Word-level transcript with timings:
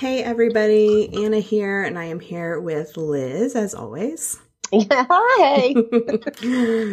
Hey 0.00 0.22
everybody, 0.22 1.10
Anna 1.12 1.40
here, 1.40 1.82
and 1.82 1.98
I 1.98 2.04
am 2.04 2.20
here 2.20 2.58
with 2.58 2.96
Liz 2.96 3.54
as 3.54 3.74
always. 3.74 4.40
Hi. 4.72 5.74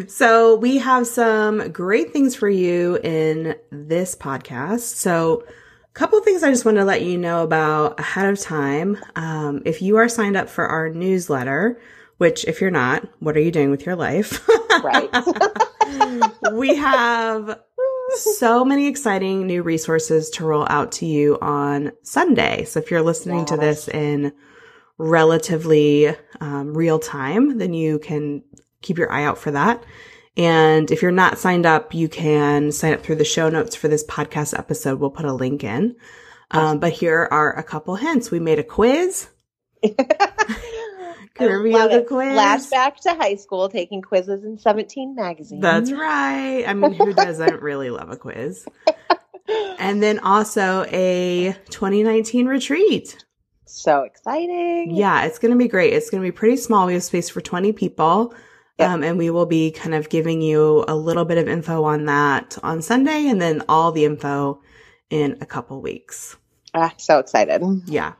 so, 0.10 0.58
we 0.58 0.80
have 0.80 1.08
some 1.08 1.72
great 1.72 2.12
things 2.12 2.36
for 2.36 2.50
you 2.50 2.98
in 2.98 3.56
this 3.72 4.14
podcast. 4.14 4.96
So, 4.96 5.46
a 5.86 5.94
couple 5.94 6.20
things 6.20 6.44
I 6.44 6.52
just 6.52 6.66
want 6.66 6.80
to 6.80 6.84
let 6.84 7.02
you 7.02 7.18
know 7.18 7.44
about 7.44 7.98
ahead 7.98 8.28
of 8.28 8.42
time. 8.42 8.98
Um, 9.16 9.62
if 9.64 9.82
you 9.82 9.96
are 9.96 10.10
signed 10.10 10.36
up 10.36 10.50
for 10.50 10.68
our 10.68 10.90
newsletter, 10.90 11.80
which 12.18 12.44
if 12.44 12.60
you're 12.60 12.72
not, 12.72 13.08
what 13.20 13.38
are 13.38 13.42
you 13.42 13.52
doing 13.52 13.72
with 13.72 13.86
your 13.86 13.96
life? 13.96 14.46
right. 14.84 15.10
we 16.52 16.76
have 16.76 17.58
so 18.16 18.64
many 18.64 18.88
exciting 18.88 19.46
new 19.46 19.64
resources 19.64 20.30
to 20.32 20.46
roll 20.46 20.66
out 20.70 20.92
to 20.94 21.06
you 21.06 21.38
on 21.42 21.92
Sunday. 22.04 22.64
So 22.66 22.80
if 22.80 22.92
you're 22.92 23.02
listening 23.02 23.40
yes. 23.40 23.50
to 23.50 23.58
this 23.58 23.88
in 23.88 24.34
relatively 24.98 26.16
um, 26.40 26.76
real 26.76 27.00
time, 27.00 27.58
then 27.58 27.74
you 27.74 28.00
can 28.00 28.44
keep 28.82 28.98
your 28.98 29.12
eye 29.12 29.24
out 29.24 29.38
for 29.38 29.52
that. 29.52 29.84
And 30.36 30.92
if 30.92 31.02
you're 31.02 31.12
not 31.12 31.40
signed 31.40 31.66
up, 31.66 31.94
you 31.94 32.08
can 32.08 32.72
sign 32.72 32.94
up 32.94 33.02
through 33.02 33.16
the 33.16 33.26
show 33.26 33.50
notes 33.50 33.76
for 33.76 33.88
this 33.88 34.06
podcast 34.06 34.58
episode. 34.58 35.00
We'll 35.00 35.10
put 35.10 35.26
a 35.26 35.34
link 35.34 35.64
in. 35.64 35.96
Um, 36.52 36.80
but 36.80 36.94
here 36.94 37.28
are 37.30 37.58
a 37.58 37.64
couple 37.64 37.96
hints. 37.96 38.32
We 38.32 38.40
made 38.40 38.60
a 38.60 38.64
quiz. 38.64 39.28
The 41.38 42.06
quiz? 42.08 42.38
Flashback 42.38 42.98
to 43.02 43.14
high 43.14 43.36
school, 43.36 43.70
taking 43.70 44.02
quizzes 44.02 44.44
in 44.44 44.58
17 44.58 45.16
magazine. 45.16 45.60
That's 45.60 45.92
right. 45.92 46.64
I 46.68 46.74
mean, 46.74 46.94
who 46.94 47.14
doesn't 47.16 47.62
really 47.62 47.90
love 47.90 48.10
a 48.10 48.18
quiz? 48.18 48.66
and 49.80 50.02
then 50.02 50.20
also 50.20 50.86
a 50.92 51.56
2019 51.70 52.48
retreat. 52.48 53.24
So 53.66 54.02
exciting. 54.02 54.92
Yeah, 54.96 55.26
it's 55.26 55.40
going 55.40 55.52
to 55.52 55.58
be 55.58 55.68
great. 55.68 55.94
It's 55.94 56.10
going 56.10 56.24
to 56.24 56.28
be 56.28 56.32
pretty 56.32 56.58
small. 56.58 56.88
We 56.88 56.94
have 56.94 57.04
space 57.04 57.30
for 57.30 57.42
20 57.42 57.74
people. 57.74 58.34
Yep. 58.80 58.90
Um, 58.90 59.04
and 59.04 59.18
we 59.18 59.32
will 59.32 59.48
be 59.48 59.72
kind 59.72 59.96
of 59.96 60.10
giving 60.10 60.40
you 60.42 60.86
a 60.88 60.96
little 60.96 61.26
bit 61.26 61.40
of 61.40 61.48
info 61.48 61.84
on 61.84 62.06
that 62.06 62.58
on 62.62 62.82
Sunday 62.82 63.28
and 63.28 63.42
then 63.42 63.64
all 63.68 63.92
the 63.92 64.06
info 64.06 64.62
in 65.10 65.38
a 65.42 65.46
couple 65.48 65.82
weeks. 65.82 66.38
Ah, 66.76 66.94
so 66.98 67.18
excited. 67.18 67.62
Yeah. 67.86 68.14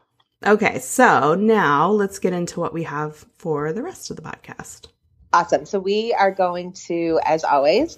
Okay, 0.46 0.80
so 0.80 1.34
now 1.34 1.90
let's 1.90 2.20
get 2.20 2.34
into 2.34 2.60
what 2.60 2.74
we 2.74 2.84
have 2.84 3.26
for 3.38 3.74
the 3.74 3.82
rest 3.82 4.12
of 4.12 4.18
the 4.18 4.22
podcast. 4.22 4.88
Awesome. 5.34 5.66
So 5.66 5.80
we 5.80 6.14
are 6.14 6.32
going 6.32 6.74
to, 6.88 7.20
as 7.26 7.44
always, 7.44 7.98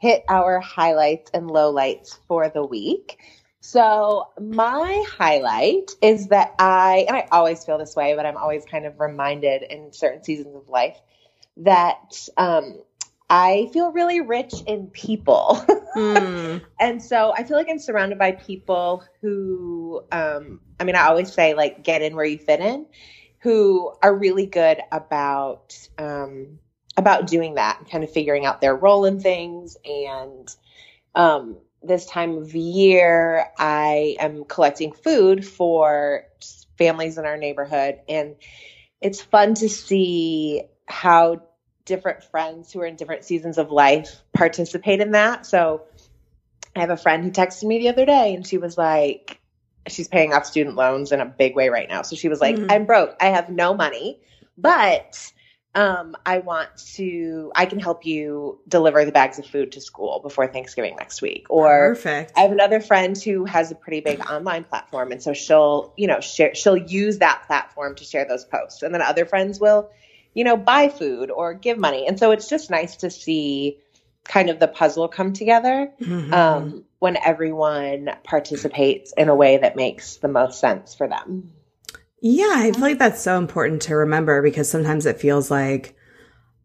hit 0.00 0.24
our 0.28 0.60
highlights 0.60 1.30
and 1.34 1.48
lowlights 1.48 2.18
for 2.26 2.48
the 2.48 2.64
week. 2.64 3.18
So 3.60 4.28
my 4.40 5.04
highlight 5.08 5.90
is 6.02 6.28
that 6.28 6.54
I, 6.58 7.04
and 7.08 7.16
I 7.16 7.28
always 7.30 7.64
feel 7.64 7.78
this 7.78 7.94
way, 7.94 8.14
but 8.14 8.26
I'm 8.26 8.36
always 8.36 8.64
kind 8.64 8.86
of 8.86 8.98
reminded 8.98 9.62
in 9.62 9.92
certain 9.92 10.24
seasons 10.24 10.56
of 10.56 10.68
life 10.68 10.98
that 11.58 12.28
um, 12.36 12.80
I 13.36 13.68
feel 13.72 13.90
really 13.90 14.20
rich 14.20 14.54
in 14.64 14.86
people. 14.86 15.60
Mm. 15.96 16.62
and 16.80 17.02
so 17.02 17.34
I 17.36 17.42
feel 17.42 17.56
like 17.56 17.68
I'm 17.68 17.80
surrounded 17.80 18.16
by 18.16 18.30
people 18.30 19.02
who, 19.20 20.04
um, 20.12 20.60
I 20.78 20.84
mean, 20.84 20.94
I 20.94 21.08
always 21.08 21.32
say, 21.32 21.54
like, 21.54 21.82
get 21.82 22.00
in 22.00 22.14
where 22.14 22.24
you 22.24 22.38
fit 22.38 22.60
in, 22.60 22.86
who 23.40 23.92
are 24.00 24.16
really 24.16 24.46
good 24.46 24.78
about, 24.92 25.76
um, 25.98 26.60
about 26.96 27.26
doing 27.26 27.56
that 27.56 27.80
and 27.80 27.90
kind 27.90 28.04
of 28.04 28.12
figuring 28.12 28.46
out 28.46 28.60
their 28.60 28.76
role 28.76 29.04
in 29.04 29.18
things. 29.18 29.76
And 29.84 30.48
um, 31.16 31.56
this 31.82 32.06
time 32.06 32.38
of 32.38 32.54
year, 32.54 33.46
I 33.58 34.14
am 34.20 34.44
collecting 34.44 34.92
food 34.92 35.44
for 35.44 36.26
families 36.78 37.18
in 37.18 37.24
our 37.24 37.36
neighborhood. 37.36 37.98
And 38.08 38.36
it's 39.00 39.20
fun 39.20 39.54
to 39.54 39.68
see 39.68 40.62
how 40.86 41.42
different 41.84 42.24
friends 42.24 42.72
who 42.72 42.80
are 42.80 42.86
in 42.86 42.96
different 42.96 43.24
seasons 43.24 43.58
of 43.58 43.70
life 43.70 44.22
participate 44.32 45.00
in 45.00 45.12
that. 45.12 45.46
So 45.46 45.82
I 46.74 46.80
have 46.80 46.90
a 46.90 46.96
friend 46.96 47.24
who 47.24 47.30
texted 47.30 47.64
me 47.64 47.78
the 47.78 47.88
other 47.88 48.06
day 48.06 48.34
and 48.34 48.46
she 48.46 48.58
was 48.58 48.76
like, 48.78 49.40
she's 49.88 50.08
paying 50.08 50.32
off 50.32 50.46
student 50.46 50.76
loans 50.76 51.12
in 51.12 51.20
a 51.20 51.26
big 51.26 51.54
way 51.54 51.68
right 51.68 51.88
now. 51.88 52.02
So 52.02 52.16
she 52.16 52.28
was 52.28 52.40
like, 52.40 52.56
mm-hmm. 52.56 52.70
I'm 52.70 52.86
broke. 52.86 53.16
I 53.20 53.26
have 53.26 53.50
no 53.50 53.74
money, 53.74 54.20
but 54.56 55.32
um, 55.74 56.16
I 56.24 56.38
want 56.38 56.70
to, 56.94 57.52
I 57.54 57.66
can 57.66 57.80
help 57.80 58.06
you 58.06 58.60
deliver 58.66 59.04
the 59.04 59.12
bags 59.12 59.38
of 59.38 59.46
food 59.46 59.72
to 59.72 59.80
school 59.80 60.20
before 60.20 60.46
Thanksgiving 60.46 60.96
next 60.96 61.20
week. 61.20 61.46
Or 61.50 61.94
Perfect. 61.94 62.32
I 62.36 62.40
have 62.42 62.52
another 62.52 62.80
friend 62.80 63.20
who 63.20 63.44
has 63.44 63.72
a 63.72 63.74
pretty 63.74 64.00
big 64.00 64.20
online 64.20 64.64
platform. 64.64 65.12
And 65.12 65.22
so 65.22 65.34
she'll, 65.34 65.92
you 65.96 66.06
know, 66.06 66.20
share, 66.20 66.54
she'll 66.54 66.76
use 66.76 67.18
that 67.18 67.42
platform 67.46 67.96
to 67.96 68.04
share 68.04 68.24
those 68.24 68.44
posts. 68.44 68.82
And 68.82 68.94
then 68.94 69.02
other 69.02 69.26
friends 69.26 69.60
will 69.60 69.90
you 70.34 70.44
know, 70.44 70.56
buy 70.56 70.88
food 70.88 71.30
or 71.30 71.54
give 71.54 71.78
money. 71.78 72.06
And 72.06 72.18
so 72.18 72.32
it's 72.32 72.48
just 72.48 72.70
nice 72.70 72.96
to 72.96 73.10
see 73.10 73.78
kind 74.24 74.50
of 74.50 74.58
the 74.58 74.68
puzzle 74.68 75.08
come 75.08 75.32
together 75.32 75.92
mm-hmm. 76.00 76.32
um, 76.32 76.84
when 76.98 77.16
everyone 77.16 78.10
participates 78.24 79.12
in 79.16 79.28
a 79.28 79.34
way 79.34 79.58
that 79.58 79.76
makes 79.76 80.16
the 80.16 80.28
most 80.28 80.60
sense 80.60 80.94
for 80.94 81.08
them. 81.08 81.52
Yeah, 82.20 82.54
I 82.54 82.72
feel 82.72 82.80
like 82.80 82.98
that's 82.98 83.20
so 83.20 83.38
important 83.38 83.82
to 83.82 83.96
remember 83.96 84.42
because 84.42 84.70
sometimes 84.70 85.04
it 85.04 85.20
feels 85.20 85.50
like 85.50 85.94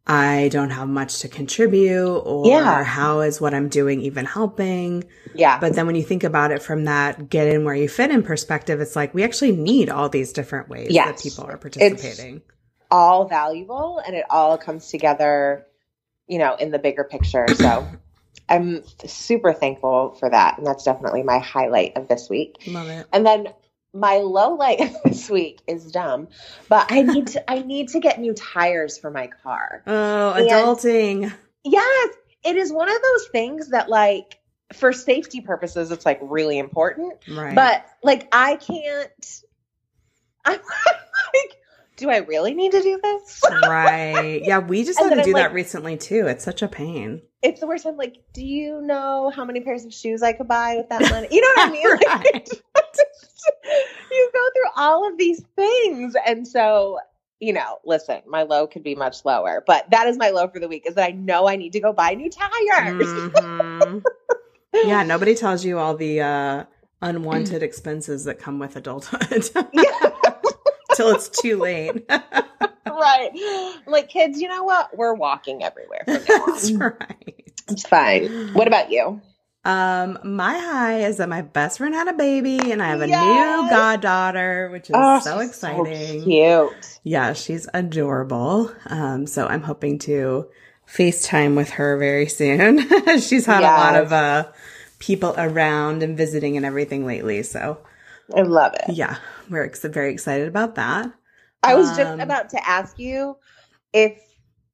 I 0.07 0.50
don't 0.53 0.69
have 0.69 0.88
much 0.88 1.19
to 1.19 1.28
contribute 1.28 2.18
or 2.18 2.47
yeah. 2.47 2.84
how 2.84 3.19
is 3.19 3.41
what 3.41 3.53
I'm 3.53 3.68
doing 3.68 4.01
even 4.01 4.25
helping? 4.25 5.03
Yeah. 5.36 5.59
But 5.59 5.74
then 5.74 5.86
when 5.86 5.96
you 5.96 6.01
think 6.03 6.24
about 6.24 6.51
it 6.51 6.63
from 6.63 6.86
that 6.86 7.30
get 7.30 7.47
in 7.47 7.66
where 7.66 7.75
you 7.75 7.90
fit 7.90 8.09
in 8.09 8.24
perspective, 8.24 8.80
it's 8.80 8.96
like 8.96 9.13
we 9.13 9.24
actually 9.24 9.51
need 9.51 9.90
all 9.90 10.07
these 10.07 10.31
different 10.31 10.69
ways 10.69 10.88
yes. 10.91 11.07
that 11.07 11.22
people 11.22 11.44
are 11.44 11.57
participating. 11.57 12.38
It's, 12.38 12.46
all 12.92 13.28
valuable 13.28 14.02
and 14.06 14.16
it 14.16 14.26
all 14.30 14.58
comes 14.58 14.90
together, 14.90 15.66
you 16.28 16.40
know, 16.40 16.56
in 16.56 16.72
the 16.72 16.80
bigger 16.80 17.04
picture. 17.04 17.46
So 17.56 17.88
I'm 18.50 18.84
super 19.06 19.54
thankful 19.54 20.16
for 20.20 20.30
that. 20.30 20.58
And 20.58 20.66
that's 20.66 20.84
definitely 20.84 21.24
my 21.24 21.40
highlight 21.40 21.98
of 21.98 22.08
this 22.08 22.30
week. 22.30 22.64
Love 22.68 22.88
it. 22.88 23.08
And 23.14 23.26
then 23.26 23.50
my 23.94 24.18
low 24.18 24.56
light 24.56 24.80
this 25.06 25.30
week 25.30 25.60
is 25.68 25.92
dumb, 25.92 26.28
but 26.68 26.92
I 26.92 27.02
need 27.02 27.28
to 27.28 27.50
I 27.50 27.60
need 27.60 27.90
to 27.90 28.00
get 28.00 28.20
new 28.20 28.34
tires 28.34 28.98
for 28.98 29.12
my 29.12 29.28
car. 29.28 29.84
Oh, 29.88 30.36
adulting. 30.38 31.32
Yes, 31.64 32.16
it 32.44 32.56
is 32.56 32.72
one 32.72 32.90
of 32.90 33.02
those 33.02 33.28
things 33.28 33.70
that 33.70 33.90
like 33.90 34.40
for 34.74 34.94
safety 34.94 35.42
purposes 35.42 35.92
it's 35.92 36.06
like 36.06 36.20
really 36.22 36.58
important. 36.58 37.14
Right. 37.28 37.56
But 37.56 37.86
like 38.04 38.28
I 38.32 38.56
can't 38.56 39.42
I'm 40.46 40.60
like 40.60 41.58
do 42.00 42.10
I 42.10 42.18
really 42.18 42.54
need 42.54 42.72
to 42.72 42.82
do 42.82 43.00
this? 43.04 43.42
right. 43.68 44.42
Yeah, 44.44 44.60
we 44.60 44.84
just 44.86 45.00
had 45.04 45.10
to 45.10 45.24
do 45.24 45.34
like, 45.34 45.44
that 45.44 45.54
recently 45.54 45.98
too. 45.98 46.28
It's 46.28 46.44
such 46.44 46.62
a 46.62 46.68
pain. 46.68 47.22
It's 47.44 47.60
the 47.60 47.68
worst. 47.68 47.86
I'm 47.86 47.98
like, 47.98 48.16
do 48.34 48.44
you 48.44 48.82
know 48.82 49.32
how 49.36 49.46
many 49.46 49.60
pairs 49.60 49.86
of 49.86 49.94
shoes 49.94 50.24
I 50.24 50.34
could 50.34 50.48
buy 50.48 50.78
with 50.78 50.90
that 50.90 51.02
money? 51.02 51.28
You 51.30 51.42
know 51.42 51.48
what 51.56 51.68
I 51.68 51.72
mean? 51.72 51.88
right. 51.88 52.50
you 54.12 54.32
go 54.34 54.50
through 54.54 54.72
all 54.78 55.08
of 55.08 55.18
these 55.18 55.44
things. 55.56 56.16
And 56.26 56.48
so, 56.48 57.00
you 57.40 57.52
know, 57.52 57.80
listen, 57.86 58.22
my 58.28 58.44
low 58.44 58.66
could 58.66 58.84
be 58.84 58.96
much 58.96 59.26
lower, 59.26 59.64
but 59.68 59.90
that 59.92 60.08
is 60.08 60.18
my 60.18 60.30
low 60.30 60.48
for 60.48 60.60
the 60.60 60.68
week 60.70 60.86
is 60.86 60.96
that 60.96 61.06
I 61.06 61.12
know 61.12 61.48
I 61.48 61.58
need 61.58 61.74
to 61.74 61.80
go 61.81 61.92
buy 61.92 62.14
new 62.14 62.30
tires. 62.30 63.06
Mm-hmm. 63.06 64.00
yeah, 64.86 65.04
nobody 65.04 65.36
tells 65.36 65.66
you 65.66 65.78
all 65.80 65.96
the 65.96 66.22
uh 66.22 66.64
unwanted 67.02 67.64
expenses 67.64 68.24
that 68.26 68.40
come 68.40 68.60
with 68.60 68.76
adulthood. 68.76 69.50
yeah 69.74 70.12
until 71.00 71.16
it's 71.16 71.30
too 71.30 71.58
late. 71.58 72.06
right. 72.86 73.80
Like 73.88 74.10
kids, 74.10 74.40
you 74.42 74.48
know 74.48 74.64
what? 74.64 74.96
We're 74.98 75.14
walking 75.14 75.64
everywhere. 75.64 76.04
That's 76.06 76.72
right. 76.72 77.51
It's 77.69 77.88
fine. 77.88 78.54
What 78.54 78.68
about 78.68 78.92
you? 78.92 79.22
Um, 79.66 80.18
my 80.24 80.57
high 80.57 81.01
is 81.01 81.18
that 81.18 81.30
my 81.30 81.42
best 81.42 81.78
friend 81.78 81.94
had 81.94 82.07
a 82.07 82.13
baby 82.13 82.72
and 82.72 82.81
I 82.81 82.90
have 82.90 83.01
a 83.01 83.07
yes. 83.07 83.62
new 83.63 83.69
goddaughter, 83.69 84.69
which 84.72 84.90
is 84.90 84.96
oh, 84.98 85.19
so 85.19 85.40
exciting. 85.40 86.22
So 86.22 86.25
cute. 86.25 87.00
Yeah, 87.04 87.34
she's 87.34 87.68
adorable. 87.74 88.74
Um, 88.88 89.28
so 89.28 89.48
I'm 89.48 89.62
hoping 89.62 90.00
to 90.00 90.48
FaceTime 90.88 91.56
with 91.56 91.72
her 91.72 91.98
very 91.98 92.28
soon. 92.28 92.80
she's 93.19 93.46
had 93.46 93.62
yes. 93.62 93.80
a 93.80 93.84
lot 93.84 93.96
of 93.96 94.13
uh 94.13 94.51
people 94.98 95.34
around 95.38 96.04
and 96.04 96.18
visiting 96.18 96.57
and 96.57 96.66
everything 96.66 97.06
lately. 97.06 97.44
So 97.44 97.80
I 98.36 98.42
love 98.42 98.74
it. 98.76 98.94
Yeah, 98.94 99.18
we're 99.50 99.64
ex- 99.64 99.84
very 99.84 100.12
excited 100.12 100.48
about 100.48 100.76
that. 100.76 101.12
I 101.64 101.76
was 101.76 101.90
um, 101.90 101.98
just 101.98 102.20
about 102.20 102.50
to 102.50 102.68
ask 102.68 102.98
you 103.00 103.38
if, 103.94 104.22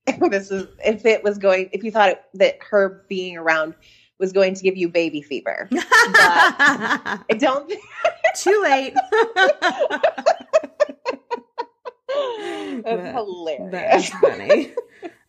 if 0.07 0.19
this 0.31 0.52
is 0.52 0.68
if 0.84 1.06
it 1.06 1.24
was 1.24 1.38
going 1.38 1.69
if 1.72 1.84
you 1.84 1.92
thought 1.92 2.10
it, 2.10 2.22
that 2.36 2.57
her 2.69 3.06
being 3.07 3.38
around 3.38 3.75
was 4.19 4.31
going 4.31 4.54
to 4.56 4.63
give 4.63 4.78
you 4.78 4.90
baby 4.90 5.22
fever. 5.22 5.68
I 5.74 7.19
don't. 7.38 7.72
Too 8.36 8.62
late. 8.63 8.94
That's 12.84 13.13
hilarious. 13.13 13.72
That's 13.72 14.10
funny. 14.10 14.74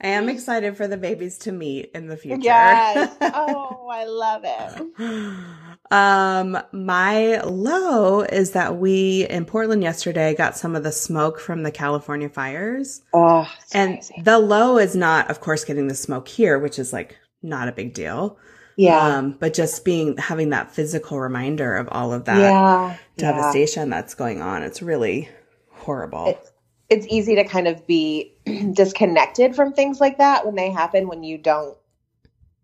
I 0.00 0.08
am 0.08 0.28
excited 0.28 0.76
for 0.76 0.86
the 0.86 0.96
babies 0.96 1.38
to 1.38 1.52
meet 1.52 1.90
in 1.94 2.06
the 2.08 2.16
future. 2.16 2.42
Yes. 2.42 3.16
Oh, 3.20 3.88
I 3.90 4.04
love 4.04 4.42
it. 4.44 5.62
Um, 5.90 6.58
my 6.72 7.40
low 7.42 8.22
is 8.22 8.52
that 8.52 8.76
we 8.76 9.26
in 9.28 9.44
Portland 9.44 9.82
yesterday 9.82 10.34
got 10.34 10.56
some 10.56 10.74
of 10.74 10.82
the 10.82 10.92
smoke 10.92 11.38
from 11.38 11.62
the 11.62 11.70
California 11.70 12.28
fires. 12.28 13.02
Oh, 13.12 13.48
and 13.72 13.94
crazy. 13.94 14.22
the 14.22 14.38
low 14.38 14.78
is 14.78 14.96
not, 14.96 15.30
of 15.30 15.40
course, 15.40 15.64
getting 15.64 15.88
the 15.88 15.94
smoke 15.94 16.28
here, 16.28 16.58
which 16.58 16.78
is 16.78 16.92
like 16.92 17.16
not 17.42 17.68
a 17.68 17.72
big 17.72 17.94
deal. 17.94 18.38
yeah, 18.76 19.16
Um, 19.16 19.36
but 19.38 19.54
just 19.54 19.84
being, 19.84 20.16
having 20.16 20.50
that 20.50 20.72
physical 20.72 21.20
reminder 21.20 21.76
of 21.76 21.88
all 21.90 22.12
of 22.12 22.24
that 22.24 22.38
yeah, 22.38 22.88
yeah. 22.88 22.96
devastation 23.16 23.88
that's 23.88 24.14
going 24.14 24.42
on. 24.42 24.62
It's 24.62 24.82
really 24.82 25.28
horrible. 25.70 26.26
It's, 26.28 26.52
it's 26.88 27.06
easy 27.08 27.36
to 27.36 27.44
kind 27.44 27.68
of 27.68 27.86
be 27.86 28.34
disconnected 28.72 29.54
from 29.54 29.72
things 29.72 30.00
like 30.00 30.18
that 30.18 30.44
when 30.44 30.54
they 30.54 30.70
happen 30.70 31.08
when 31.08 31.22
you 31.22 31.38
don't 31.38 31.76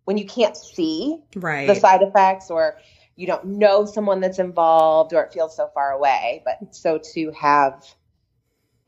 when 0.05 0.19
you 0.19 0.27
can't 0.27 0.57
see 0.57 1.17
right. 1.37 1.69
the 1.69 1.77
side 1.77 2.03
effects 2.03 2.51
or 2.51 2.77
you 3.17 3.27
don't 3.27 3.45
know 3.45 3.85
someone 3.85 4.21
that's 4.21 4.39
involved 4.39 5.13
or 5.13 5.23
it 5.23 5.33
feels 5.33 5.57
so 5.57 5.69
far 5.75 5.93
away 5.93 6.43
but 6.45 6.75
so 6.75 6.99
to 6.99 7.31
have 7.33 7.85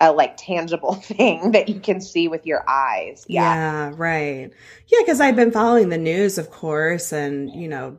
a 0.00 0.12
like 0.12 0.36
tangible 0.36 0.94
thing 0.96 1.52
that 1.52 1.68
you 1.68 1.80
can 1.80 2.00
see 2.00 2.28
with 2.28 2.46
your 2.46 2.64
eyes 2.68 3.24
yeah 3.28 3.58
Yeah, 3.58 3.92
right. 3.96 4.50
Yeah, 4.88 4.98
because 5.00 5.20
I've 5.20 5.36
been 5.36 5.50
following 5.52 5.88
the 5.88 5.98
news, 5.98 6.38
of 6.38 6.50
course, 6.50 7.12
and, 7.12 7.50
you 7.50 7.68
know, 7.68 7.98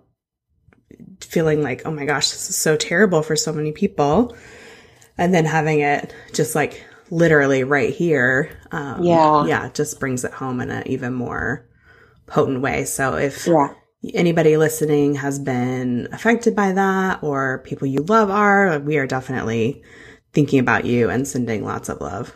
feeling 1.22 1.62
like, 1.62 1.82
oh 1.86 1.92
my 1.92 2.06
gosh, 2.06 2.32
this 2.32 2.50
is 2.50 2.56
so 2.56 2.76
terrible 2.78 3.22
for 3.24 3.36
so 3.36 3.52
many 3.54 3.72
people. 3.72 4.36
And 5.18 5.34
then 5.34 5.46
having 5.46 5.80
it 5.80 6.14
just 6.34 6.56
like 6.56 6.86
literally 7.10 7.64
right 7.64 7.94
here. 7.94 8.60
Um, 8.72 9.04
Yeah. 9.04 9.46
Yeah, 9.46 9.70
just 9.74 10.00
brings 10.00 10.24
it 10.24 10.34
home 10.34 10.62
in 10.62 10.70
an 10.70 10.88
even 10.88 11.14
more 11.14 11.68
potent 12.28 12.62
way. 12.62 12.86
So 12.86 13.16
if 13.16 13.48
yeah 13.48 13.74
anybody 14.14 14.58
listening 14.58 15.16
has 15.16 15.40
been 15.40 16.08
affected 16.12 16.56
by 16.56 16.72
that 16.74 17.24
or 17.24 17.60
people 17.60 17.88
you 17.88 18.02
love 18.04 18.30
are, 18.30 18.80
we 18.80 18.98
are 18.98 19.08
definitely 19.08 19.82
thinking 20.34 20.60
about 20.60 20.86
you 20.86 21.10
and 21.10 21.28
sending 21.28 21.64
lots 21.64 21.90
of 21.90 22.02
love. 22.02 22.36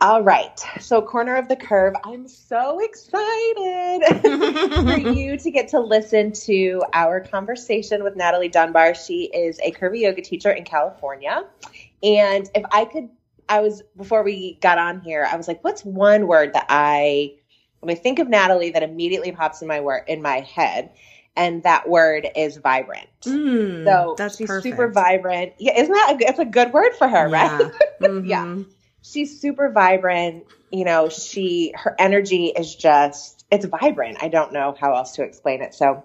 all 0.00 0.22
right 0.22 0.60
so 0.80 1.00
corner 1.00 1.34
of 1.34 1.48
the 1.48 1.56
curve 1.56 1.94
i'm 2.04 2.28
so 2.28 2.78
excited 2.80 4.02
for 4.22 4.98
you 4.98 5.38
to 5.38 5.50
get 5.50 5.66
to 5.66 5.80
listen 5.80 6.30
to 6.30 6.82
our 6.92 7.20
conversation 7.20 8.04
with 8.04 8.14
Natalie 8.14 8.48
Dunbar. 8.48 8.94
She 8.94 9.24
is 9.32 9.58
a 9.60 9.70
curvy 9.72 10.00
yoga 10.00 10.20
teacher 10.20 10.50
in 10.50 10.64
California. 10.64 11.44
And 12.02 12.50
if 12.54 12.64
I 12.70 12.84
could, 12.84 13.08
I 13.48 13.60
was, 13.60 13.82
before 13.96 14.22
we 14.22 14.58
got 14.60 14.78
on 14.78 15.00
here, 15.00 15.26
I 15.30 15.36
was 15.36 15.48
like, 15.48 15.62
what's 15.64 15.84
one 15.84 16.26
word 16.26 16.54
that 16.54 16.66
I, 16.68 17.34
when 17.80 17.94
I 17.94 17.98
think 17.98 18.18
of 18.18 18.28
Natalie, 18.28 18.70
that 18.70 18.82
immediately 18.82 19.32
pops 19.32 19.62
in 19.62 19.68
my 19.68 19.80
word, 19.80 20.04
in 20.08 20.22
my 20.22 20.40
head? 20.40 20.90
And 21.36 21.64
that 21.64 21.88
word 21.88 22.28
is 22.36 22.56
vibrant. 22.58 23.08
Mm, 23.26 23.84
So 23.84 24.14
that's 24.16 24.36
she's 24.38 24.48
perfect. 24.48 24.76
super 24.76 24.88
vibrant. 24.88 25.54
Yeah, 25.58 25.78
isn't 25.78 25.92
that 25.92 26.16
a, 26.20 26.28
it's 26.28 26.38
a 26.38 26.44
good 26.44 26.72
word 26.72 26.92
for 26.96 27.08
her, 27.08 27.28
right? 27.28 27.50
Yeah. 28.00 28.08
Mhm. 28.08 28.26
Yeah. 28.28 28.62
she's 29.02 29.40
super 29.40 29.70
vibrant. 29.70 30.44
You 30.70 30.84
know, 30.84 31.08
she 31.08 31.72
her 31.76 31.94
energy 31.98 32.46
is 32.46 32.74
just 32.74 33.44
it's 33.50 33.66
vibrant. 33.66 34.18
I 34.22 34.28
don't 34.28 34.52
know 34.52 34.74
how 34.78 34.94
else 34.94 35.12
to 35.16 35.22
explain 35.24 35.62
it. 35.62 35.74
So 35.74 36.04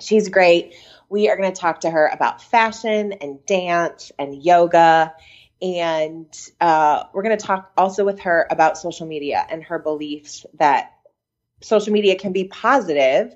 she's 0.00 0.28
great. 0.28 0.74
We 1.08 1.28
are 1.28 1.36
going 1.36 1.52
to 1.52 1.60
talk 1.60 1.80
to 1.80 1.90
her 1.90 2.06
about 2.06 2.42
fashion 2.42 3.12
and 3.20 3.44
dance 3.46 4.12
and 4.18 4.42
yoga. 4.42 5.14
And 5.62 6.26
uh, 6.60 7.04
we're 7.12 7.22
going 7.22 7.38
to 7.38 7.44
talk 7.44 7.72
also 7.76 8.04
with 8.04 8.20
her 8.20 8.46
about 8.50 8.76
social 8.76 9.06
media 9.06 9.46
and 9.48 9.62
her 9.64 9.78
beliefs 9.78 10.44
that 10.54 10.92
social 11.60 11.92
media 11.92 12.16
can 12.18 12.32
be 12.32 12.44
positive 12.44 13.34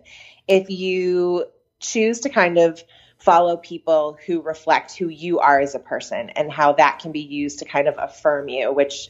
if 0.48 0.68
you 0.68 1.46
choose 1.78 2.20
to 2.20 2.28
kind 2.28 2.58
of 2.58 2.82
follow 3.18 3.56
people 3.56 4.18
who 4.26 4.42
reflect 4.42 4.96
who 4.96 5.08
you 5.08 5.38
are 5.38 5.60
as 5.60 5.74
a 5.74 5.78
person 5.78 6.30
and 6.30 6.50
how 6.50 6.72
that 6.72 6.98
can 6.98 7.12
be 7.12 7.20
used 7.20 7.60
to 7.60 7.64
kind 7.64 7.88
of 7.88 7.94
affirm 7.96 8.48
you, 8.48 8.72
which 8.72 9.08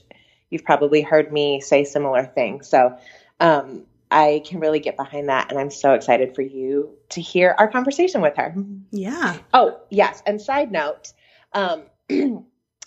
you've 0.51 0.65
probably 0.65 1.01
heard 1.01 1.33
me 1.33 1.61
say 1.61 1.85
similar 1.85 2.25
things. 2.25 2.69
So 2.69 2.97
um, 3.41 3.85
I 4.11 4.43
can 4.47 4.61
really 4.61 4.79
get 4.79 4.97
behind 4.97 5.29
that. 5.29 5.51
And 5.51 5.59
I'm 5.59 5.71
so 5.71 5.95
excited 5.95 6.35
for 6.35 6.43
you 6.43 6.91
to 7.11 7.21
hear 7.21 7.55
our 7.59 7.69
conversation 7.69 8.21
with 8.21 8.37
her. 8.37 8.55
Yeah. 8.91 9.39
Oh, 9.53 9.81
yes. 9.91 10.23
And 10.27 10.41
side 10.41 10.71
note, 10.71 11.13
um, 11.53 11.85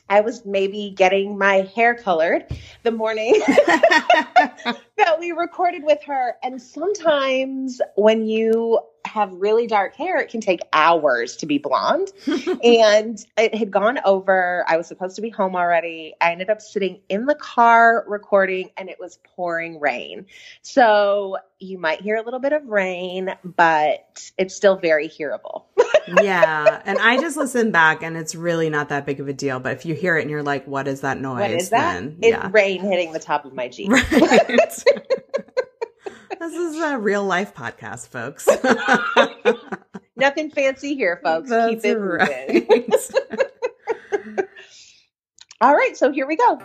I 0.09 0.21
was 0.21 0.45
maybe 0.45 0.93
getting 0.95 1.37
my 1.37 1.69
hair 1.75 1.95
colored 1.95 2.45
the 2.83 2.91
morning 2.91 3.39
that 3.47 5.17
we 5.19 5.31
recorded 5.31 5.83
with 5.83 6.01
her. 6.03 6.35
And 6.43 6.61
sometimes 6.61 7.81
when 7.95 8.25
you 8.25 8.79
have 9.05 9.31
really 9.33 9.67
dark 9.67 9.95
hair, 9.95 10.17
it 10.17 10.29
can 10.29 10.41
take 10.41 10.61
hours 10.73 11.37
to 11.37 11.45
be 11.45 11.57
blonde. 11.57 12.11
and 12.63 13.23
it 13.37 13.55
had 13.55 13.71
gone 13.71 13.99
over. 14.05 14.65
I 14.67 14.77
was 14.77 14.87
supposed 14.87 15.15
to 15.15 15.21
be 15.21 15.29
home 15.29 15.55
already. 15.55 16.13
I 16.21 16.31
ended 16.31 16.49
up 16.49 16.61
sitting 16.61 17.01
in 17.09 17.25
the 17.25 17.35
car 17.35 18.05
recording, 18.07 18.69
and 18.77 18.89
it 18.89 18.97
was 18.99 19.19
pouring 19.35 19.79
rain. 19.79 20.25
So 20.61 21.37
you 21.59 21.77
might 21.77 22.01
hear 22.01 22.15
a 22.15 22.23
little 22.23 22.39
bit 22.39 22.53
of 22.53 22.67
rain, 22.67 23.33
but 23.43 24.31
it's 24.37 24.55
still 24.55 24.77
very 24.77 25.07
hearable. 25.07 25.65
Yeah. 26.21 26.81
And 26.85 26.97
I 26.99 27.19
just 27.19 27.37
listened 27.37 27.71
back 27.73 28.03
and 28.03 28.17
it's 28.17 28.35
really 28.35 28.69
not 28.69 28.89
that 28.89 29.05
big 29.05 29.19
of 29.19 29.27
a 29.27 29.33
deal. 29.33 29.59
But 29.59 29.73
if 29.73 29.85
you 29.85 29.95
hear 29.95 30.17
it 30.17 30.21
and 30.21 30.29
you're 30.29 30.43
like, 30.43 30.67
what 30.67 30.87
is 30.87 31.01
that 31.01 31.19
noise? 31.19 31.41
What 31.41 31.51
is 31.51 31.69
that? 31.69 31.93
Then, 31.93 32.17
It's 32.21 32.29
yeah. 32.29 32.49
rain 32.51 32.81
hitting 32.81 33.11
the 33.13 33.19
top 33.19 33.45
of 33.45 33.53
my 33.53 33.67
Jeep. 33.67 33.89
Right. 33.91 34.09
this 36.39 36.53
is 36.53 36.81
a 36.81 36.97
real 36.97 37.23
life 37.23 37.53
podcast, 37.53 38.07
folks. 38.07 38.47
Nothing 40.15 40.51
fancy 40.51 40.95
here, 40.95 41.19
folks. 41.23 41.49
That's 41.49 41.75
Keep 41.81 41.85
it 41.85 41.95
right. 41.97 42.69
moving. 42.69 42.89
All 45.61 45.73
right, 45.75 45.95
so 45.97 46.11
here 46.11 46.25
we 46.27 46.35
go. 46.37 46.59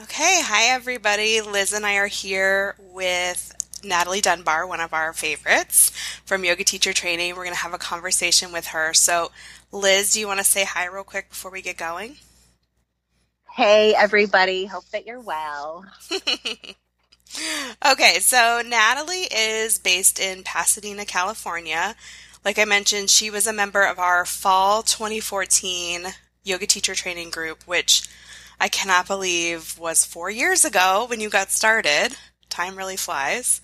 Okay, 0.00 0.40
hi 0.42 0.64
everybody. 0.74 1.40
Liz 1.40 1.72
and 1.72 1.86
I 1.86 1.96
are 1.96 2.06
here 2.08 2.76
with 2.94 3.54
Natalie 3.84 4.20
Dunbar, 4.20 4.66
one 4.66 4.80
of 4.80 4.94
our 4.94 5.12
favorites 5.12 5.90
from 6.24 6.44
Yoga 6.44 6.64
Teacher 6.64 6.92
Training. 6.92 7.30
We're 7.30 7.44
going 7.44 7.56
to 7.56 7.62
have 7.62 7.74
a 7.74 7.78
conversation 7.78 8.52
with 8.52 8.68
her. 8.68 8.94
So, 8.94 9.32
Liz, 9.72 10.12
do 10.12 10.20
you 10.20 10.26
want 10.26 10.38
to 10.38 10.44
say 10.44 10.64
hi 10.64 10.86
real 10.86 11.04
quick 11.04 11.28
before 11.28 11.50
we 11.50 11.60
get 11.60 11.76
going? 11.76 12.16
Hey, 13.52 13.94
everybody. 13.94 14.66
Hope 14.66 14.88
that 14.90 15.06
you're 15.06 15.20
well. 15.20 15.84
okay, 17.92 18.18
so 18.20 18.62
Natalie 18.66 19.28
is 19.30 19.78
based 19.78 20.18
in 20.18 20.42
Pasadena, 20.42 21.04
California. 21.04 21.94
Like 22.44 22.58
I 22.58 22.64
mentioned, 22.64 23.10
she 23.10 23.30
was 23.30 23.46
a 23.46 23.52
member 23.52 23.82
of 23.82 23.98
our 23.98 24.24
fall 24.24 24.82
2014 24.82 26.06
yoga 26.42 26.66
teacher 26.66 26.94
training 26.94 27.30
group, 27.30 27.62
which 27.64 28.08
I 28.60 28.68
cannot 28.68 29.06
believe 29.06 29.78
was 29.78 30.04
four 30.04 30.30
years 30.30 30.64
ago 30.64 31.06
when 31.08 31.20
you 31.20 31.30
got 31.30 31.50
started. 31.50 32.16
Time 32.54 32.76
really 32.76 32.96
flies. 32.96 33.60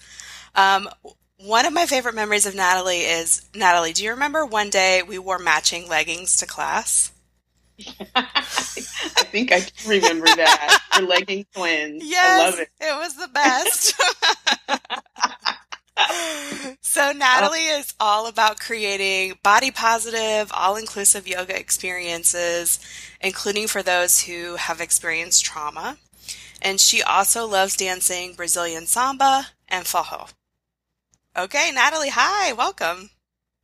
Um, 0.57 0.89
one 1.37 1.65
of 1.65 1.73
my 1.73 1.87
favorite 1.87 2.17
memories 2.17 2.45
of 2.45 2.57
Natalie 2.57 3.03
is 3.03 3.49
Natalie, 3.55 3.93
do 3.93 4.03
you 4.03 4.11
remember 4.11 4.45
one 4.45 4.69
day 4.69 5.05
we 5.05 5.17
wore 5.17 5.39
matching 5.39 5.89
leggings 5.89 6.39
to 6.39 6.47
class? 6.47 7.13
I 8.17 8.23
think 9.31 9.53
I 9.53 9.61
can 9.61 9.89
remember 9.89 10.27
that. 10.27 10.83
Your 10.99 11.07
legging 11.07 11.47
twins. 11.55 12.03
Yes, 12.05 12.41
I 12.41 12.51
love 12.51 12.59
it. 12.59 12.69
It 12.81 12.97
was 12.97 13.15
the 13.15 13.29
best. 13.29 13.95
so 16.81 17.13
Natalie 17.13 17.67
is 17.67 17.95
all 18.01 18.27
about 18.27 18.59
creating 18.59 19.39
body 19.45 19.71
positive, 19.71 20.51
all 20.53 20.75
inclusive 20.75 21.29
yoga 21.29 21.57
experiences, 21.57 22.81
including 23.21 23.69
for 23.69 23.85
those 23.85 24.23
who 24.23 24.57
have 24.57 24.81
experienced 24.81 25.45
trauma. 25.45 25.97
And 26.63 26.81
she 26.81 27.03
also 27.03 27.47
loves 27.47 27.77
dancing 27.77 28.35
Brazilian 28.35 28.87
samba 28.87 29.49
and 29.69 29.87
forró. 29.87 30.33
Okay, 31.37 31.71
Natalie, 31.73 32.11
hi, 32.11 32.53
welcome. 32.53 33.11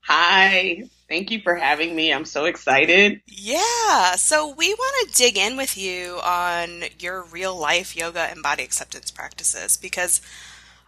Hi. 0.03 0.85
Thank 1.09 1.31
you 1.31 1.41
for 1.41 1.55
having 1.55 1.95
me. 1.95 2.13
I'm 2.13 2.25
so 2.25 2.47
excited. 2.47 3.21
Yeah, 3.27 4.17
so 4.17 4.53
we 4.53 4.75
want 4.75 5.09
to 5.09 5.17
dig 5.17 5.37
in 5.37 5.57
with 5.57 5.79
you 5.79 6.19
on 6.25 6.85
your 6.99 7.23
real 7.23 7.57
life 7.57 7.97
yoga 7.97 8.21
and 8.23 8.43
body 8.43 8.65
acceptance 8.65 9.11
practices 9.13 9.77
because 9.77 10.21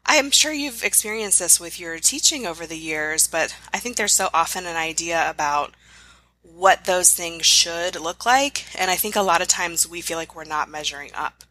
I'm 0.05 0.31
sure 0.31 0.53
you've 0.53 0.83
experienced 0.83 1.39
this 1.39 1.61
with 1.61 1.79
your 1.79 1.99
teaching 1.99 2.47
over 2.47 2.67
the 2.67 2.79
years, 2.79 3.29
but 3.29 3.55
I 3.73 3.79
think 3.79 3.97
there's 3.97 4.13
so 4.13 4.29
often 4.35 4.67
an 4.67 4.77
idea 4.77 5.29
about 5.29 5.75
what 6.43 6.87
those 6.87 7.13
things 7.13 7.47
should 7.47 8.01
look 8.01 8.25
like. 8.27 8.65
And 8.77 8.91
I 8.91 8.97
think 8.97 9.15
a 9.15 9.23
lot 9.23 9.43
of 9.43 9.49
times 9.49 9.89
we 9.89 10.01
feel 10.01 10.17
like 10.17 10.35
we're 10.35 10.45
not 10.45 10.71
measuring 10.71 11.11
up. 11.15 11.45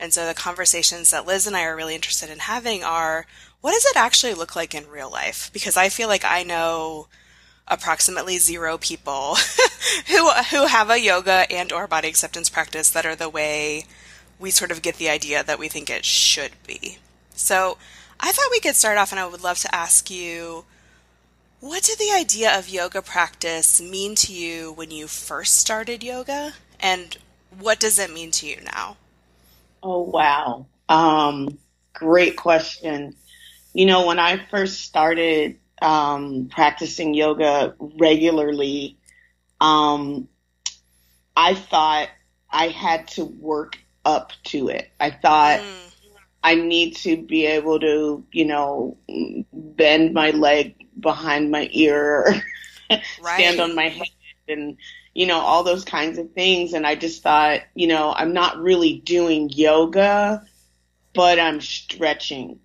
And 0.00 0.12
so 0.12 0.26
the 0.26 0.34
conversations 0.34 1.10
that 1.10 1.26
Liz 1.26 1.46
and 1.46 1.56
I 1.56 1.64
are 1.64 1.76
really 1.76 1.94
interested 1.94 2.30
in 2.30 2.38
having 2.40 2.84
are 2.84 3.26
what 3.60 3.72
does 3.72 3.84
it 3.84 3.96
actually 3.96 4.34
look 4.34 4.54
like 4.54 4.74
in 4.74 4.88
real 4.88 5.10
life? 5.10 5.50
Because 5.52 5.76
I 5.76 5.88
feel 5.88 6.08
like 6.08 6.24
I 6.24 6.44
know 6.44 7.08
approximately 7.66 8.38
zero 8.38 8.78
people 8.78 9.36
who 10.08 10.30
who 10.30 10.66
have 10.66 10.90
a 10.90 11.00
yoga 11.00 11.46
and 11.50 11.72
or 11.72 11.86
body 11.86 12.08
acceptance 12.08 12.48
practice 12.48 12.90
that 12.90 13.04
are 13.04 13.16
the 13.16 13.28
way 13.28 13.84
we 14.38 14.50
sort 14.50 14.70
of 14.70 14.82
get 14.82 14.96
the 14.96 15.08
idea 15.08 15.42
that 15.42 15.58
we 15.58 15.68
think 15.68 15.90
it 15.90 16.04
should 16.04 16.52
be. 16.66 16.98
So 17.34 17.76
I 18.20 18.32
thought 18.32 18.50
we 18.50 18.60
could 18.60 18.76
start 18.76 18.98
off, 18.98 19.12
and 19.12 19.20
I 19.20 19.26
would 19.26 19.42
love 19.42 19.58
to 19.58 19.74
ask 19.74 20.10
you 20.10 20.64
what 21.60 21.82
did 21.82 21.98
the 21.98 22.12
idea 22.16 22.56
of 22.56 22.68
yoga 22.68 23.02
practice 23.02 23.80
mean 23.80 24.14
to 24.16 24.32
you 24.32 24.70
when 24.70 24.92
you 24.92 25.08
first 25.08 25.56
started 25.56 26.04
yoga? 26.04 26.52
And 26.78 27.18
what 27.58 27.80
does 27.80 27.98
it 27.98 28.12
mean 28.12 28.30
to 28.32 28.46
you 28.46 28.60
now? 28.60 28.96
Oh, 29.82 30.02
wow. 30.02 30.66
Um, 30.88 31.58
great 31.92 32.36
question. 32.36 33.14
You 33.72 33.86
know, 33.86 34.06
when 34.06 34.18
I 34.18 34.44
first 34.50 34.80
started 34.82 35.58
um, 35.80 36.48
practicing 36.50 37.14
yoga 37.14 37.74
regularly, 37.78 38.96
um, 39.60 40.28
I 41.36 41.54
thought 41.54 42.08
I 42.50 42.68
had 42.68 43.08
to 43.08 43.24
work 43.24 43.78
up 44.04 44.32
to 44.44 44.68
it. 44.68 44.90
I 44.98 45.10
thought 45.10 45.60
mm. 45.60 45.88
I 46.42 46.54
need 46.54 46.96
to 46.96 47.16
be 47.16 47.46
able 47.46 47.78
to, 47.80 48.24
you 48.32 48.44
know, 48.44 48.96
bend 49.52 50.14
my 50.14 50.30
leg 50.30 50.74
behind 50.98 51.50
my 51.50 51.68
ear, 51.72 52.42
right. 52.90 53.02
stand 53.20 53.60
on 53.60 53.74
my 53.74 53.88
head, 53.88 54.08
and 54.48 54.76
you 55.18 55.26
know 55.26 55.40
all 55.40 55.64
those 55.64 55.84
kinds 55.84 56.16
of 56.16 56.30
things. 56.30 56.74
And 56.74 56.86
I 56.86 56.94
just 56.94 57.24
thought, 57.24 57.62
you 57.74 57.88
know, 57.88 58.14
I'm 58.16 58.32
not 58.32 58.56
really 58.62 59.00
doing 59.00 59.50
yoga, 59.50 60.46
but 61.12 61.40
I'm 61.40 61.60
stretching 61.60 62.60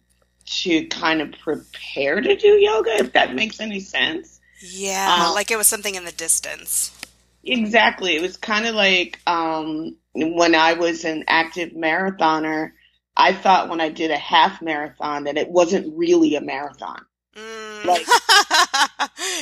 to 0.46 0.86
kind 0.86 1.24
of 1.24 1.32
prepare 1.32 2.22
to 2.22 2.36
do 2.36 2.48
yoga, 2.48 2.92
if 2.98 3.14
that 3.14 3.34
makes 3.34 3.60
any 3.60 3.80
sense. 3.80 4.40
Yeah, 4.60 5.26
um, 5.30 5.34
like 5.34 5.50
it 5.50 5.58
was 5.58 5.66
something 5.66 5.96
in 5.96 6.06
the 6.06 6.12
distance. 6.12 6.96
Exactly. 7.44 8.16
It 8.16 8.22
was 8.22 8.38
kind 8.38 8.68
of 8.68 8.76
like 8.76 9.20
um, 9.26 9.98
when 10.14 10.54
I 10.54 10.74
was 10.74 11.06
an 11.06 11.24
active 11.28 11.72
marathoner. 11.72 12.74
I 13.18 13.34
thought 13.34 13.70
when 13.70 13.82
I 13.82 13.90
did 13.90 14.12
a 14.12 14.18
half 14.18 14.62
marathon 14.62 15.24
that 15.24 15.38
it 15.38 15.50
wasn't 15.50 15.98
really 15.98 16.36
a 16.36 16.42
marathon. 16.42 17.04
Mm. 17.36 17.86
Like, 17.86 18.02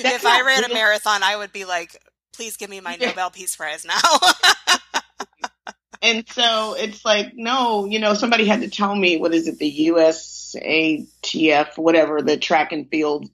if 0.05 0.25
I 0.25 0.43
ran 0.45 0.63
a 0.63 0.73
marathon, 0.73 1.23
I 1.23 1.35
would 1.35 1.51
be 1.51 1.65
like, 1.65 2.01
please 2.33 2.57
give 2.57 2.69
me 2.69 2.79
my 2.79 2.95
Nobel 2.95 3.29
Peace 3.29 3.55
Prize 3.55 3.85
now. 3.85 3.99
and 6.01 6.27
so 6.29 6.75
it's 6.77 7.05
like, 7.05 7.33
no, 7.35 7.85
you 7.85 7.99
know, 7.99 8.13
somebody 8.13 8.45
had 8.45 8.61
to 8.61 8.69
tell 8.69 8.95
me, 8.95 9.17
what 9.17 9.33
is 9.33 9.47
it, 9.47 9.59
the 9.59 9.87
USATF, 9.87 11.77
whatever, 11.77 12.21
the 12.21 12.37
track 12.37 12.71
and 12.71 12.89
field 12.89 13.29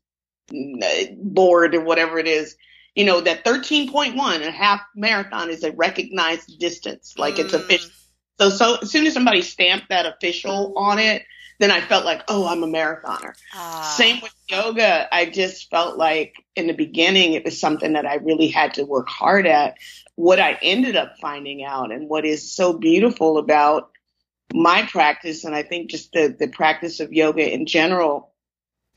mm, 0.51 1.17
board 1.17 1.75
or 1.75 1.81
whatever 1.81 2.19
it 2.19 2.27
is, 2.27 2.55
you 2.95 3.05
know, 3.05 3.21
that 3.21 3.45
13.1, 3.45 4.45
a 4.45 4.51
half 4.51 4.81
marathon 4.95 5.49
is 5.49 5.63
a 5.63 5.71
recognized 5.71 6.59
distance. 6.59 7.13
Like 7.17 7.35
mm. 7.35 7.45
it's 7.45 7.53
official. 7.53 7.91
So, 8.39 8.49
so 8.49 8.77
as 8.81 8.91
soon 8.91 9.07
as 9.07 9.13
somebody 9.13 9.41
stamped 9.41 9.89
that 9.89 10.05
official 10.05 10.73
on 10.77 10.99
it, 10.99 11.23
then 11.59 11.71
I 11.71 11.81
felt 11.81 12.05
like, 12.05 12.23
oh, 12.27 12.47
I'm 12.47 12.63
a 12.63 12.67
marathoner. 12.67 13.33
Ah. 13.53 13.95
Same 13.97 14.21
with 14.21 14.33
yoga. 14.47 15.13
I 15.13 15.25
just 15.25 15.69
felt 15.69 15.97
like 15.97 16.35
in 16.55 16.67
the 16.67 16.73
beginning 16.73 17.33
it 17.33 17.43
was 17.43 17.59
something 17.59 17.93
that 17.93 18.05
I 18.05 18.15
really 18.15 18.47
had 18.47 18.75
to 18.75 18.85
work 18.85 19.09
hard 19.09 19.47
at. 19.47 19.77
What 20.15 20.39
I 20.39 20.57
ended 20.61 20.95
up 20.95 21.15
finding 21.19 21.63
out 21.63 21.91
and 21.91 22.09
what 22.09 22.25
is 22.25 22.51
so 22.51 22.73
beautiful 22.73 23.37
about 23.37 23.89
my 24.53 24.83
practice, 24.83 25.43
and 25.43 25.55
I 25.55 25.63
think 25.63 25.89
just 25.89 26.11
the, 26.13 26.35
the 26.37 26.47
practice 26.47 26.99
of 26.99 27.11
yoga 27.11 27.51
in 27.51 27.65
general, 27.65 28.33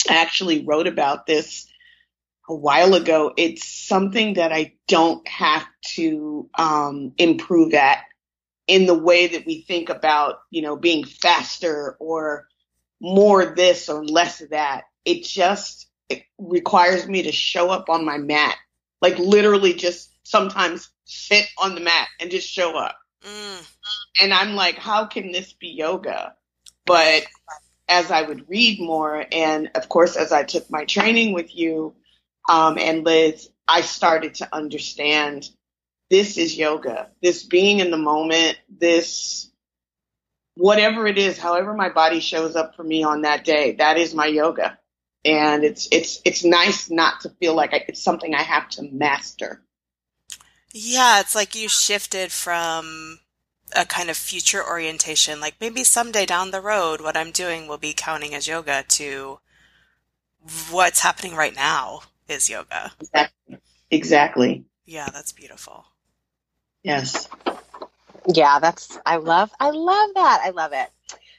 I 0.09 0.17
actually 0.17 0.65
wrote 0.65 0.87
about 0.87 1.27
this 1.27 1.67
a 2.49 2.55
while 2.55 2.95
ago. 2.95 3.33
It's 3.37 3.67
something 3.67 4.35
that 4.35 4.53
I 4.53 4.75
don't 4.87 5.27
have 5.27 5.67
to 5.95 6.49
um, 6.59 7.13
improve 7.19 7.75
at 7.75 8.01
in 8.67 8.87
the 8.87 8.95
way 8.95 9.27
that 9.27 9.47
we 9.47 9.63
think 9.63 9.89
about, 9.89 10.43
you 10.51 10.63
know, 10.63 10.77
being 10.77 11.05
faster 11.05 11.97
or 11.99 12.47
more 13.01 13.47
this 13.47 13.89
or 13.89 14.05
less 14.05 14.41
of 14.41 14.51
that. 14.51 14.85
It 15.05 15.25
just 15.25 15.89
it 16.09 16.23
requires 16.39 17.07
me 17.07 17.23
to 17.23 17.33
show 17.33 17.71
up 17.71 17.89
on 17.89 18.05
my 18.05 18.19
mat, 18.19 18.57
like 19.01 19.19
literally 19.19 19.75
just 19.75 20.11
sometimes 20.25 20.91
sit 21.05 21.47
on 21.59 21.75
the 21.75 21.81
mat 21.81 22.09
and 22.21 22.31
just 22.31 22.49
show 22.49 22.77
up. 22.77 22.97
Mm. 23.25 23.67
And 24.23 24.35
I'm 24.35 24.55
like, 24.55 24.77
how 24.77 25.07
can 25.07 25.33
this 25.33 25.53
be 25.53 25.69
yoga? 25.69 26.35
But 26.87 27.25
as 27.89 28.11
I 28.11 28.23
would 28.23 28.49
read 28.49 28.81
more, 28.81 29.25
and 29.33 29.71
of 29.75 29.89
course, 29.89 30.17
as 30.17 30.33
I 30.33 30.45
took 30.45 30.71
my 30.71 30.85
training 30.85 31.33
with 31.33 31.55
you 31.55 31.95
um, 32.49 32.79
and 32.79 33.05
Liz, 33.05 33.49
I 33.67 33.83
started 33.83 34.37
to 34.37 34.49
understand 34.55 35.49
this 36.11 36.39
is 36.39 36.57
yoga. 36.57 37.11
This 37.23 37.45
being 37.45 37.79
in 37.79 37.91
the 37.91 37.97
moment, 37.97 38.59
this 38.69 39.50
whatever 40.61 41.07
it 41.07 41.17
is, 41.17 41.39
however 41.39 41.73
my 41.73 41.89
body 41.89 42.21
shows 42.21 42.55
up 42.55 42.77
for 42.77 42.85
me 42.85 43.03
on 43.03 43.23
that 43.23 43.45
day, 43.45 43.73
that 43.73 43.97
is 43.97 44.15
my 44.15 44.27
yoga. 44.27 44.79
And 45.25 45.65
it's 45.65 45.89
it's 45.91 46.21
it's 46.25 46.45
nice 46.45 46.91
not 46.91 47.23
to 47.23 47.31
feel 47.31 47.55
like 47.55 47.75
I, 47.75 47.85
it's 47.89 48.03
something 48.03 48.35
I 48.35 48.43
have 48.43 48.69
to 48.71 48.83
master. 48.83 49.63
Yeah, 50.73 51.21
it's 51.21 51.35
like 51.35 51.55
you 51.55 51.69
shifted 51.69 52.31
from 52.31 53.19
a 53.75 53.85
kind 53.85 54.11
of 54.11 54.17
future 54.17 54.65
orientation, 54.65 55.41
like 55.41 55.57
maybe 55.61 55.85
someday 55.85 56.27
down 56.27 56.51
the 56.51 56.61
road, 56.61 57.01
what 57.01 57.17
I'm 57.17 57.33
doing 57.33 57.67
will 57.67 57.79
be 57.79 57.93
counting 57.93 58.35
as 58.35 58.47
yoga, 58.47 58.85
to 58.89 59.41
what's 60.71 61.01
happening 61.01 61.35
right 61.35 61.55
now 61.55 62.01
is 62.29 62.49
yoga. 62.49 62.93
Exactly. 63.01 63.59
Exactly. 63.91 64.65
Yeah, 64.87 65.09
that's 65.13 65.33
beautiful. 65.33 65.85
Yes. 66.83 67.29
Yeah, 68.27 68.59
that's 68.59 68.99
I 69.07 69.17
love 69.17 69.51
I 69.61 69.71
love 69.71 70.11
that. 70.15 70.41
I 70.45 70.51
love 70.51 70.73
it. 70.73 70.89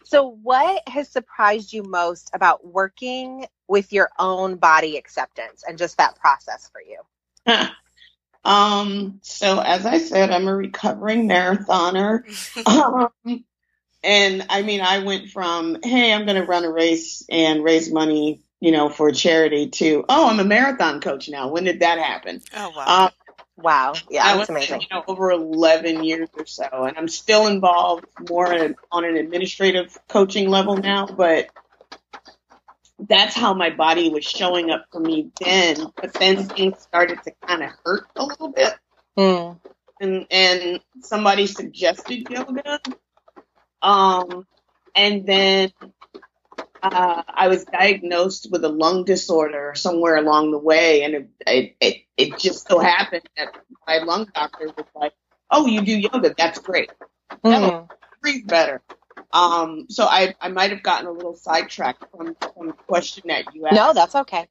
So 0.04 0.38
what 0.44 0.88
has 0.90 1.08
surprised 1.08 1.72
you 1.72 1.84
most 1.84 2.32
about 2.34 2.66
working 2.66 3.46
with 3.68 3.94
your 3.94 4.10
own 4.20 4.58
body 4.58 4.98
acceptance 4.98 5.64
and 5.68 5.78
just 5.78 5.98
that 5.98 6.18
process 6.18 6.70
for 6.70 6.82
you? 6.82 7.70
um, 8.44 9.20
so 9.22 9.60
as 9.60 9.86
I 9.86 10.00
said, 10.00 10.32
I'm 10.32 10.48
a 10.48 10.56
recovering 10.56 11.30
marathoner. 11.30 12.24
um, 12.66 13.46
and 14.04 14.46
I 14.50 14.64
mean, 14.64 14.82
I 14.82 15.00
went 15.00 15.30
from, 15.30 15.78
hey, 15.84 16.12
I'm 16.12 16.26
going 16.26 16.42
to 16.42 16.46
run 16.46 16.66
a 16.66 16.72
race 16.72 17.24
and 17.30 17.64
raise 17.64 17.92
money, 17.92 18.42
you 18.60 18.72
know, 18.72 18.90
for 18.90 19.12
charity 19.12 19.70
to, 19.70 20.04
oh, 20.10 20.28
I'm 20.28 20.40
a 20.40 20.44
marathon 20.44 21.02
coach 21.02 21.30
now. 21.30 21.50
When 21.50 21.64
did 21.64 21.82
that 21.82 22.00
happen? 22.00 22.42
Oh, 22.56 22.74
wow. 22.76 23.12
Wow. 23.62 23.94
Yeah, 24.10 24.36
that's 24.36 24.50
amazing. 24.50 24.82
You 24.82 24.88
know, 24.92 25.04
over 25.08 25.32
11 25.32 26.04
years 26.04 26.30
or 26.38 26.46
so. 26.46 26.68
And 26.72 26.98
I'm 26.98 27.08
still 27.08 27.48
involved 27.48 28.06
more 28.30 28.52
in, 28.54 28.76
on 28.92 29.06
an 29.06 29.18
administrative 29.18 29.98
coaching 30.08 30.50
level 30.50 30.78
now, 30.78 31.06
but 31.06 31.50
that's 33.00 33.36
how 33.36 33.54
my 33.54 33.70
body 33.70 34.10
was 34.10 34.26
showing 34.26 34.70
up 34.72 34.86
for 34.92 35.00
me 35.00 35.32
then. 35.40 35.92
But 35.96 36.14
then 36.14 36.48
things 36.48 36.80
started 36.80 37.20
to 37.24 37.32
kind 37.46 37.64
of 37.64 37.72
hurt 37.84 38.06
a 38.16 38.24
little 38.24 38.50
bit. 38.50 38.74
Mm. 39.18 39.60
And, 40.00 40.26
and 40.32 40.80
somebody 41.02 41.48
suggested 41.48 42.30
yoga. 42.30 42.80
Um, 43.82 44.46
and 44.96 45.26
then 45.26 45.72
uh, 46.84 47.24
I 47.28 47.48
was 47.48 47.66
diagnosed 47.66 48.50
with 48.52 48.64
a 48.64 48.70
lung 48.70 49.04
disorder 49.04 49.74
somewhere 49.76 50.18
along 50.18 50.52
the 50.52 50.58
way, 50.58 51.04
and 51.04 51.14
it, 51.14 51.30
it, 51.48 51.76
it, 51.80 52.01
just 52.30 52.68
so 52.68 52.80
happened 52.80 53.24
that 53.38 53.50
my 53.88 53.98
lung 54.00 54.28
doctor 54.34 54.68
was 54.78 54.86
like, 54.96 55.14
"Oh, 55.50 55.66
you 55.66 55.82
do 55.82 55.98
yoga? 55.98 56.34
That's 56.38 56.60
great. 56.60 56.92
That'll 57.44 57.72
mm. 57.72 57.90
breathe 58.22 58.48
better." 58.48 58.82
Um, 59.34 59.86
so 59.90 60.06
I, 60.06 60.36
I 60.42 60.50
might 60.50 60.72
have 60.72 60.84
gotten 60.84 61.08
a 61.08 61.12
little 61.12 61.36
sidetracked 61.36 62.06
from, 62.12 62.36
from 62.36 62.68
the 62.68 62.74
question 62.74 63.24
that 63.28 63.54
you 63.54 63.66
asked. 63.66 63.76
No, 63.76 63.94
that's 63.94 64.16
okay. 64.16 64.48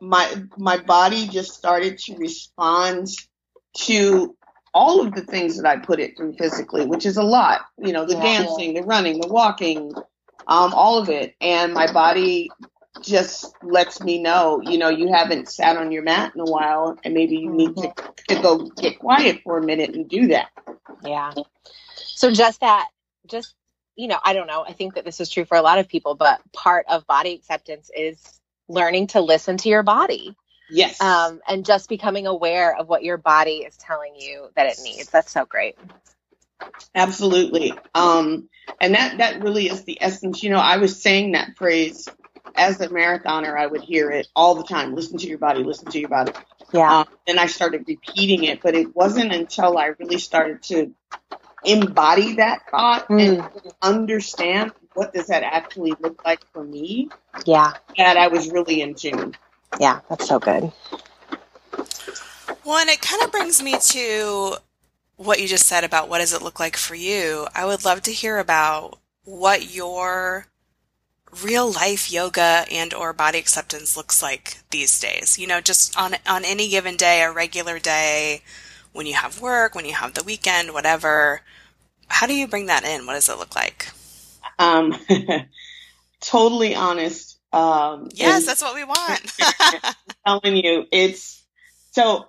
My 0.00 0.42
my 0.56 0.78
body 0.78 1.28
just 1.28 1.54
started 1.54 1.98
to 1.98 2.16
respond 2.16 3.08
to 3.76 4.36
all 4.72 5.00
of 5.04 5.14
the 5.14 5.22
things 5.22 5.56
that 5.56 5.66
I 5.66 5.76
put 5.76 6.00
it 6.00 6.16
through 6.16 6.34
physically, 6.34 6.86
which 6.86 7.04
is 7.06 7.16
a 7.16 7.22
lot. 7.22 7.62
You 7.78 7.92
know, 7.92 8.06
the 8.06 8.14
yeah. 8.14 8.22
dancing, 8.22 8.74
the 8.74 8.82
running, 8.82 9.20
the 9.20 9.28
walking, 9.28 9.92
um, 10.46 10.72
all 10.74 10.98
of 10.98 11.08
it. 11.08 11.34
And 11.40 11.74
my 11.74 11.90
body 11.92 12.50
just 13.02 13.54
lets 13.62 14.00
me 14.00 14.20
know, 14.20 14.60
you 14.60 14.76
know, 14.76 14.88
you 14.88 15.12
haven't 15.12 15.48
sat 15.48 15.76
on 15.76 15.92
your 15.92 16.02
mat 16.02 16.32
in 16.34 16.40
a 16.40 16.44
while 16.44 16.98
and 17.04 17.14
maybe 17.14 17.36
you 17.36 17.50
need 17.50 17.76
to, 17.76 17.92
to 18.28 18.42
go 18.42 18.66
get 18.68 18.98
quiet 18.98 19.40
for 19.44 19.58
a 19.58 19.62
minute 19.62 19.94
and 19.94 20.08
do 20.08 20.28
that. 20.28 20.50
Yeah. 21.04 21.32
So 21.94 22.32
just 22.32 22.60
that, 22.60 22.88
just, 23.26 23.54
you 23.96 24.08
know, 24.08 24.18
I 24.22 24.32
don't 24.32 24.46
know. 24.46 24.64
I 24.66 24.72
think 24.72 24.94
that 24.94 25.04
this 25.04 25.20
is 25.20 25.30
true 25.30 25.44
for 25.44 25.56
a 25.56 25.62
lot 25.62 25.78
of 25.78 25.88
people, 25.88 26.14
but 26.14 26.40
part 26.52 26.86
of 26.88 27.06
body 27.06 27.34
acceptance 27.34 27.90
is 27.96 28.40
learning 28.68 29.08
to 29.08 29.20
listen 29.20 29.56
to 29.58 29.68
your 29.68 29.82
body. 29.82 30.36
Yes. 30.68 31.00
Um, 31.00 31.40
and 31.48 31.64
just 31.64 31.88
becoming 31.88 32.26
aware 32.26 32.76
of 32.76 32.88
what 32.88 33.02
your 33.02 33.16
body 33.16 33.58
is 33.66 33.76
telling 33.76 34.14
you 34.16 34.48
that 34.56 34.66
it 34.66 34.78
needs. 34.82 35.10
That's 35.10 35.30
so 35.30 35.44
great. 35.44 35.76
Absolutely. 36.94 37.72
Um, 37.94 38.48
and 38.80 38.94
that, 38.94 39.18
that 39.18 39.42
really 39.42 39.68
is 39.68 39.84
the 39.84 39.98
essence. 40.00 40.42
You 40.42 40.50
know, 40.50 40.58
I 40.58 40.76
was 40.76 41.00
saying 41.00 41.32
that 41.32 41.56
phrase 41.56 42.08
as 42.56 42.80
a 42.80 42.88
marathoner, 42.88 43.58
I 43.58 43.66
would 43.66 43.82
hear 43.82 44.10
it 44.10 44.28
all 44.34 44.54
the 44.54 44.64
time. 44.64 44.94
Listen 44.94 45.18
to 45.18 45.26
your 45.26 45.38
body, 45.38 45.62
listen 45.62 45.90
to 45.90 45.98
your 45.98 46.08
body. 46.08 46.32
Yeah. 46.72 47.00
Um, 47.00 47.08
and 47.26 47.40
I 47.40 47.46
started 47.46 47.84
repeating 47.86 48.44
it, 48.44 48.62
but 48.62 48.74
it 48.74 48.94
wasn't 48.94 49.32
until 49.32 49.76
I 49.78 49.86
really 49.98 50.18
started 50.18 50.62
to 50.64 50.92
embody 51.64 52.34
that 52.34 52.62
thought 52.70 53.08
mm. 53.08 53.20
and 53.20 53.64
understand 53.82 54.72
what 54.94 55.12
does 55.12 55.26
that 55.26 55.42
actually 55.42 55.94
look 56.00 56.24
like 56.24 56.44
for 56.52 56.64
me. 56.64 57.08
Yeah. 57.44 57.74
That 57.96 58.16
I 58.16 58.28
was 58.28 58.50
really 58.50 58.82
in 58.82 58.94
tune. 58.94 59.36
Yeah, 59.78 60.00
that's 60.08 60.26
so 60.26 60.38
good. 60.38 60.72
Well, 62.64 62.78
and 62.78 62.90
it 62.90 63.00
kind 63.00 63.22
of 63.22 63.30
brings 63.30 63.62
me 63.62 63.76
to 63.78 64.56
what 65.16 65.40
you 65.40 65.48
just 65.48 65.66
said 65.66 65.84
about 65.84 66.08
what 66.08 66.18
does 66.18 66.32
it 66.32 66.42
look 66.42 66.58
like 66.58 66.76
for 66.76 66.94
you. 66.94 67.46
I 67.54 67.64
would 67.66 67.84
love 67.84 68.02
to 68.02 68.10
hear 68.10 68.38
about 68.38 68.98
what 69.24 69.74
your 69.74 70.46
real 71.42 71.70
life 71.70 72.10
yoga 72.10 72.64
and 72.70 72.92
or 72.92 73.12
body 73.12 73.38
acceptance 73.38 73.96
looks 73.96 74.22
like 74.22 74.58
these 74.70 74.98
days. 75.00 75.38
You 75.38 75.46
know, 75.46 75.60
just 75.60 75.96
on 75.98 76.14
on 76.26 76.44
any 76.44 76.68
given 76.68 76.96
day, 76.96 77.22
a 77.22 77.32
regular 77.32 77.78
day, 77.78 78.42
when 78.92 79.06
you 79.06 79.14
have 79.14 79.40
work, 79.40 79.74
when 79.74 79.84
you 79.84 79.94
have 79.94 80.14
the 80.14 80.24
weekend, 80.24 80.72
whatever. 80.72 81.42
How 82.08 82.26
do 82.26 82.34
you 82.34 82.48
bring 82.48 82.66
that 82.66 82.84
in? 82.84 83.06
What 83.06 83.14
does 83.14 83.28
it 83.28 83.38
look 83.38 83.54
like? 83.54 83.88
Um, 84.58 84.94
totally 86.20 86.74
honest. 86.74 87.38
Um, 87.52 88.08
yes, 88.12 88.46
that's 88.46 88.62
what 88.62 88.74
we 88.74 88.84
want. 88.84 89.32
I'm 89.60 89.94
telling 90.26 90.56
you, 90.56 90.86
it's 90.90 91.42
so. 91.92 92.26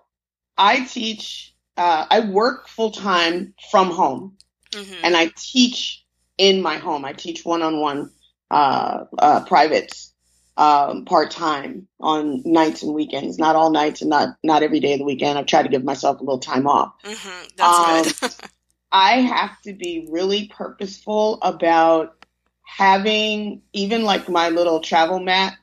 I 0.58 0.86
teach. 0.86 1.56
Uh, 1.78 2.06
I 2.10 2.20
work 2.20 2.68
full 2.68 2.92
time 2.92 3.54
from 3.72 3.90
home, 3.90 4.38
mm-hmm. 4.72 5.04
and 5.04 5.16
I 5.16 5.32
teach 5.36 6.06
in 6.38 6.62
my 6.62 6.78
home. 6.78 7.06
I 7.06 7.14
teach 7.14 7.44
one 7.44 7.62
on 7.64 7.80
one 7.80 8.12
uh, 8.52 9.06
uh, 9.18 9.46
privates 9.46 10.14
um, 10.58 11.06
part 11.06 11.32
time 11.32 11.88
on 12.00 12.44
nights 12.46 12.84
and 12.84 12.94
weekends. 12.94 13.40
Not 13.40 13.56
all 13.56 13.72
nights 13.72 14.02
and 14.02 14.10
not 14.10 14.36
not 14.44 14.62
every 14.62 14.80
day 14.80 14.94
of 14.94 15.00
the 15.00 15.06
weekend. 15.06 15.40
I've 15.40 15.46
tried 15.48 15.64
to 15.64 15.70
give 15.70 15.84
myself 15.84 16.20
a 16.20 16.24
little 16.24 16.40
time 16.40 16.68
off. 16.68 16.94
Mm-hmm. 17.04 17.48
That's 17.56 18.22
um, 18.22 18.30
good. 18.30 18.50
I 18.92 19.22
have 19.22 19.60
to 19.62 19.74
be 19.74 20.08
really 20.12 20.52
purposeful 20.54 21.40
about 21.42 22.26
having 22.64 23.62
even 23.74 24.04
like 24.04 24.28
my 24.28 24.50
little 24.50 24.82
travel 24.82 25.20
mat 25.20 25.58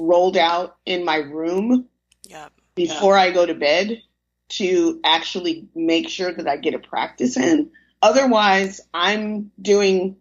rolled 0.00 0.36
out 0.36 0.76
in 0.84 1.04
my 1.04 1.16
room 1.16 1.86
yep. 2.28 2.52
before 2.74 3.16
yep. 3.16 3.28
I 3.28 3.30
go 3.30 3.46
to 3.46 3.54
bed 3.54 4.02
to 4.48 5.00
actually 5.04 5.68
make 5.74 6.08
sure 6.08 6.32
that 6.32 6.48
I 6.48 6.56
get 6.56 6.74
a 6.74 6.78
practice 6.80 7.36
in. 7.36 7.70
Otherwise, 8.02 8.80
I'm 8.92 9.50
doing 9.62 10.16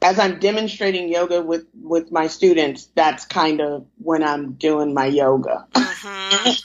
as 0.00 0.18
I'm 0.18 0.38
demonstrating 0.38 1.08
yoga 1.08 1.42
with 1.42 1.66
with 1.74 2.12
my 2.12 2.28
students, 2.28 2.88
that's 2.94 3.24
kind 3.26 3.60
of 3.60 3.86
when 3.98 4.22
I'm 4.22 4.52
doing 4.52 4.94
my 4.94 5.06
yoga. 5.06 5.66
Mm-hmm. 5.72 6.50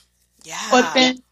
Yeah. 0.45 0.67
But 0.71 0.93
then 0.93 1.23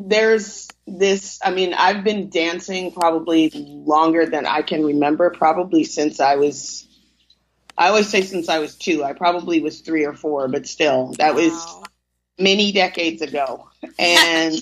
there's 0.00 0.68
this. 0.86 1.40
I 1.44 1.50
mean, 1.50 1.74
I've 1.74 2.04
been 2.04 2.30
dancing 2.30 2.92
probably 2.92 3.50
longer 3.50 4.26
than 4.26 4.46
I 4.46 4.62
can 4.62 4.84
remember. 4.84 5.30
Probably 5.30 5.82
since 5.82 6.20
I 6.20 6.36
was. 6.36 6.86
I 7.76 7.88
always 7.88 8.08
say 8.08 8.22
since 8.22 8.48
I 8.48 8.60
was 8.60 8.76
two. 8.76 9.02
I 9.02 9.12
probably 9.12 9.60
was 9.60 9.80
three 9.80 10.04
or 10.04 10.14
four, 10.14 10.46
but 10.46 10.68
still, 10.68 11.14
that 11.18 11.34
wow. 11.34 11.40
was 11.40 11.88
many 12.38 12.70
decades 12.70 13.22
ago. 13.22 13.68
And 13.98 14.54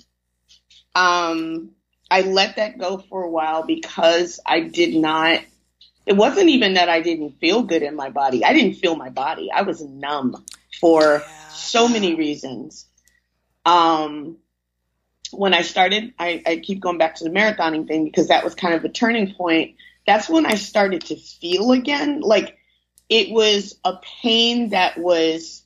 um, 0.94 1.72
I 2.10 2.22
let 2.22 2.56
that 2.56 2.78
go 2.78 2.98
for 2.98 3.22
a 3.22 3.30
while 3.30 3.62
because 3.62 4.40
I 4.46 4.60
did 4.60 4.94
not 4.94 5.40
it 6.06 6.16
wasn't 6.16 6.48
even 6.48 6.74
that 6.74 6.88
I 6.88 7.00
didn't 7.00 7.40
feel 7.40 7.64
good 7.64 7.82
in 7.82 7.96
my 7.96 8.10
body. 8.10 8.44
I 8.44 8.52
didn't 8.52 8.74
feel 8.74 8.94
my 8.94 9.10
body. 9.10 9.50
I 9.52 9.62
was 9.62 9.82
numb 9.82 10.44
for 10.80 11.02
yeah. 11.02 11.48
so 11.48 11.88
many 11.88 12.14
reasons. 12.14 12.86
Um, 13.64 14.36
when 15.32 15.52
I 15.52 15.62
started, 15.62 16.14
I, 16.18 16.42
I 16.46 16.56
keep 16.58 16.80
going 16.80 16.98
back 16.98 17.16
to 17.16 17.24
the 17.24 17.30
marathoning 17.30 17.88
thing 17.88 18.04
because 18.04 18.28
that 18.28 18.44
was 18.44 18.54
kind 18.54 18.74
of 18.74 18.84
a 18.84 18.88
turning 18.88 19.34
point. 19.34 19.74
That's 20.06 20.28
when 20.28 20.46
I 20.46 20.54
started 20.54 21.02
to 21.06 21.16
feel 21.16 21.72
again. 21.72 22.20
Like 22.20 22.56
it 23.08 23.30
was 23.30 23.76
a 23.84 23.94
pain 24.22 24.70
that 24.70 24.96
was 24.98 25.65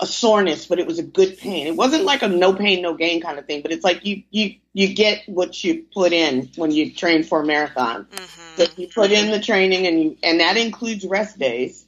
a 0.00 0.06
soreness, 0.06 0.66
but 0.66 0.78
it 0.78 0.86
was 0.86 0.98
a 0.98 1.02
good 1.02 1.38
pain. 1.38 1.66
It 1.66 1.76
wasn't 1.76 2.04
like 2.04 2.22
a 2.22 2.28
no 2.28 2.54
pain, 2.54 2.82
no 2.82 2.94
gain 2.94 3.20
kind 3.20 3.38
of 3.38 3.46
thing, 3.46 3.60
but 3.62 3.70
it's 3.70 3.84
like 3.84 4.04
you 4.04 4.22
you 4.30 4.56
you 4.72 4.94
get 4.94 5.22
what 5.26 5.62
you 5.62 5.84
put 5.92 6.12
in 6.12 6.50
when 6.56 6.70
you 6.70 6.92
train 6.92 7.22
for 7.22 7.42
a 7.42 7.46
marathon. 7.46 8.06
Mm-hmm. 8.06 8.56
So 8.56 8.66
you 8.76 8.88
put 8.88 9.12
in 9.12 9.30
the 9.30 9.40
training 9.40 9.86
and 9.86 10.02
you 10.02 10.16
and 10.22 10.40
that 10.40 10.56
includes 10.56 11.04
rest 11.04 11.38
days, 11.38 11.86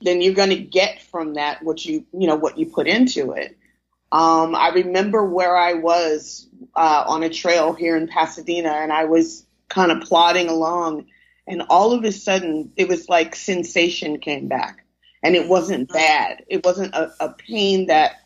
then 0.00 0.22
you're 0.22 0.34
going 0.34 0.50
to 0.50 0.58
get 0.58 1.02
from 1.02 1.34
that 1.34 1.62
what 1.62 1.84
you 1.84 2.06
you 2.12 2.28
know 2.28 2.36
what 2.36 2.58
you 2.58 2.66
put 2.66 2.86
into 2.86 3.32
it. 3.32 3.58
Um, 4.12 4.54
I 4.54 4.70
remember 4.70 5.24
where 5.24 5.56
I 5.56 5.74
was 5.74 6.46
uh, 6.74 7.04
on 7.06 7.22
a 7.24 7.28
trail 7.28 7.74
here 7.74 7.96
in 7.96 8.06
Pasadena, 8.06 8.70
and 8.70 8.92
I 8.92 9.04
was 9.04 9.44
kind 9.68 9.90
of 9.90 10.02
plodding 10.02 10.48
along, 10.48 11.06
and 11.46 11.62
all 11.68 11.92
of 11.92 12.04
a 12.04 12.12
sudden 12.12 12.72
it 12.76 12.88
was 12.88 13.08
like 13.08 13.34
sensation 13.34 14.20
came 14.20 14.46
back 14.48 14.84
and 15.22 15.34
it 15.34 15.48
wasn't 15.48 15.92
bad. 15.92 16.44
It 16.48 16.64
wasn't 16.64 16.94
a, 16.94 17.12
a 17.20 17.30
pain 17.30 17.86
that 17.86 18.16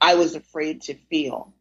I 0.00 0.14
was 0.14 0.34
afraid 0.34 0.82
to 0.82 0.94
feel. 0.94 1.52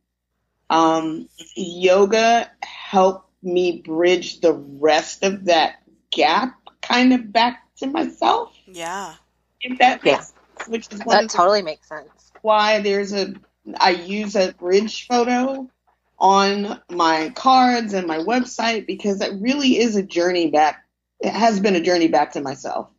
Um, 0.70 1.28
yoga 1.56 2.50
helped 2.62 3.30
me 3.42 3.82
bridge 3.82 4.42
the 4.42 4.54
rest 4.54 5.24
of 5.24 5.46
that 5.46 5.76
gap 6.12 6.56
kind 6.82 7.14
of 7.14 7.32
back 7.32 7.64
to 7.78 7.88
myself. 7.88 8.54
Yeah. 8.66 9.16
If 9.62 9.80
that 9.80 10.02
yeah. 10.04 10.14
makes 10.14 10.28
sense, 10.28 10.68
which 10.68 10.88
is 10.92 11.00
that 11.00 11.30
totally 11.30 11.62
makes 11.62 11.88
sense. 11.88 12.32
Why 12.42 12.82
there's 12.82 13.14
a 13.14 13.34
I 13.80 13.92
use 13.92 14.36
a 14.36 14.54
bridge 14.54 15.08
photo 15.08 15.70
on 16.18 16.82
my 16.90 17.32
cards 17.36 17.94
and 17.94 18.08
my 18.08 18.18
website 18.18 18.86
because 18.86 19.22
it 19.22 19.42
really 19.42 19.78
is 19.78 19.96
a 19.96 20.04
journey 20.04 20.50
back. 20.50 20.86
It 21.20 21.32
has 21.32 21.60
been 21.60 21.76
a 21.76 21.82
journey 21.82 22.08
back 22.08 22.34
to 22.34 22.42
myself. 22.42 22.90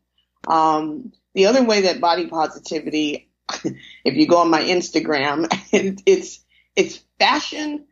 Um, 0.46 1.12
the 1.35 1.47
other 1.47 1.64
way 1.64 1.83
that 1.83 2.01
body 2.01 2.27
positivity, 2.27 3.31
if 4.05 4.14
you 4.14 4.27
go 4.27 4.38
on 4.38 4.51
my 4.51 4.62
Instagram, 4.62 5.47
it's 6.07 6.40
it's 6.77 7.03
fashion 7.19 7.87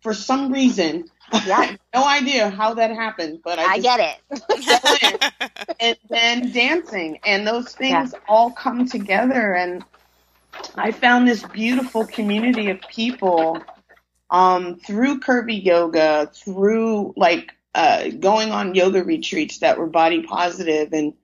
for 0.00 0.14
some 0.14 0.52
reason. 0.52 1.08
Yeah. 1.44 1.74
no 1.92 2.06
idea 2.06 2.48
how 2.50 2.74
that 2.74 2.92
happened, 2.92 3.40
but 3.42 3.58
I, 3.58 3.64
I 3.64 3.78
get 3.80 4.20
it. 4.30 5.74
and 5.80 5.96
then 6.08 6.52
dancing 6.52 7.18
and 7.26 7.44
those 7.44 7.72
things 7.72 8.12
yeah. 8.12 8.18
all 8.28 8.52
come 8.52 8.86
together 8.88 9.52
and 9.54 9.84
I 10.76 10.92
found 10.92 11.26
this 11.26 11.42
beautiful 11.42 12.06
community 12.06 12.70
of 12.70 12.80
people 12.82 13.60
um, 14.30 14.76
through 14.76 15.20
curvy 15.20 15.64
yoga, 15.64 16.30
through 16.32 17.14
like 17.16 17.52
uh, 17.74 18.08
going 18.08 18.52
on 18.52 18.74
yoga 18.74 19.04
retreats 19.04 19.58
that 19.58 19.78
were 19.78 19.86
body 19.86 20.22
positive 20.22 20.92
and 20.92 21.14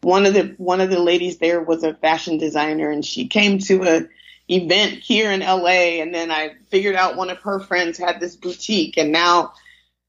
one 0.00 0.26
of 0.26 0.34
the 0.34 0.54
one 0.58 0.80
of 0.80 0.90
the 0.90 0.98
ladies 0.98 1.38
there 1.38 1.60
was 1.60 1.82
a 1.82 1.94
fashion 1.94 2.38
designer 2.38 2.90
and 2.90 3.04
she 3.04 3.26
came 3.26 3.58
to 3.58 3.82
a 3.84 4.08
event 4.50 4.94
here 4.94 5.30
in 5.30 5.40
LA 5.40 6.00
and 6.00 6.14
then 6.14 6.30
I 6.30 6.54
figured 6.68 6.94
out 6.94 7.16
one 7.16 7.30
of 7.30 7.38
her 7.38 7.60
friends 7.60 7.98
had 7.98 8.20
this 8.20 8.36
boutique 8.36 8.96
and 8.96 9.12
now 9.12 9.52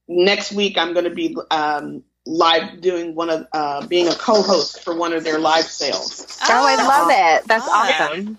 next 0.08 0.52
week 0.54 0.78
I'm 0.78 0.94
going 0.94 1.06
to 1.06 1.12
be 1.12 1.36
um, 1.52 2.04
live 2.26 2.80
doing 2.82 3.16
one 3.16 3.30
of 3.30 3.48
uh, 3.52 3.86
being 3.88 4.08
a 4.08 4.16
co-host 4.16 4.84
for 4.84 4.96
one 4.96 5.14
of 5.14 5.24
their 5.24 5.40
live 5.40 5.66
sales. 5.66 6.38
Oh, 6.44 6.48
oh 6.50 6.68
I 6.68 6.76
love 6.76 7.10
it. 7.12 7.48
That's 7.48 7.68
awesome. 7.68 8.38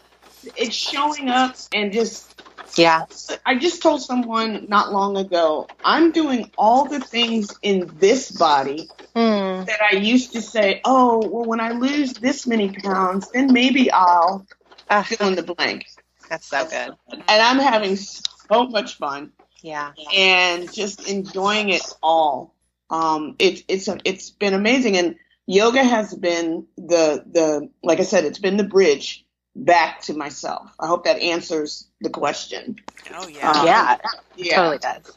It's 0.56 0.74
showing 0.74 1.28
up 1.28 1.56
and 1.72 1.92
just 1.92 2.30
yeah. 2.76 3.04
I 3.44 3.56
just 3.58 3.82
told 3.82 4.02
someone 4.02 4.66
not 4.68 4.92
long 4.92 5.16
ago, 5.16 5.66
I'm 5.84 6.12
doing 6.12 6.50
all 6.56 6.86
the 6.86 7.00
things 7.00 7.52
in 7.62 7.90
this 7.98 8.30
body 8.30 8.88
mm. 9.14 9.49
That 9.66 9.81
I 9.83 9.96
used 9.96 10.33
to 10.33 10.42
say, 10.42 10.81
oh, 10.85 11.27
well, 11.27 11.44
when 11.44 11.61
I 11.61 11.73
lose 11.73 12.12
this 12.14 12.46
many 12.46 12.73
pounds, 12.73 13.31
then 13.31 13.53
maybe 13.53 13.90
I'll 13.90 14.46
uh, 14.88 15.03
fill 15.03 15.29
in 15.29 15.35
the 15.37 15.42
blank. 15.42 15.87
That's 16.29 16.46
so 16.46 16.64
good. 16.64 16.96
And 17.11 17.23
I'm 17.29 17.59
having 17.59 17.96
so 17.96 18.66
much 18.68 18.96
fun. 18.96 19.33
Yeah. 19.62 19.92
And 20.14 20.73
just 20.73 21.09
enjoying 21.09 21.70
it 21.70 21.83
all. 22.03 22.55
Um, 22.88 23.37
it, 23.38 23.64
it's 23.68 23.88
a, 23.88 23.99
it's 24.05 24.31
been 24.31 24.55
amazing, 24.55 24.96
and 24.96 25.16
yoga 25.46 25.83
has 25.83 26.12
been 26.12 26.66
the 26.77 27.25
the 27.31 27.70
like 27.85 28.01
I 28.01 28.03
said, 28.03 28.25
it's 28.25 28.40
been 28.40 28.57
the 28.57 28.64
bridge 28.64 29.25
back 29.55 30.03
to 30.03 30.14
myself. 30.14 30.73
I 30.79 30.88
hope 30.88 31.05
that 31.05 31.20
answers 31.20 31.88
the 32.01 32.11
question. 32.11 32.77
Oh 33.14 33.29
yeah. 33.29 33.51
Um, 33.51 33.66
yeah, 33.66 33.99
yeah. 34.37 34.57
Totally 34.57 34.79
does. 34.79 35.16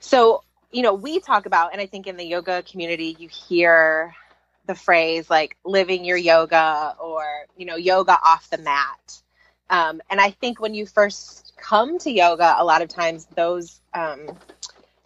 So, 0.00 0.42
you 0.70 0.82
know, 0.82 0.94
we 0.94 1.20
talk 1.20 1.46
about 1.46 1.72
and 1.72 1.80
I 1.80 1.86
think 1.86 2.06
in 2.06 2.16
the 2.16 2.24
yoga 2.24 2.62
community 2.62 3.16
you 3.18 3.28
hear 3.28 4.14
the 4.66 4.74
phrase 4.74 5.30
like 5.30 5.56
living 5.64 6.04
your 6.04 6.16
yoga 6.16 6.94
or, 7.00 7.24
you 7.56 7.66
know, 7.66 7.76
yoga 7.76 8.12
off 8.12 8.50
the 8.50 8.58
mat. 8.58 9.22
Um, 9.70 10.00
and 10.10 10.20
I 10.20 10.30
think 10.30 10.60
when 10.60 10.74
you 10.74 10.86
first 10.86 11.52
come 11.56 11.98
to 11.98 12.10
yoga, 12.10 12.54
a 12.58 12.64
lot 12.64 12.82
of 12.82 12.88
times 12.88 13.26
those 13.34 13.80
um, 13.94 14.28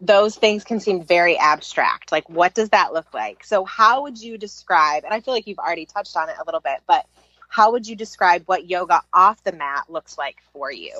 those 0.00 0.36
things 0.36 0.64
can 0.64 0.80
seem 0.80 1.04
very 1.04 1.38
abstract. 1.38 2.10
Like, 2.10 2.28
what 2.28 2.54
does 2.54 2.70
that 2.70 2.92
look 2.92 3.14
like? 3.14 3.44
So, 3.44 3.64
how 3.64 4.02
would 4.02 4.20
you 4.20 4.36
describe? 4.36 5.04
And 5.04 5.14
I 5.14 5.20
feel 5.20 5.32
like 5.32 5.46
you've 5.46 5.58
already 5.58 5.86
touched 5.86 6.16
on 6.16 6.28
it 6.28 6.36
a 6.40 6.44
little 6.44 6.60
bit, 6.60 6.80
but 6.86 7.06
how 7.48 7.72
would 7.72 7.86
you 7.86 7.94
describe 7.94 8.42
what 8.46 8.68
yoga 8.68 9.02
off 9.12 9.42
the 9.44 9.52
mat 9.52 9.84
looks 9.88 10.18
like 10.18 10.36
for 10.52 10.72
you? 10.72 10.98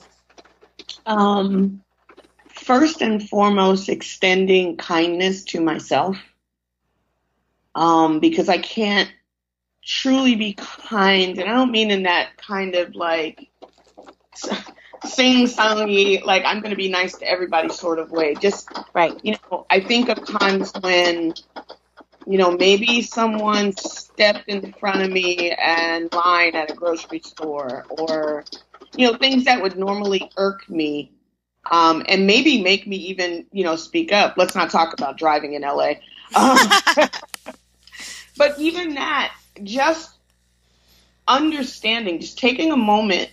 Um, 1.07 1.83
first 2.63 3.03
and 3.03 3.29
foremost 3.29 3.89
extending 3.89 4.77
kindness 4.77 5.45
to 5.45 5.61
myself 5.61 6.17
um, 7.75 8.21
because 8.21 8.49
I 8.49 8.59
can't 8.59 9.11
truly 9.85 10.37
be 10.37 10.55
kind, 10.55 11.39
and 11.39 11.49
I 11.49 11.55
don't 11.55 11.73
mean 11.73 11.91
in 11.91 12.05
that 12.05 12.37
kind 12.37 12.75
of 12.75 12.95
like 12.95 13.51
sing 15.05 15.47
songy, 15.47 16.25
like 16.25 16.45
I'm 16.45 16.61
going 16.61 16.71
to 16.71 16.77
be 16.77 16.89
nice 16.89 17.17
to 17.19 17.29
everybody 17.29 17.69
sort 17.71 17.99
of 17.99 18.11
way. 18.11 18.35
Just 18.35 18.69
Right. 18.95 19.19
you 19.23 19.37
know, 19.51 19.67
I 19.71 19.81
think 19.81 20.09
of 20.09 20.25
times 20.25 20.73
when, 20.81 21.35
you 22.27 22.39
know, 22.39 22.53
maybe 22.53 23.03
someone 23.03 23.73
stepped 23.73 24.49
in 24.49 24.73
front 24.75 25.03
of 25.03 25.11
me 25.11 25.51
and 25.53 26.13
line 26.13 26.55
at 26.55 26.71
a 26.71 26.75
grocery 26.75 27.21
store 27.21 27.85
or, 27.91 28.45
you 28.97 29.11
know, 29.11 29.17
things 29.17 29.45
that 29.45 29.61
would 29.61 29.77
normally 29.77 30.31
irk 30.37 30.69
me. 30.69 31.13
Um, 31.71 32.05
and 32.09 32.27
maybe 32.27 32.63
make 32.63 32.87
me 32.87 32.97
even, 32.97 33.47
you 33.53 33.65
know, 33.65 33.77
speak 33.77 34.13
up. 34.13 34.35
Let's 34.37 34.55
not 34.55 34.71
talk 34.71 34.93
about 34.95 35.17
driving 35.17 35.55
in 35.55 35.63
LA. 35.63 35.93
Um, 36.35 36.59
but 38.37 38.59
even 38.59 38.95
that, 38.95 39.33
just 39.63 40.11
understanding, 41.29 42.21
just 42.21 42.39
taking 42.39 42.73
a 42.73 42.77
moment, 42.77 43.31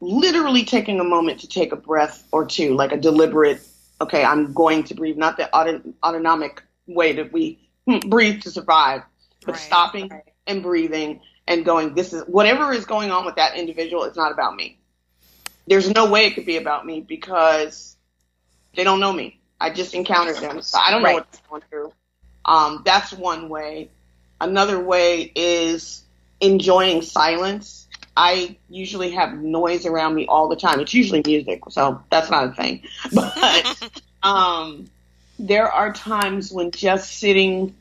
literally 0.00 0.64
taking 0.64 1.00
a 1.00 1.04
moment 1.04 1.40
to 1.40 1.48
take 1.48 1.72
a 1.72 1.76
breath 1.76 2.26
or 2.32 2.44
two, 2.44 2.74
like 2.74 2.92
a 2.92 2.96
deliberate, 2.96 3.60
okay, 4.00 4.24
I'm 4.24 4.52
going 4.52 4.84
to 4.84 4.94
breathe, 4.94 5.16
not 5.16 5.36
the 5.36 5.52
auto- 5.54 5.82
autonomic 6.04 6.62
way 6.86 7.12
that 7.14 7.32
we 7.32 7.58
breathe 8.06 8.42
to 8.42 8.50
survive, 8.50 9.02
but 9.44 9.52
Right. 9.52 9.60
stopping 9.60 10.10
and 10.46 10.62
breathing 10.62 11.20
and 11.48 11.64
going, 11.64 11.94
this 11.94 12.12
is 12.12 12.22
whatever 12.26 12.72
is 12.72 12.84
going 12.84 13.10
on 13.10 13.24
with 13.24 13.36
that 13.36 13.56
individual, 13.56 14.04
it's 14.04 14.16
not 14.16 14.32
about 14.32 14.54
me. 14.56 14.78
There's 15.66 15.88
no 15.90 16.10
way 16.10 16.26
it 16.26 16.34
could 16.34 16.46
be 16.46 16.56
about 16.56 16.84
me 16.86 17.00
because 17.00 17.96
they 18.74 18.84
don't 18.84 19.00
know 19.00 19.12
me. 19.12 19.40
I 19.60 19.70
just 19.70 19.94
encountered 19.94 20.36
them. 20.36 20.60
So 20.62 20.78
I 20.78 20.90
don't 20.90 21.02
know 21.02 21.08
Right. 21.08 21.14
what 21.16 21.32
they're 21.32 21.40
going 21.50 21.62
through. 21.70 21.92
Um, 22.44 22.82
that's 22.84 23.12
one 23.12 23.48
way. 23.48 23.90
Another 24.40 24.80
way 24.80 25.30
is 25.34 26.02
enjoying 26.40 27.02
silence. 27.02 27.86
I 28.16 28.56
usually 28.68 29.12
have 29.12 29.34
noise 29.34 29.86
around 29.86 30.14
me 30.14 30.26
all 30.26 30.48
the 30.48 30.56
time. 30.56 30.80
It's 30.80 30.92
usually 30.92 31.22
music, 31.24 31.62
so 31.70 32.02
that's 32.10 32.30
not 32.30 32.48
a 32.48 32.52
thing. 32.52 32.82
But 33.12 33.66
um, 34.22 34.90
there 35.38 35.70
are 35.70 35.92
times 35.92 36.52
when 36.52 36.72
just 36.72 37.18
sitting, 37.18 37.74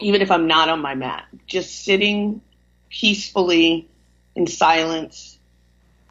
even 0.00 0.22
if 0.22 0.30
I'm 0.30 0.46
not 0.46 0.68
on 0.68 0.80
my 0.80 0.94
mat, 0.94 1.26
just 1.46 1.84
sitting 1.84 2.40
peacefully 2.90 3.88
in 4.34 4.46
silence, 4.46 5.31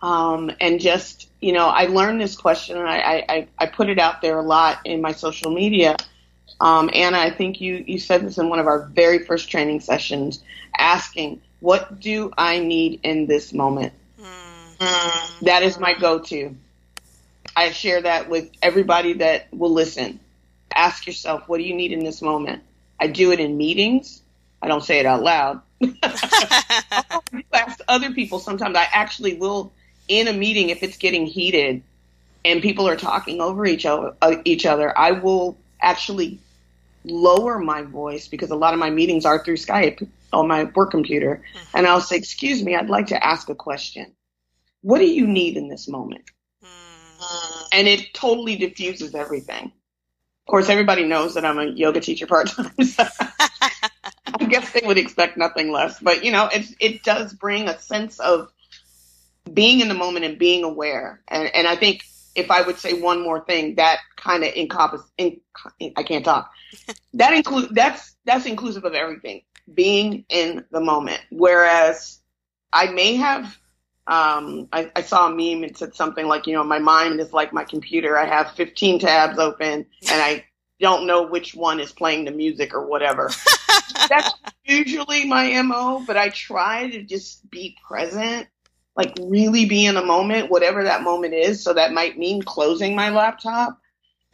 um, 0.01 0.51
and 0.59 0.79
just 0.79 1.29
you 1.41 1.53
know, 1.53 1.67
I 1.67 1.85
learned 1.85 2.21
this 2.21 2.35
question, 2.35 2.77
and 2.77 2.87
I, 2.87 3.25
I 3.27 3.47
I 3.57 3.65
put 3.65 3.89
it 3.89 3.99
out 3.99 4.21
there 4.21 4.37
a 4.37 4.43
lot 4.43 4.79
in 4.85 5.01
my 5.01 5.11
social 5.11 5.51
media. 5.51 5.97
Um, 6.61 6.91
Anna, 6.93 7.17
I 7.17 7.31
think 7.31 7.59
you, 7.59 7.83
you 7.87 7.97
said 7.99 8.21
this 8.23 8.37
in 8.37 8.47
one 8.47 8.59
of 8.59 8.67
our 8.67 8.85
very 8.85 9.19
first 9.25 9.49
training 9.49 9.79
sessions, 9.79 10.43
asking, 10.77 11.41
what 11.59 11.99
do 11.99 12.31
I 12.37 12.59
need 12.59 12.99
in 13.01 13.25
this 13.25 13.51
moment? 13.51 13.93
That 15.41 15.63
is 15.63 15.79
my 15.79 15.95
go-to. 15.95 16.55
I 17.55 17.71
share 17.71 18.03
that 18.03 18.29
with 18.29 18.51
everybody 18.61 19.13
that 19.13 19.47
will 19.51 19.71
listen. 19.71 20.19
Ask 20.73 21.07
yourself, 21.07 21.49
what 21.49 21.57
do 21.57 21.63
you 21.63 21.73
need 21.75 21.91
in 21.91 22.03
this 22.03 22.21
moment? 22.21 22.61
I 22.99 23.07
do 23.07 23.31
it 23.31 23.39
in 23.39 23.57
meetings. 23.57 24.21
I 24.61 24.67
don't 24.67 24.83
say 24.83 24.99
it 24.99 25.07
out 25.07 25.23
loud. 25.23 25.61
Ask 27.53 27.79
other 27.87 28.11
people 28.13 28.37
sometimes. 28.37 28.77
I 28.77 28.87
actually 28.91 29.33
will 29.33 29.73
in 30.11 30.27
a 30.27 30.33
meeting 30.33 30.69
if 30.69 30.83
it's 30.83 30.97
getting 30.97 31.25
heated 31.25 31.81
and 32.43 32.61
people 32.61 32.87
are 32.87 32.97
talking 32.97 33.39
over 33.39 33.65
each 33.65 33.85
other. 33.85 34.13
Uh, 34.21 34.35
each 34.43 34.65
other, 34.65 34.95
I 34.97 35.11
will 35.11 35.57
actually 35.81 36.39
lower 37.05 37.59
my 37.59 37.81
voice 37.83 38.27
because 38.27 38.51
a 38.51 38.55
lot 38.55 38.73
of 38.73 38.79
my 38.79 38.89
meetings 38.89 39.25
are 39.25 39.43
through 39.43 39.55
Skype 39.55 40.05
on 40.33 40.47
my 40.49 40.65
work 40.75 40.91
computer, 40.91 41.43
and 41.73 41.87
I'll 41.87 42.01
say, 42.01 42.17
"Excuse 42.17 42.61
me, 42.61 42.75
I'd 42.75 42.89
like 42.89 43.07
to 43.07 43.25
ask 43.25 43.49
a 43.49 43.55
question. 43.55 44.13
What 44.81 44.99
do 44.99 45.05
you 45.05 45.25
need 45.27 45.55
in 45.55 45.69
this 45.69 45.87
moment?" 45.87 46.29
And 47.71 47.87
it 47.87 48.13
totally 48.13 48.57
diffuses 48.57 49.15
everything. 49.15 49.65
Of 49.65 50.51
course, 50.51 50.67
everybody 50.67 51.05
knows 51.05 51.35
that 51.35 51.45
I'm 51.45 51.59
a 51.59 51.67
yoga 51.67 52.01
teacher 52.01 52.27
part 52.27 52.49
time. 52.49 52.83
So 52.83 53.05
I 53.39 54.45
guess 54.49 54.71
they 54.71 54.85
would 54.85 54.97
expect 54.97 55.37
nothing 55.37 55.71
less. 55.71 55.99
But 55.99 56.25
you 56.25 56.31
know, 56.31 56.49
it 56.51 56.65
it 56.79 57.03
does 57.03 57.31
bring 57.31 57.69
a 57.69 57.79
sense 57.79 58.19
of 58.19 58.51
being 59.53 59.79
in 59.79 59.87
the 59.87 59.93
moment 59.93 60.25
and 60.25 60.37
being 60.37 60.63
aware. 60.63 61.21
And 61.27 61.53
and 61.53 61.67
I 61.67 61.75
think 61.75 62.03
if 62.35 62.49
I 62.49 62.61
would 62.61 62.77
say 62.77 62.93
one 62.93 63.21
more 63.21 63.43
thing, 63.45 63.75
that 63.75 63.99
kind 64.15 64.43
of 64.43 64.53
encompass. 64.53 65.01
In, 65.17 65.39
I 65.95 66.03
can't 66.03 66.25
talk. 66.25 66.51
That 67.13 67.33
include 67.33 67.75
that's 67.75 68.15
that's 68.23 68.45
inclusive 68.45 68.85
of 68.85 68.93
everything. 68.93 69.41
Being 69.73 70.23
in 70.29 70.63
the 70.71 70.79
moment. 70.79 71.19
Whereas 71.29 72.19
I 72.71 72.87
may 72.91 73.15
have. 73.15 73.57
Um, 74.07 74.67
I, 74.73 74.91
I 74.95 75.01
saw 75.03 75.27
a 75.27 75.29
meme. 75.29 75.63
It 75.63 75.77
said 75.77 75.93
something 75.93 76.27
like, 76.27 76.47
you 76.47 76.53
know, 76.53 76.63
my 76.63 76.79
mind 76.79 77.19
is 77.19 77.33
like 77.33 77.53
my 77.53 77.63
computer. 77.63 78.17
I 78.17 78.25
have 78.25 78.51
15 78.53 78.99
tabs 78.99 79.37
open, 79.37 79.85
and 80.09 80.21
I 80.21 80.45
don't 80.79 81.05
know 81.05 81.21
which 81.21 81.53
one 81.53 81.79
is 81.79 81.91
playing 81.91 82.25
the 82.25 82.31
music 82.31 82.73
or 82.73 82.85
whatever. 82.85 83.29
That's 84.09 84.33
usually 84.65 85.25
my 85.25 85.61
MO, 85.61 86.03
but 86.05 86.17
I 86.17 86.29
try 86.29 86.89
to 86.89 87.03
just 87.03 87.49
be 87.49 87.77
present, 87.87 88.47
like 89.01 89.17
really 89.21 89.65
be 89.65 89.85
in 89.85 89.97
a 89.97 90.05
moment, 90.05 90.49
whatever 90.49 90.83
that 90.83 91.03
moment 91.03 91.33
is. 91.33 91.63
So 91.63 91.73
that 91.73 91.93
might 91.93 92.17
mean 92.17 92.41
closing 92.43 92.95
my 92.95 93.09
laptop 93.09 93.79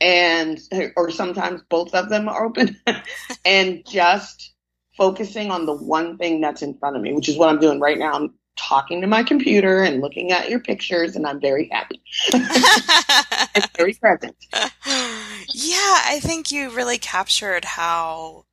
and, 0.01 0.59
or 0.95 1.09
sometimes 1.09 1.61
both 1.69 1.93
of 1.93 2.09
them 2.09 2.27
are 2.27 2.45
open 2.45 2.77
and 3.45 3.83
just 3.87 4.53
focusing 4.95 5.51
on 5.51 5.65
the 5.65 5.73
one 5.73 6.17
thing 6.17 6.41
that's 6.41 6.61
in 6.61 6.77
front 6.77 6.95
of 6.95 7.01
me, 7.01 7.13
which 7.13 7.29
is 7.29 7.37
what 7.37 7.49
I'm 7.49 7.59
doing 7.59 7.79
right 7.79 7.97
now. 7.97 8.13
I'm 8.13 8.33
talking 8.57 9.01
to 9.01 9.07
my 9.07 9.23
computer 9.23 9.83
and 9.83 10.01
looking 10.01 10.31
at 10.31 10.49
your 10.49 10.59
pictures 10.59 11.15
and 11.15 11.27
I'm 11.27 11.39
very 11.39 11.69
happy 11.71 12.01
very 13.77 13.93
present. 13.93 14.35
yeah, 14.51 16.01
I 16.05 16.19
think 16.21 16.51
you 16.51 16.71
really 16.71 16.97
captured 16.97 17.63
how, 17.63 18.45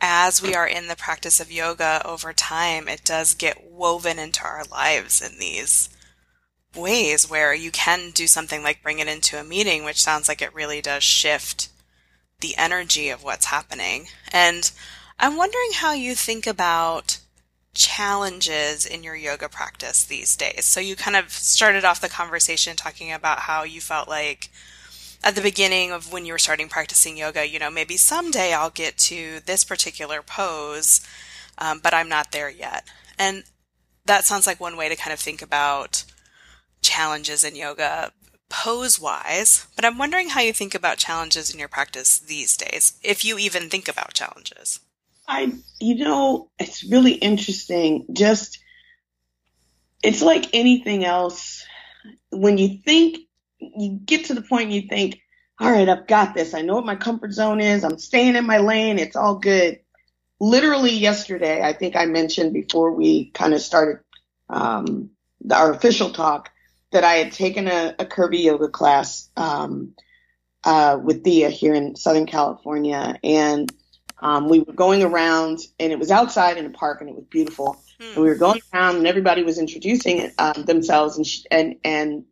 as 0.00 0.42
we 0.42 0.54
are 0.54 0.66
in 0.66 0.88
the 0.88 0.96
practice 0.96 1.40
of 1.40 1.52
yoga 1.52 2.00
over 2.04 2.32
time, 2.32 2.88
it 2.88 3.04
does 3.04 3.34
get 3.34 3.70
woven 3.70 4.18
into 4.18 4.42
our 4.42 4.64
lives 4.64 5.20
in 5.20 5.38
these 5.38 5.88
ways 6.74 7.28
where 7.28 7.52
you 7.52 7.70
can 7.70 8.10
do 8.10 8.26
something 8.26 8.62
like 8.62 8.82
bring 8.82 8.98
it 8.98 9.08
into 9.08 9.38
a 9.38 9.44
meeting, 9.44 9.84
which 9.84 10.02
sounds 10.02 10.28
like 10.28 10.40
it 10.40 10.54
really 10.54 10.80
does 10.80 11.02
shift 11.02 11.68
the 12.40 12.56
energy 12.56 13.10
of 13.10 13.22
what's 13.22 13.46
happening. 13.46 14.06
And 14.32 14.70
I'm 15.18 15.36
wondering 15.36 15.72
how 15.74 15.92
you 15.92 16.14
think 16.14 16.46
about 16.46 17.18
challenges 17.74 18.86
in 18.86 19.02
your 19.02 19.14
yoga 19.14 19.48
practice 19.48 20.04
these 20.04 20.36
days. 20.36 20.64
So 20.64 20.80
you 20.80 20.96
kind 20.96 21.16
of 21.16 21.30
started 21.30 21.84
off 21.84 22.00
the 22.00 22.08
conversation 22.08 22.76
talking 22.76 23.12
about 23.12 23.40
how 23.40 23.62
you 23.62 23.80
felt 23.80 24.08
like 24.08 24.48
at 25.22 25.34
the 25.34 25.42
beginning 25.42 25.92
of 25.92 26.12
when 26.12 26.24
you 26.24 26.32
were 26.32 26.38
starting 26.38 26.68
practicing 26.68 27.16
yoga, 27.16 27.46
you 27.46 27.58
know, 27.58 27.70
maybe 27.70 27.96
someday 27.96 28.52
I'll 28.52 28.70
get 28.70 28.96
to 28.98 29.40
this 29.44 29.64
particular 29.64 30.22
pose, 30.22 31.00
um, 31.58 31.80
but 31.82 31.92
I'm 31.92 32.08
not 32.08 32.32
there 32.32 32.50
yet. 32.50 32.84
And 33.18 33.44
that 34.06 34.24
sounds 34.24 34.46
like 34.46 34.60
one 34.60 34.76
way 34.76 34.88
to 34.88 34.96
kind 34.96 35.12
of 35.12 35.20
think 35.20 35.42
about 35.42 36.04
challenges 36.80 37.44
in 37.44 37.54
yoga 37.54 38.12
pose 38.48 38.98
wise. 38.98 39.66
But 39.76 39.84
I'm 39.84 39.98
wondering 39.98 40.30
how 40.30 40.40
you 40.40 40.52
think 40.52 40.74
about 40.74 40.96
challenges 40.96 41.52
in 41.52 41.58
your 41.58 41.68
practice 41.68 42.18
these 42.18 42.56
days, 42.56 42.98
if 43.02 43.24
you 43.24 43.38
even 43.38 43.68
think 43.68 43.88
about 43.88 44.14
challenges. 44.14 44.80
I, 45.28 45.52
you 45.78 45.96
know, 45.96 46.50
it's 46.58 46.82
really 46.82 47.12
interesting. 47.12 48.06
Just, 48.12 48.58
it's 50.02 50.22
like 50.22 50.46
anything 50.52 51.04
else. 51.04 51.64
When 52.30 52.58
you 52.58 52.78
think, 52.78 53.18
you 53.60 54.00
get 54.04 54.26
to 54.26 54.34
the 54.34 54.42
point 54.42 54.70
you 54.70 54.82
think, 54.82 55.20
all 55.58 55.70
right, 55.70 55.88
I've 55.88 56.06
got 56.06 56.34
this. 56.34 56.54
I 56.54 56.62
know 56.62 56.74
what 56.74 56.86
my 56.86 56.96
comfort 56.96 57.32
zone 57.32 57.60
is. 57.60 57.84
I'm 57.84 57.98
staying 57.98 58.36
in 58.36 58.46
my 58.46 58.58
lane. 58.58 58.98
It's 58.98 59.16
all 59.16 59.36
good. 59.36 59.80
Literally 60.40 60.92
yesterday, 60.92 61.62
I 61.62 61.74
think 61.74 61.96
I 61.96 62.06
mentioned 62.06 62.54
before 62.54 62.92
we 62.92 63.26
kind 63.32 63.52
of 63.52 63.60
started 63.60 64.02
um, 64.48 65.10
our 65.52 65.70
official 65.70 66.10
talk 66.10 66.50
that 66.92 67.04
I 67.04 67.14
had 67.14 67.32
taken 67.32 67.68
a, 67.68 67.94
a 67.98 68.06
curvy 68.06 68.44
yoga 68.44 68.68
class 68.68 69.28
um, 69.36 69.94
uh, 70.64 70.98
with 71.02 71.24
Thea 71.24 71.50
here 71.50 71.74
in 71.74 71.94
Southern 71.94 72.26
California, 72.26 73.18
and 73.22 73.70
um, 74.20 74.48
we 74.48 74.60
were 74.60 74.72
going 74.72 75.02
around, 75.02 75.60
and 75.78 75.92
it 75.92 75.98
was 75.98 76.10
outside 76.10 76.58
in 76.58 76.66
a 76.66 76.70
park, 76.70 77.00
and 77.00 77.08
it 77.08 77.16
was 77.16 77.24
beautiful. 77.26 77.82
And 78.14 78.22
we 78.22 78.28
were 78.28 78.34
going 78.34 78.60
around, 78.72 78.96
and 78.96 79.06
everybody 79.06 79.42
was 79.42 79.58
introducing 79.58 80.30
um, 80.38 80.64
themselves, 80.64 81.16
and 81.16 81.26
she, 81.26 81.44
and 81.50 81.76
and 81.84 82.24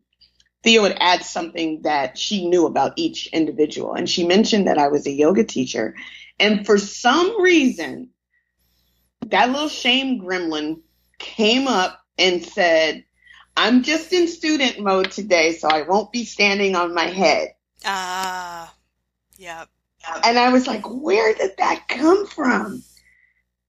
Thea 0.63 0.83
would 0.83 0.97
add 0.99 1.25
something 1.25 1.83
that 1.83 2.19
she 2.19 2.49
knew 2.49 2.67
about 2.67 2.95
each 2.97 3.29
individual, 3.29 3.95
and 3.95 4.09
she 4.09 4.27
mentioned 4.27 4.67
that 4.67 4.79
I 4.79 4.89
was 4.89 5.07
a 5.07 5.13
yoga 5.13 5.45
teacher, 5.45 5.95
and 6.39 6.67
for 6.67 6.79
some 6.79 7.41
reason, 7.41 8.11
that 9.27 9.51
little 9.51 9.69
shame 9.69 10.21
gremlin 10.21 10.81
came 11.19 11.69
up 11.69 12.03
and 12.17 12.45
said, 12.45 13.05
I'm 13.57 13.83
just 13.83 14.13
in 14.13 14.29
student 14.29 14.81
mode 14.81 15.11
today, 15.11 15.53
so 15.53 15.69
I 15.69 15.83
won't 15.83 16.13
be 16.13 16.25
standing 16.25 16.77
on 16.77 16.95
my 16.95 17.07
head. 17.07 17.55
Ah, 17.85 18.73
yep. 19.37 19.69
And 20.25 20.39
I 20.39 20.51
was 20.51 20.67
like, 20.67 20.85
where 20.85 21.35
did 21.35 21.57
that 21.59 21.87
come 21.89 22.27
from? 22.27 22.83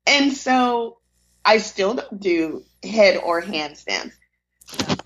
And 0.06 0.32
so 0.34 1.00
I 1.44 1.58
still 1.58 1.96
don't 1.96 2.20
do 2.20 2.64
head 2.84 3.18
or 3.18 3.42
handstands. 3.42 4.14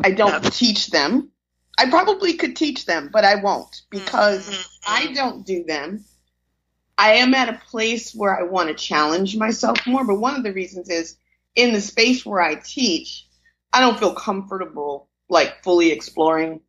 I 0.02 0.12
don't 0.12 0.44
teach 0.54 0.88
them. 0.88 1.32
I 1.78 1.90
probably 1.90 2.34
could 2.34 2.56
teach 2.56 2.86
them, 2.86 3.10
but 3.12 3.26
I 3.26 3.36
won't 3.36 3.82
because 3.90 4.68
I 4.88 5.12
don't 5.14 5.46
do 5.46 5.64
them. 5.64 6.06
I 6.98 7.14
am 7.14 7.34
at 7.34 7.50
a 7.50 7.62
place 7.70 8.14
where 8.14 8.38
I 8.38 8.44
want 8.44 8.70
to 8.70 8.76
challenge 8.76 9.36
myself 9.36 9.86
more, 9.88 10.06
but 10.06 10.20
one 10.20 10.36
of 10.36 10.44
the 10.44 10.54
reasons 10.54 10.90
is 10.90 11.18
in 11.56 11.74
the 11.74 11.82
space 11.82 12.26
where 12.26 12.42
I 12.42 12.56
teach, 12.56 13.26
I 13.72 13.80
don't 13.80 13.98
feel 13.98 14.14
comfortable 14.14 15.10
like 15.30 15.64
fully 15.64 15.92
exploring 15.92 16.62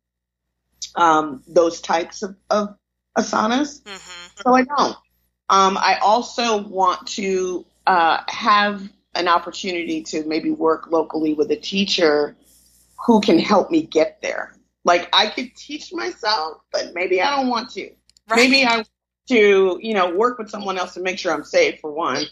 um, 0.95 1.43
those 1.47 1.81
types 1.81 2.23
of, 2.23 2.35
of 2.49 2.75
asanas. 3.17 3.83
Mm-hmm. 3.83 4.41
So 4.43 4.55
I 4.55 4.63
don't. 4.63 4.97
Um, 5.49 5.77
I 5.77 5.99
also 6.01 6.63
want 6.63 7.07
to 7.09 7.65
uh, 7.85 8.23
have 8.27 8.89
an 9.13 9.27
opportunity 9.27 10.01
to 10.03 10.25
maybe 10.25 10.49
work 10.49 10.91
locally 10.91 11.35
with 11.35 11.51
a 11.51 11.55
teacher 11.55 12.35
who 13.05 13.21
can 13.21 13.37
help 13.37 13.69
me 13.69 13.83
get 13.83 14.21
there. 14.21 14.54
Like 14.85 15.09
I 15.11 15.27
could 15.27 15.53
teach 15.55 15.91
myself, 15.91 16.61
but 16.71 16.93
maybe 16.93 17.21
I 17.21 17.35
don't 17.35 17.49
want 17.49 17.71
to. 17.71 17.89
Right. 18.29 18.37
Maybe 18.37 18.63
I 18.63 18.77
want 18.77 18.89
to, 19.29 19.79
you 19.81 19.93
know, 19.93 20.15
work 20.15 20.37
with 20.37 20.49
someone 20.49 20.77
else 20.77 20.93
to 20.93 21.01
make 21.01 21.19
sure 21.19 21.33
I'm 21.33 21.43
safe 21.43 21.81
for 21.81 21.91
one. 21.91 22.23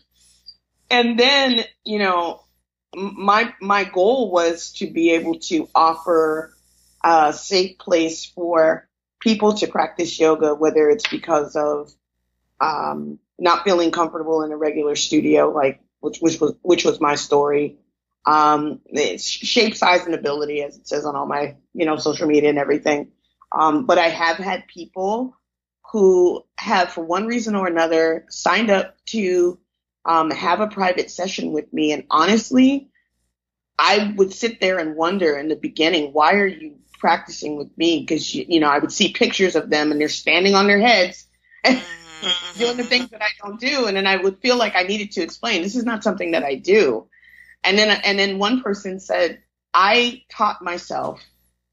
And 0.89 1.19
then, 1.19 1.65
you 1.83 1.99
know, 1.99 2.43
my 2.95 3.53
my 3.59 3.83
goal 3.83 4.31
was 4.31 4.71
to 4.73 4.87
be 4.87 5.11
able 5.11 5.39
to 5.39 5.67
offer 5.73 6.55
a 7.03 7.33
safe 7.33 7.79
place 7.79 8.25
for 8.25 8.87
people 9.19 9.55
to 9.55 9.67
practice 9.67 10.19
yoga, 10.19 10.53
whether 10.53 10.89
it's 10.89 11.07
because 11.07 11.55
of 11.55 11.91
um, 12.61 13.19
not 13.39 13.63
feeling 13.63 13.91
comfortable 13.91 14.43
in 14.43 14.51
a 14.51 14.57
regular 14.57 14.95
studio, 14.95 15.49
like 15.49 15.81
which 16.01 16.19
which 16.19 16.39
was 16.39 16.53
which 16.61 16.85
was 16.85 17.01
my 17.01 17.15
story. 17.15 17.77
Um, 18.25 18.79
shape, 19.17 19.75
size, 19.75 20.05
and 20.05 20.15
ability, 20.15 20.61
as 20.63 20.77
it 20.77 20.87
says 20.87 21.05
on 21.05 21.15
all 21.15 21.25
my 21.25 21.55
you 21.73 21.85
know 21.85 21.97
social 21.97 22.27
media 22.27 22.49
and 22.49 22.59
everything. 22.59 23.11
Um, 23.51 23.85
but 23.85 23.97
I 23.97 24.09
have 24.09 24.37
had 24.37 24.67
people 24.67 25.37
who 25.91 26.43
have, 26.57 26.91
for 26.91 27.03
one 27.03 27.27
reason 27.27 27.55
or 27.55 27.67
another, 27.67 28.25
signed 28.29 28.71
up 28.71 28.95
to 29.07 29.59
um, 30.05 30.31
have 30.31 30.59
a 30.59 30.67
private 30.67 31.11
session 31.11 31.51
with 31.51 31.71
me, 31.73 31.91
and 31.91 32.05
honestly, 32.09 32.89
I 33.77 34.13
would 34.15 34.33
sit 34.33 34.61
there 34.61 34.79
and 34.79 34.95
wonder 34.95 35.37
in 35.37 35.49
the 35.49 35.55
beginning, 35.55 36.13
why 36.13 36.33
are 36.35 36.47
you 36.47 36.77
practicing 36.99 37.57
with 37.57 37.77
me? 37.77 37.99
Because 37.99 38.33
you, 38.33 38.45
you 38.47 38.59
know, 38.59 38.69
I 38.69 38.79
would 38.79 38.91
see 38.91 39.11
pictures 39.11 39.55
of 39.55 39.69
them 39.69 39.91
and 39.91 39.99
they're 39.99 40.09
standing 40.09 40.55
on 40.55 40.67
their 40.67 40.79
heads 40.79 41.27
doing 42.57 42.77
the 42.77 42.85
things 42.85 43.09
that 43.09 43.21
I 43.21 43.29
don't 43.41 43.59
do, 43.59 43.85
and 43.85 43.97
then 43.97 44.07
I 44.07 44.17
would 44.17 44.39
feel 44.39 44.57
like 44.57 44.75
I 44.75 44.83
needed 44.83 45.11
to 45.13 45.21
explain 45.21 45.61
this 45.61 45.75
is 45.75 45.85
not 45.85 46.03
something 46.03 46.31
that 46.31 46.43
I 46.43 46.55
do. 46.55 47.07
And 47.63 47.77
then 47.77 47.89
and 48.03 48.19
then 48.19 48.39
one 48.39 48.61
person 48.61 48.99
said, 48.99 49.41
I 49.73 50.23
taught 50.29 50.61
myself, 50.61 51.21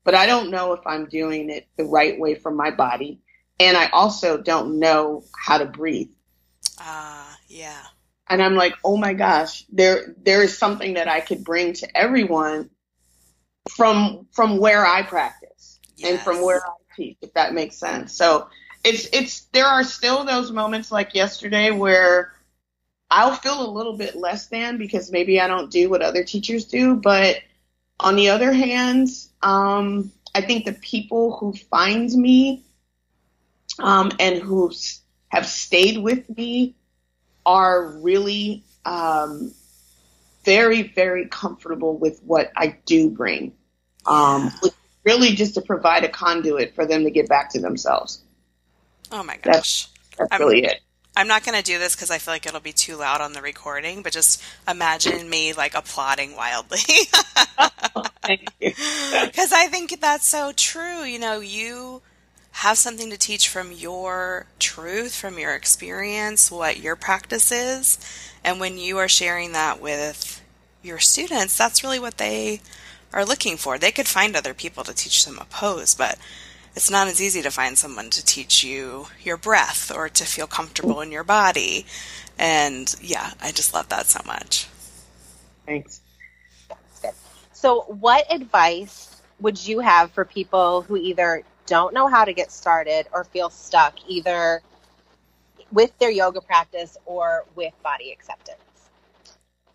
but 0.04 0.14
I 0.14 0.26
don't 0.26 0.50
know 0.50 0.72
if 0.72 0.86
I'm 0.86 1.06
doing 1.06 1.50
it 1.50 1.68
the 1.76 1.84
right 1.84 2.18
way 2.18 2.34
for 2.34 2.50
my 2.50 2.70
body, 2.70 3.20
and 3.58 3.76
I 3.76 3.88
also 3.90 4.38
don't 4.38 4.78
know 4.78 5.24
how 5.36 5.58
to 5.58 5.66
breathe. 5.66 6.10
Ah, 6.78 7.36
yeah. 7.48 7.82
And 8.28 8.40
I'm 8.40 8.54
like, 8.54 8.74
oh 8.84 8.96
my 8.96 9.12
gosh, 9.12 9.64
there 9.70 10.14
there 10.22 10.42
is 10.42 10.56
something 10.56 10.94
that 10.94 11.08
I 11.08 11.20
could 11.20 11.44
bring 11.44 11.72
to 11.74 11.96
everyone 11.96 12.70
from 13.70 14.26
from 14.32 14.58
where 14.58 14.86
I 14.86 15.02
practice 15.02 15.80
and 16.02 16.18
from 16.20 16.42
where 16.42 16.64
I 16.64 16.70
teach, 16.96 17.18
if 17.20 17.34
that 17.34 17.52
makes 17.52 17.76
sense. 17.76 18.14
So 18.16 18.48
it's 18.84 19.08
it's 19.12 19.42
there 19.52 19.66
are 19.66 19.84
still 19.84 20.24
those 20.24 20.50
moments 20.50 20.90
like 20.90 21.14
yesterday 21.14 21.70
where 21.70 22.32
I'll 23.10 23.34
feel 23.34 23.68
a 23.68 23.70
little 23.70 23.96
bit 23.96 24.14
less 24.16 24.46
than 24.46 24.78
because 24.78 25.10
maybe 25.10 25.40
I 25.40 25.48
don't 25.48 25.70
do 25.70 25.90
what 25.90 26.02
other 26.02 26.22
teachers 26.22 26.66
do, 26.66 26.94
but 26.94 27.38
on 27.98 28.16
the 28.16 28.28
other 28.30 28.52
hand, 28.52 29.08
um, 29.42 30.12
I 30.34 30.42
think 30.42 30.64
the 30.64 30.72
people 30.72 31.36
who 31.36 31.52
find 31.52 32.10
me 32.12 32.62
um, 33.78 34.12
and 34.20 34.40
who 34.40 34.72
have 35.28 35.46
stayed 35.46 35.98
with 35.98 36.28
me 36.36 36.76
are 37.44 37.86
really 37.86 38.62
um, 38.84 39.52
very, 40.44 40.82
very 40.82 41.26
comfortable 41.26 41.96
with 41.96 42.20
what 42.22 42.52
I 42.56 42.76
do 42.86 43.10
bring. 43.10 43.52
Um, 44.06 44.52
Yeah. 44.62 44.70
really 45.04 45.34
just 45.34 45.54
to 45.54 45.62
provide 45.62 46.04
a 46.04 46.08
conduit 46.08 46.74
for 46.74 46.86
them 46.86 47.04
to 47.04 47.10
get 47.10 47.28
back 47.28 47.50
to 47.50 47.60
themselves. 47.60 48.22
Oh 49.10 49.22
my 49.22 49.36
gosh. 49.38 49.88
That's 50.16 50.30
I'm- 50.32 50.40
really 50.40 50.64
it. 50.64 50.80
I'm 51.20 51.28
not 51.28 51.44
going 51.44 51.58
to 51.58 51.62
do 51.62 51.78
this 51.78 51.94
because 51.94 52.10
I 52.10 52.16
feel 52.16 52.32
like 52.32 52.46
it'll 52.46 52.60
be 52.60 52.72
too 52.72 52.96
loud 52.96 53.20
on 53.20 53.34
the 53.34 53.42
recording, 53.42 54.02
but 54.02 54.10
just 54.10 54.42
imagine 54.66 55.28
me 55.28 55.52
like 55.52 55.74
applauding 55.74 56.34
wildly. 56.34 56.78
Because 58.60 59.52
I 59.52 59.66
think 59.66 60.00
that's 60.00 60.26
so 60.26 60.52
true. 60.54 61.02
You 61.02 61.18
know, 61.18 61.40
you 61.40 62.00
have 62.52 62.78
something 62.78 63.10
to 63.10 63.18
teach 63.18 63.48
from 63.48 63.72
your 63.72 64.46
truth, 64.58 65.14
from 65.14 65.38
your 65.38 65.54
experience, 65.54 66.50
what 66.50 66.78
your 66.78 66.96
practice 66.96 67.50
is. 67.50 67.98
And 68.44 68.60
when 68.60 68.78
you 68.78 68.98
are 68.98 69.08
sharing 69.08 69.52
that 69.52 69.80
with 69.80 70.40
your 70.82 71.00
students, 71.00 71.58
that's 71.58 71.82
really 71.82 71.98
what 71.98 72.18
they 72.18 72.60
are 73.12 73.24
looking 73.24 73.56
for. 73.56 73.78
They 73.78 73.90
could 73.90 74.06
find 74.06 74.36
other 74.36 74.54
people 74.54 74.84
to 74.84 74.94
teach 74.94 75.24
them 75.24 75.38
a 75.38 75.44
pose, 75.44 75.94
but 75.94 76.16
it's 76.74 76.90
not 76.90 77.08
as 77.08 77.20
easy 77.20 77.42
to 77.42 77.50
find 77.50 77.76
someone 77.76 78.10
to 78.10 78.24
teach 78.24 78.62
you 78.64 79.06
your 79.22 79.36
breath 79.36 79.92
or 79.94 80.08
to 80.08 80.24
feel 80.24 80.46
comfortable 80.46 81.00
in 81.00 81.10
your 81.10 81.24
body. 81.24 81.86
And 82.38 82.94
yeah, 83.02 83.32
I 83.42 83.50
just 83.50 83.74
love 83.74 83.88
that 83.88 84.06
so 84.06 84.20
much. 84.26 84.68
Thanks. 85.66 86.00
So, 87.52 87.82
what 87.82 88.24
advice 88.32 89.20
would 89.40 89.66
you 89.66 89.80
have 89.80 90.10
for 90.12 90.24
people 90.24 90.82
who 90.82 90.96
either 90.96 91.42
don't 91.66 91.92
know 91.92 92.08
how 92.08 92.24
to 92.24 92.32
get 92.32 92.50
started 92.50 93.06
or 93.12 93.24
feel 93.24 93.50
stuck 93.50 93.94
either 94.08 94.62
with 95.70 95.96
their 95.98 96.10
yoga 96.10 96.40
practice 96.40 96.96
or 97.04 97.44
with 97.54 97.74
body 97.82 98.12
acceptance? 98.12 98.58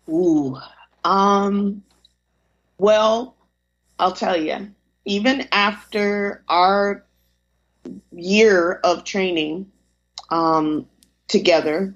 Ooh. 0.08 0.58
Um, 1.04 1.84
well, 2.78 3.36
I'll 3.98 4.12
tell 4.12 4.36
you, 4.36 4.74
even 5.06 5.48
after 5.52 6.44
our 6.48 7.04
year 8.12 8.72
of 8.84 9.04
training 9.04 9.70
um, 10.30 10.86
together 11.28 11.94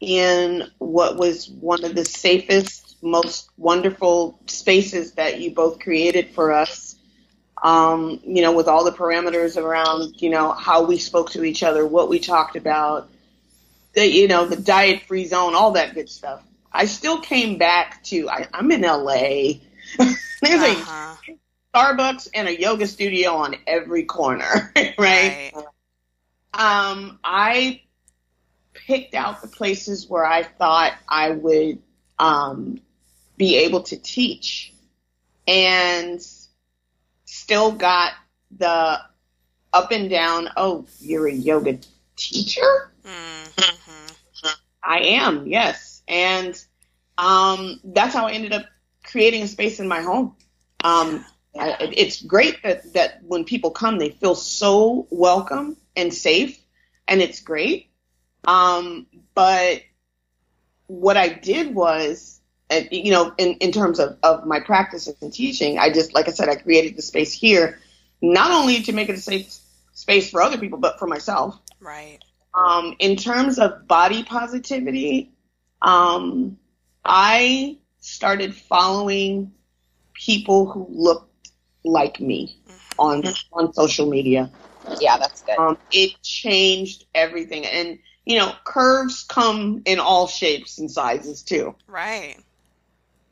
in 0.00 0.64
what 0.78 1.16
was 1.16 1.48
one 1.50 1.84
of 1.84 1.94
the 1.94 2.04
safest, 2.04 2.96
most 3.02 3.50
wonderful 3.56 4.38
spaces 4.46 5.12
that 5.14 5.40
you 5.40 5.50
both 5.52 5.80
created 5.80 6.30
for 6.30 6.52
us, 6.52 6.96
um, 7.62 8.20
you 8.24 8.42
know, 8.42 8.52
with 8.54 8.68
all 8.68 8.84
the 8.84 8.92
parameters 8.92 9.56
around, 9.60 10.20
you 10.22 10.30
know, 10.30 10.52
how 10.52 10.84
we 10.84 10.98
spoke 10.98 11.30
to 11.30 11.44
each 11.44 11.62
other, 11.62 11.86
what 11.86 12.08
we 12.08 12.18
talked 12.18 12.56
about, 12.56 13.08
the, 13.94 14.06
you 14.06 14.28
know, 14.28 14.46
the 14.46 14.56
diet 14.56 15.02
free 15.02 15.26
zone, 15.26 15.54
all 15.54 15.72
that 15.72 15.94
good 15.94 16.08
stuff. 16.10 16.42
I 16.72 16.86
still 16.86 17.20
came 17.20 17.58
back 17.58 18.02
to 18.04 18.28
I, 18.30 18.48
I'm 18.54 18.70
in 18.72 18.84
LA. 18.84 19.54
There's 20.42 20.62
Uh-huh. 20.62 20.62
a 20.62 20.86
Starbucks 21.74 22.28
and 22.34 22.48
a 22.48 22.60
yoga 22.60 22.86
studio 22.86 23.34
on 23.34 23.56
every 23.66 24.04
corner, 24.04 24.72
right? 24.76 24.94
Right. 24.98 25.52
Um, 26.52 27.18
I 27.22 27.82
picked 28.72 29.14
out 29.14 29.42
the 29.42 29.48
places 29.48 30.08
where 30.08 30.24
I 30.24 30.42
thought 30.42 30.92
I 31.08 31.30
would 31.30 31.80
um, 32.18 32.80
be 33.36 33.56
able 33.58 33.82
to 33.84 33.96
teach, 33.96 34.72
and 35.46 36.20
still 37.24 37.72
got 37.72 38.12
the 38.56 39.00
up 39.72 39.92
and 39.92 40.10
down. 40.10 40.48
Oh, 40.56 40.86
you're 41.00 41.28
a 41.28 41.32
yoga 41.32 41.78
teacher? 42.16 42.92
Mm-hmm. 43.04 44.48
I 44.82 44.98
am, 45.00 45.46
yes. 45.46 46.02
And 46.08 46.60
um, 47.16 47.80
that's 47.84 48.14
how 48.14 48.26
I 48.26 48.32
ended 48.32 48.52
up 48.52 48.66
creating 49.04 49.42
a 49.42 49.48
space 49.48 49.80
in 49.80 49.88
my 49.88 50.00
home. 50.00 50.34
Um, 50.82 51.24
I, 51.58 51.76
it's 51.96 52.22
great 52.22 52.62
that, 52.62 52.92
that 52.94 53.22
when 53.24 53.44
people 53.44 53.70
come, 53.70 53.98
they 53.98 54.10
feel 54.10 54.34
so 54.34 55.06
welcome 55.10 55.76
and 55.96 56.12
safe, 56.14 56.62
and 57.08 57.20
it's 57.20 57.40
great. 57.40 57.90
Um, 58.44 59.06
but 59.34 59.82
what 60.86 61.16
I 61.16 61.28
did 61.28 61.74
was, 61.74 62.40
uh, 62.70 62.80
you 62.90 63.10
know, 63.10 63.32
in, 63.36 63.54
in 63.54 63.72
terms 63.72 63.98
of, 63.98 64.16
of 64.22 64.46
my 64.46 64.60
practice 64.60 65.08
and 65.20 65.32
teaching, 65.32 65.78
I 65.78 65.92
just, 65.92 66.14
like 66.14 66.28
I 66.28 66.32
said, 66.32 66.48
I 66.48 66.56
created 66.56 66.96
the 66.96 67.02
space 67.02 67.32
here, 67.32 67.80
not 68.20 68.50
only 68.50 68.82
to 68.82 68.92
make 68.92 69.08
it 69.08 69.14
a 69.14 69.20
safe 69.20 69.52
space 69.92 70.30
for 70.30 70.42
other 70.42 70.58
people, 70.58 70.78
but 70.78 70.98
for 70.98 71.06
myself. 71.06 71.58
Right. 71.80 72.18
Um, 72.54 72.96
in 72.98 73.16
terms 73.16 73.58
of 73.58 73.86
body 73.86 74.24
positivity, 74.24 75.32
um, 75.82 76.58
I 77.04 77.78
started 78.00 78.54
following 78.54 79.52
people 80.14 80.66
who 80.70 80.86
looked 80.90 81.29
like 81.84 82.20
me 82.20 82.60
on 82.98 83.24
on 83.52 83.72
social 83.72 84.08
media. 84.08 84.50
Yeah, 85.00 85.18
that's 85.18 85.42
good. 85.42 85.58
Um, 85.58 85.78
it 85.90 86.20
changed 86.22 87.06
everything, 87.14 87.66
and 87.66 87.98
you 88.24 88.38
know, 88.38 88.52
curves 88.64 89.24
come 89.28 89.82
in 89.84 89.98
all 89.98 90.26
shapes 90.26 90.78
and 90.78 90.90
sizes 90.90 91.42
too. 91.42 91.74
Right. 91.86 92.36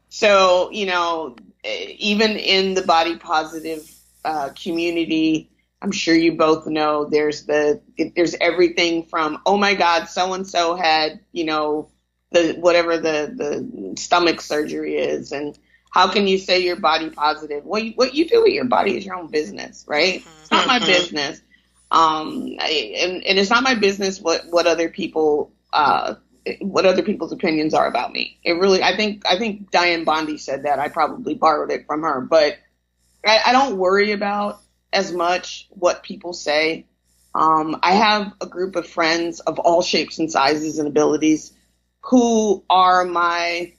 So 0.09 0.71
you 0.73 0.87
know, 0.87 1.37
even 1.65 2.33
in 2.33 2.75
the 2.75 2.83
body 2.83 3.17
positive 3.17 3.91
uh, 4.25 4.51
community, 4.61 5.51
I'm 5.81 5.93
sure 5.93 6.15
you 6.15 6.37
both 6.37 6.67
know 6.67 7.05
there's 7.05 7.45
the 7.45 7.81
there's 8.17 8.35
everything 8.41 9.05
from 9.05 9.41
oh 9.47 9.57
my 9.57 9.75
god, 9.75 10.07
so 10.07 10.33
and 10.33 10.47
so 10.47 10.75
had 10.75 11.21
you 11.33 11.45
know 11.45 11.91
the 12.31 12.55
whatever 12.55 12.97
the 12.97 13.33
the 13.35 13.95
stomach 13.97 14.41
surgery 14.41 14.97
is, 14.97 15.33
and 15.33 15.59
how 15.91 16.09
can 16.09 16.27
you 16.27 16.39
say 16.39 16.61
you're 16.61 16.77
body 16.77 17.11
positive? 17.11 17.65
What 17.65 17.85
you, 17.85 17.93
what 17.93 18.15
you 18.15 18.29
do 18.29 18.43
with 18.43 18.53
your 18.53 18.67
body 18.67 18.97
is 18.97 19.05
your 19.07 19.17
own 19.17 19.29
business, 19.29 19.85
right? 19.89 20.27
It's 20.41 20.51
not 20.51 20.67
my 20.67 20.79
business. 20.79 21.41
Um, 21.91 22.57
I, 22.61 22.95
and, 22.99 23.25
and 23.25 23.39
it's 23.39 23.51
not 23.51 23.63
my 23.63 23.75
business 23.75 24.21
what 24.21 24.43
what 24.51 24.67
other 24.67 24.91
people 24.91 25.53
uh 25.73 26.17
what 26.61 26.87
other 26.87 27.03
people's 27.03 27.33
opinions 27.33 27.75
are 27.75 27.87
about 27.87 28.13
me. 28.13 28.39
It 28.45 28.53
really, 28.53 28.83
I 28.83 28.97
think, 28.97 29.25
I 29.27 29.39
think 29.39 29.71
Dianne 29.71 30.05
Bondy 30.05 30.39
said 30.39 30.65
that. 30.65 30.79
I 30.79 30.89
probably 30.89 31.35
borrowed 31.35 31.71
it 31.71 31.87
from 31.87 32.03
her, 32.03 32.21
but 32.21 32.59
I, 33.27 33.41
I 33.47 33.53
don't 33.53 33.77
worry 33.77 34.13
about 34.13 34.61
as 34.93 35.13
much 35.13 35.69
what 35.71 36.03
people 36.03 36.33
say. 36.33 36.87
Um, 37.35 37.79
I 37.83 37.93
have 37.93 38.33
a 38.41 38.47
group 38.47 38.77
of 38.77 38.89
friends 38.89 39.41
of 39.41 39.59
all 39.59 39.83
shapes 39.83 40.19
and 40.19 40.31
sizes 40.31 40.79
and 40.79 40.89
abilities 40.89 41.53
who 42.01 42.65
are 42.71 43.05
my 43.05 43.75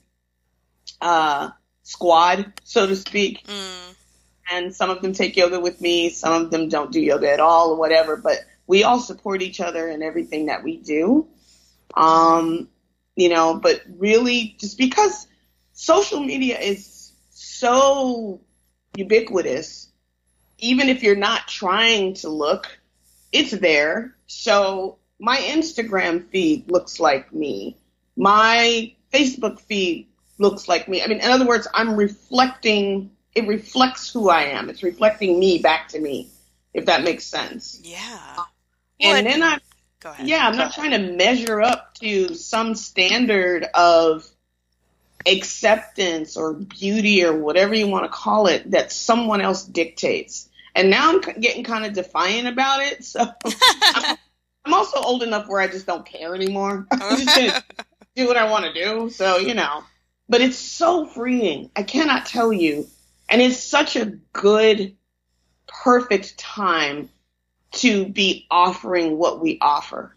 uh, 1.00 1.50
squad, 1.90 2.52
so 2.62 2.86
to 2.86 2.94
speak. 2.94 3.44
Mm. 3.46 3.94
And 4.52 4.74
some 4.74 4.90
of 4.90 5.02
them 5.02 5.12
take 5.12 5.36
yoga 5.36 5.60
with 5.60 5.80
me, 5.80 6.10
some 6.10 6.42
of 6.42 6.50
them 6.50 6.68
don't 6.68 6.92
do 6.92 7.00
yoga 7.00 7.30
at 7.30 7.40
all 7.40 7.72
or 7.72 7.76
whatever, 7.76 8.16
but 8.16 8.38
we 8.66 8.84
all 8.84 9.00
support 9.00 9.42
each 9.42 9.60
other 9.60 9.88
in 9.88 10.02
everything 10.02 10.46
that 10.46 10.62
we 10.62 10.76
do. 10.76 11.28
Um, 11.96 12.68
you 13.16 13.28
know, 13.28 13.54
but 13.54 13.82
really 13.98 14.56
just 14.58 14.78
because 14.78 15.26
social 15.72 16.20
media 16.20 16.58
is 16.58 17.12
so 17.30 18.40
ubiquitous, 18.96 19.90
even 20.58 20.88
if 20.88 21.02
you're 21.02 21.16
not 21.16 21.48
trying 21.48 22.14
to 22.14 22.28
look, 22.28 22.78
it's 23.32 23.50
there. 23.50 24.14
So 24.26 24.98
my 25.18 25.36
Instagram 25.36 26.28
feed 26.28 26.70
looks 26.70 27.00
like 27.00 27.32
me. 27.32 27.76
My 28.16 28.94
Facebook 29.12 29.60
feed 29.60 30.09
looks 30.40 30.66
like 30.68 30.88
me. 30.88 31.02
I 31.02 31.06
mean, 31.06 31.20
in 31.20 31.30
other 31.30 31.46
words, 31.46 31.68
I'm 31.72 31.94
reflecting, 31.94 33.10
it 33.34 33.46
reflects 33.46 34.10
who 34.12 34.30
I 34.30 34.42
am. 34.44 34.70
It's 34.70 34.82
reflecting 34.82 35.38
me 35.38 35.58
back 35.58 35.88
to 35.88 36.00
me, 36.00 36.28
if 36.74 36.86
that 36.86 37.04
makes 37.04 37.24
sense. 37.24 37.78
Yeah. 37.82 38.36
And 39.00 39.12
Well, 39.12 39.22
then 39.22 39.42
I 39.42 39.58
Go 40.00 40.10
ahead. 40.10 40.26
yeah, 40.26 40.48
I'm 40.48 40.56
not 40.56 40.72
trying 40.72 40.92
to 40.92 40.98
measure 40.98 41.60
up 41.60 41.94
to 41.96 42.34
some 42.34 42.74
standard 42.74 43.64
of 43.74 44.26
acceptance 45.26 46.36
or 46.36 46.54
beauty 46.54 47.24
or 47.24 47.36
whatever 47.36 47.74
you 47.74 47.86
want 47.86 48.04
to 48.04 48.08
call 48.08 48.46
it 48.46 48.70
that 48.70 48.90
someone 48.92 49.42
else 49.42 49.64
dictates. 49.64 50.48
And 50.74 50.88
now 50.88 51.10
I'm 51.10 51.20
getting 51.20 51.64
kind 51.64 51.84
of 51.84 51.92
defiant 51.92 52.48
about 52.48 52.82
it. 52.82 53.04
So 53.04 53.20
I'm, 53.82 54.16
I'm 54.64 54.72
also 54.74 55.00
old 55.02 55.22
enough 55.22 55.48
where 55.48 55.60
I 55.60 55.66
just 55.66 55.86
don't 55.86 56.06
care 56.06 56.34
anymore. 56.34 56.86
I'm 56.92 57.18
just 57.18 57.36
gonna 57.36 57.62
do 58.16 58.26
what 58.26 58.38
I 58.38 58.50
want 58.50 58.64
to 58.64 58.72
do. 58.72 59.10
So, 59.10 59.36
you 59.36 59.52
know, 59.54 59.84
but 60.30 60.40
it's 60.40 60.56
so 60.56 61.04
freeing. 61.06 61.70
I 61.74 61.82
cannot 61.82 62.24
tell 62.24 62.52
you. 62.52 62.86
And 63.28 63.42
it's 63.42 63.62
such 63.62 63.96
a 63.96 64.06
good, 64.32 64.96
perfect 65.66 66.38
time 66.38 67.10
to 67.72 68.06
be 68.06 68.46
offering 68.50 69.18
what 69.18 69.40
we 69.40 69.58
offer 69.60 70.14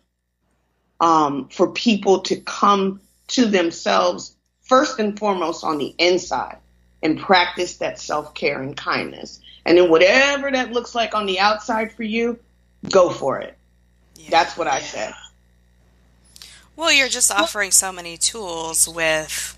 um, 1.00 1.50
for 1.50 1.72
people 1.72 2.22
to 2.22 2.38
come 2.38 3.02
to 3.30 3.46
themselves 3.46 4.36
first 4.62 5.00
and 5.00 5.18
foremost 5.18 5.64
on 5.64 5.80
the 5.80 5.94
inside 5.98 6.58
and 7.02 7.20
practice 7.20 7.78
that 7.78 8.00
self 8.00 8.36
care 8.36 8.62
and 8.62 8.78
kindness. 8.78 9.42
And 9.66 9.78
then 9.78 9.90
whatever 9.90 10.52
that 10.52 10.72
looks 10.72 10.94
like 10.94 11.16
on 11.16 11.26
the 11.26 11.40
outside 11.40 11.92
for 11.92 12.04
you, 12.04 12.40
go 12.90 13.10
for 13.10 13.40
it. 13.40 13.58
Yeah. 14.16 14.30
That's 14.30 14.58
what 14.58 14.68
I 14.68 14.80
say. 14.80 15.12
Well, 16.76 16.92
you're 16.92 17.10
just 17.10 17.32
offering 17.32 17.72
so 17.72 17.92
many 17.92 18.18
tools 18.18 18.88
with 18.88 19.58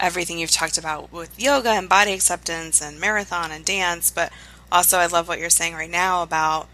everything 0.00 0.38
you've 0.38 0.50
talked 0.50 0.78
about 0.78 1.12
with 1.12 1.38
yoga 1.40 1.70
and 1.70 1.88
body 1.88 2.12
acceptance 2.12 2.82
and 2.82 2.98
marathon 2.98 3.52
and 3.52 3.64
dance, 3.64 4.10
but 4.10 4.32
also 4.72 4.98
I 4.98 5.06
love 5.06 5.28
what 5.28 5.38
you're 5.38 5.50
saying 5.50 5.74
right 5.74 5.90
now 5.90 6.22
about 6.22 6.68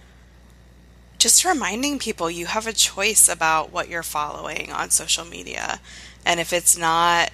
just 1.19 1.45
reminding 1.45 1.99
people 1.99 2.31
you 2.31 2.47
have 2.47 2.67
a 2.67 2.73
choice 2.73 3.29
about 3.29 3.73
what 3.73 3.89
you're 3.89 4.03
following 4.03 4.71
on 4.71 4.91
social 4.91 5.25
media. 5.25 5.81
And 6.25 6.41
if 6.41 6.53
it's 6.53 6.77
not 6.77 7.31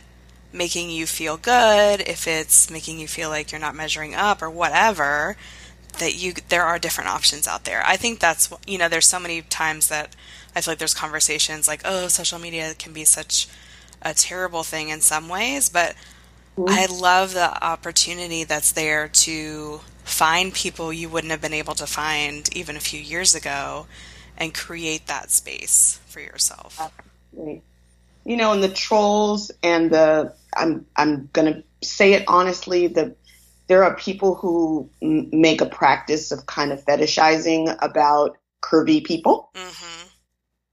making 0.53 0.91
you 0.91 1.07
feel 1.07 1.37
good, 1.37 2.01
if 2.01 2.27
it's 2.27 2.71
making 2.71 2.99
you 2.99 3.09
feel 3.09 3.29
like 3.29 3.51
you're 3.51 3.61
not 3.61 3.75
measuring 3.75 4.15
up 4.15 4.43
or 4.43 4.51
whatever, 4.51 5.37
that 5.99 6.15
you 6.15 6.33
there 6.49 6.65
are 6.65 6.79
different 6.79 7.11
options 7.11 7.47
out 7.47 7.65
there. 7.65 7.83
I 7.85 7.97
think 7.97 8.19
that's 8.21 8.53
you 8.67 8.79
know 8.79 8.89
there's 8.89 9.07
so 9.07 9.21
many 9.21 9.43
times 9.43 9.89
that 9.89 10.15
I 10.55 10.61
feel 10.61 10.73
like 10.73 10.79
there's 10.79 10.95
conversations 10.95 11.69
like 11.69 11.83
oh 11.85 12.09
social 12.09 12.39
media 12.39 12.75
can 12.79 12.93
be 12.93 13.05
such 13.05 13.49
a 14.03 14.15
terrible 14.15 14.63
thing 14.63 14.89
in 14.91 15.01
some 15.01 15.29
ways, 15.29 15.69
but 15.69 15.95
I 16.69 16.87
love 16.87 17.33
the 17.35 17.65
opportunity 17.65 18.45
that's 18.45 18.73
there 18.73 19.09
to 19.09 19.81
find 20.05 20.53
people 20.53 20.93
you 20.93 21.09
wouldn't 21.09 21.31
have 21.31 21.41
been 21.41 21.55
able 21.55 21.75
to 21.77 21.87
find 21.87 22.49
even 22.57 22.77
a 22.77 22.81
few 22.81 23.01
years 23.01 23.35
ago 23.35 23.87
and 24.37 24.53
create 24.53 25.07
that 25.07 25.31
space 25.31 26.01
for 26.07 26.21
yourself. 26.21 26.79
Right. 27.33 27.63
You 28.25 28.37
know, 28.37 28.53
and 28.53 28.63
the 28.63 28.69
trolls 28.69 29.51
and 29.63 29.91
the 29.91 30.35
I'm 30.57 30.87
I'm 30.97 31.29
gonna 31.33 31.63
say 31.83 32.13
it 32.13 32.25
honestly. 32.29 32.87
The 32.89 33.15
there 33.69 33.85
are 33.85 33.95
people 33.97 34.35
who 34.35 34.89
m- 35.01 35.29
make 35.33 35.61
a 35.61 35.67
practice 35.67 36.31
of 36.31 36.47
kind 36.47 36.73
of 36.73 36.85
fetishizing 36.85 37.77
about 37.81 38.37
curvy 38.63 39.03
people, 39.03 39.51
Mhm. 39.55 39.92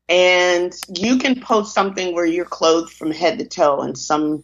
And 0.10 0.74
you 0.96 1.18
can 1.18 1.40
post 1.40 1.74
something 1.74 2.14
where 2.14 2.26
you're 2.26 2.46
clothed 2.46 2.92
from 2.92 3.12
head 3.12 3.40
to 3.40 3.48
toe, 3.48 3.82
and 3.82 3.98
some 3.98 4.44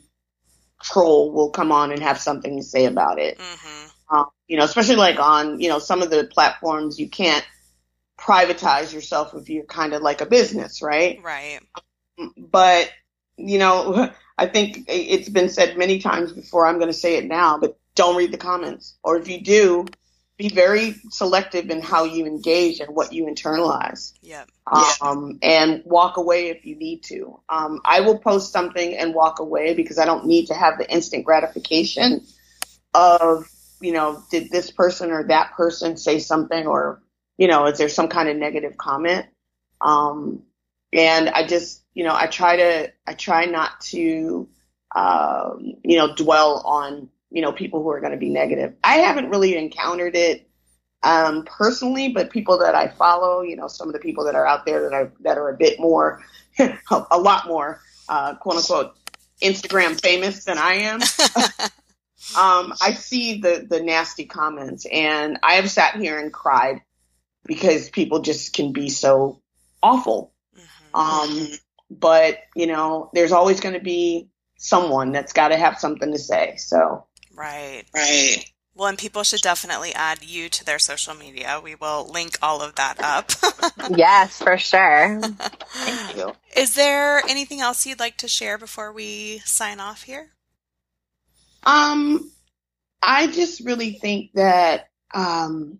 troll 0.82 1.32
will 1.32 1.50
come 1.50 1.72
on 1.72 1.92
and 1.92 2.02
have 2.02 2.20
something 2.20 2.58
to 2.58 2.64
say 2.64 2.86
about 2.86 3.20
it. 3.20 3.40
Mhm. 3.40 3.92
Um, 4.12 4.26
you 4.48 4.58
know, 4.58 4.64
especially 4.64 4.96
like 4.98 5.20
on 5.20 5.60
you 5.60 5.68
know 5.68 5.80
some 5.80 6.02
of 6.02 6.10
the 6.10 6.26
platforms, 6.26 7.00
you 7.00 7.10
can't 7.10 7.46
privatize 8.18 8.94
yourself 8.94 9.34
if 9.34 9.50
you're 9.50 9.66
kind 9.66 9.94
of 9.94 10.02
like 10.02 10.22
a 10.22 10.26
business, 10.26 10.82
right? 10.82 11.20
Right. 11.24 11.60
but 12.38 12.90
you 13.38 13.58
know 13.60 14.10
i 14.38 14.46
think 14.46 14.86
it's 14.88 15.30
been 15.30 15.50
said 15.50 15.78
many 15.78 16.00
times 16.00 16.32
before 16.32 16.66
i'm 16.66 16.78
going 16.78 16.88
to 16.88 16.94
say 16.94 17.18
it 17.18 17.26
now 17.26 17.58
but 17.58 17.78
don't 17.96 18.16
read 18.16 18.32
the 18.32 18.38
comments 18.38 18.98
or 19.04 19.18
if 19.18 19.28
you 19.28 19.42
do 19.42 19.86
be 20.38 20.50
very 20.50 20.96
selective 21.10 21.70
in 21.70 21.82
how 21.82 22.04
you 22.04 22.26
engage 22.26 22.80
and 22.80 22.94
what 22.94 23.14
you 23.14 23.26
internalize. 23.26 24.14
Yep. 24.22 24.50
um, 25.02 25.40
and 25.42 25.82
walk 25.86 26.18
away 26.18 26.50
if 26.50 26.66
you 26.66 26.76
need 26.76 27.04
to. 27.04 27.40
Um, 27.50 27.82
i 27.86 28.02
will 28.02 28.20
post 28.20 28.52
something 28.52 28.96
and 28.98 29.14
walk 29.14 29.40
away 29.40 29.74
because 29.74 30.00
i 30.00 30.06
don't 30.06 30.26
need 30.26 30.48
to 30.48 30.54
have 30.54 30.78
the 30.78 30.92
instant 30.92 31.26
gratification 31.26 32.26
of 32.94 33.50
you 33.82 33.92
know 33.92 34.24
did 34.32 34.50
this 34.50 34.72
person 34.72 35.12
or 35.12 35.24
that 35.28 35.54
person 35.54 35.98
say 35.98 36.20
something 36.20 36.66
or 36.66 37.02
you 37.38 37.48
know 37.48 37.66
is 37.68 37.78
there 37.78 37.90
some 37.90 38.08
kind 38.08 38.30
of 38.30 38.38
negative 38.38 38.78
comment? 38.78 39.26
Um, 39.82 40.44
and 40.96 41.30
I 41.30 41.46
just, 41.46 41.84
you 41.94 42.04
know, 42.04 42.16
I 42.16 42.28
try 42.28 42.56
to, 42.56 42.94
I 43.06 43.14
try 43.14 43.46
not 43.46 43.82
to, 43.82 44.48
um, 44.96 45.74
you 45.84 45.98
know, 45.98 46.16
dwell 46.16 46.62
on, 46.66 47.10
you 47.36 47.42
know, 47.42 47.52
people 47.52 47.84
who 47.84 47.90
are 47.90 48.00
going 48.00 48.14
to 48.14 48.18
be 48.18 48.30
negative. 48.30 48.74
I 48.82 48.96
haven't 49.00 49.30
really 49.30 49.58
encountered 49.58 50.16
it, 50.16 50.50
um, 51.04 51.44
personally, 51.44 52.08
but 52.08 52.30
people 52.30 52.58
that 52.60 52.76
I 52.76 52.88
follow, 52.88 53.42
you 53.42 53.58
know, 53.58 53.68
some 53.68 53.90
of 53.90 53.94
the 53.94 54.00
people 54.00 54.24
that 54.24 54.36
are 54.36 54.48
out 54.48 54.66
there 54.66 54.82
that 54.82 54.94
are, 54.94 55.12
that 55.20 55.38
are 55.38 55.50
a 55.50 55.58
bit 55.58 55.78
more, 55.78 56.24
a 57.12 57.20
lot 57.20 57.46
more, 57.46 57.82
uh, 58.08 58.36
quote 58.36 58.56
unquote, 58.56 58.96
Instagram 59.44 60.00
famous 60.02 60.46
than 60.46 60.58
I 60.58 60.76
am. 60.76 61.02
um, 62.38 62.74
I 62.82 62.94
see 62.94 63.42
the, 63.42 63.68
the 63.70 63.82
nasty 63.82 64.26
comments 64.26 64.86
and 64.90 65.38
I 65.44 65.56
have 65.56 65.70
sat 65.70 65.98
here 65.98 66.18
and 66.18 66.32
cried 66.32 66.84
because 67.46 67.90
people 67.90 68.22
just 68.22 68.54
can 68.54 68.72
be 68.72 68.88
so 68.88 69.42
awful. 69.84 70.34
Mhm. 70.58 70.98
Um, 70.98 71.48
but 71.92 72.40
you 72.56 72.68
know, 72.68 73.10
there's 73.14 73.34
always 73.34 73.60
going 73.60 73.76
to 73.76 73.84
be 73.84 74.30
someone 74.58 75.12
that's 75.12 75.34
got 75.34 75.50
to 75.50 75.58
have 75.58 75.80
something 75.80 76.12
to 76.14 76.18
say. 76.18 76.56
So, 76.58 77.06
Right. 77.36 77.84
right. 77.94 78.46
Well, 78.76 78.88
and 78.90 78.98
people 78.98 79.24
should 79.24 79.42
definitely 79.42 79.94
add 79.94 80.24
you 80.24 80.50
to 80.50 80.66
their 80.66 80.80
social 80.80 81.14
media. 81.14 81.62
We 81.64 81.76
will 81.76 82.10
link 82.12 82.38
all 82.42 82.62
of 82.62 82.76
that 82.76 83.02
up. 83.02 83.32
Yes, 83.96 84.42
for 84.42 84.58
sure. 84.58 85.22
Thank 85.22 86.18
you. 86.18 86.34
Is 86.56 86.74
there 86.74 87.22
anything 87.28 87.62
else 87.62 87.86
you'd 87.86 88.00
like 88.00 88.18
to 88.18 88.28
share 88.28 88.58
before 88.58 88.92
we 88.92 89.40
sign 89.46 89.80
off 89.80 90.04
here? 90.04 90.32
Um, 91.64 92.32
I 93.04 93.28
just 93.28 93.64
really 93.64 93.94
think 93.94 94.32
that 94.34 94.88
um, 95.14 95.80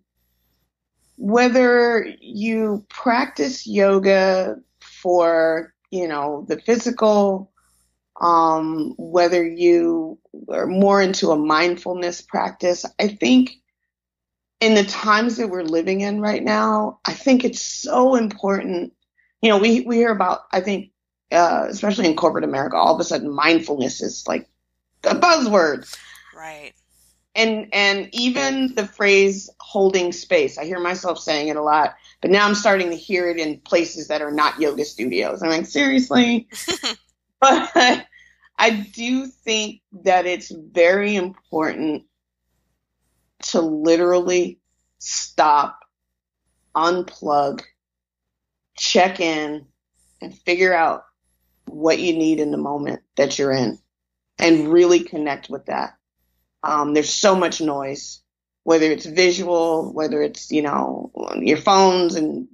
whether 1.16 2.06
you 2.20 2.84
practice 2.88 3.66
yoga 3.66 4.56
for, 4.80 5.74
you 5.90 6.06
know, 6.06 6.44
the 6.48 6.60
physical, 6.60 7.50
um, 8.20 8.94
whether 8.98 9.44
you 9.44 10.18
are 10.48 10.66
more 10.66 11.00
into 11.00 11.30
a 11.30 11.36
mindfulness 11.36 12.22
practice, 12.22 12.84
I 12.98 13.08
think 13.08 13.52
in 14.60 14.74
the 14.74 14.84
times 14.84 15.36
that 15.36 15.48
we're 15.48 15.62
living 15.62 16.00
in 16.00 16.20
right 16.20 16.42
now, 16.42 17.00
I 17.04 17.12
think 17.12 17.44
it's 17.44 17.60
so 17.60 18.14
important. 18.14 18.92
You 19.42 19.50
know, 19.50 19.58
we, 19.58 19.82
we 19.82 19.96
hear 19.96 20.10
about, 20.10 20.40
I 20.50 20.60
think, 20.60 20.92
uh, 21.30 21.66
especially 21.68 22.06
in 22.06 22.16
corporate 22.16 22.44
America, 22.44 22.76
all 22.76 22.94
of 22.94 23.00
a 23.00 23.04
sudden 23.04 23.30
mindfulness 23.30 24.00
is 24.00 24.24
like 24.26 24.48
a 25.04 25.14
buzzword. 25.14 25.94
Right. 26.34 26.72
And, 27.34 27.68
and 27.74 28.08
even 28.12 28.74
the 28.74 28.86
phrase 28.86 29.50
holding 29.60 30.12
space, 30.12 30.56
I 30.56 30.64
hear 30.64 30.80
myself 30.80 31.18
saying 31.18 31.48
it 31.48 31.56
a 31.56 31.62
lot, 31.62 31.94
but 32.22 32.30
now 32.30 32.46
I'm 32.46 32.54
starting 32.54 32.88
to 32.90 32.96
hear 32.96 33.28
it 33.28 33.38
in 33.38 33.60
places 33.60 34.08
that 34.08 34.22
are 34.22 34.32
not 34.32 34.58
yoga 34.58 34.86
studios. 34.86 35.42
I'm 35.42 35.50
like, 35.50 35.66
seriously? 35.66 36.48
but 37.40 38.06
I 38.58 38.70
do 38.70 39.26
think 39.26 39.82
that 40.04 40.26
it's 40.26 40.50
very 40.50 41.14
important 41.14 42.04
to 43.42 43.60
literally 43.60 44.58
stop, 44.98 45.80
unplug, 46.74 47.62
check 48.76 49.20
in, 49.20 49.66
and 50.22 50.38
figure 50.38 50.74
out 50.74 51.04
what 51.66 51.98
you 51.98 52.16
need 52.16 52.40
in 52.40 52.50
the 52.50 52.56
moment 52.56 53.02
that 53.16 53.38
you're 53.38 53.52
in 53.52 53.78
and 54.38 54.68
really 54.72 55.00
connect 55.00 55.50
with 55.50 55.66
that. 55.66 55.96
Um, 56.62 56.94
there's 56.94 57.12
so 57.12 57.34
much 57.34 57.60
noise, 57.60 58.22
whether 58.64 58.90
it's 58.90 59.06
visual, 59.06 59.92
whether 59.92 60.22
it's, 60.22 60.50
you 60.50 60.62
know, 60.62 61.10
your 61.38 61.58
phones 61.58 62.16
and 62.16 62.48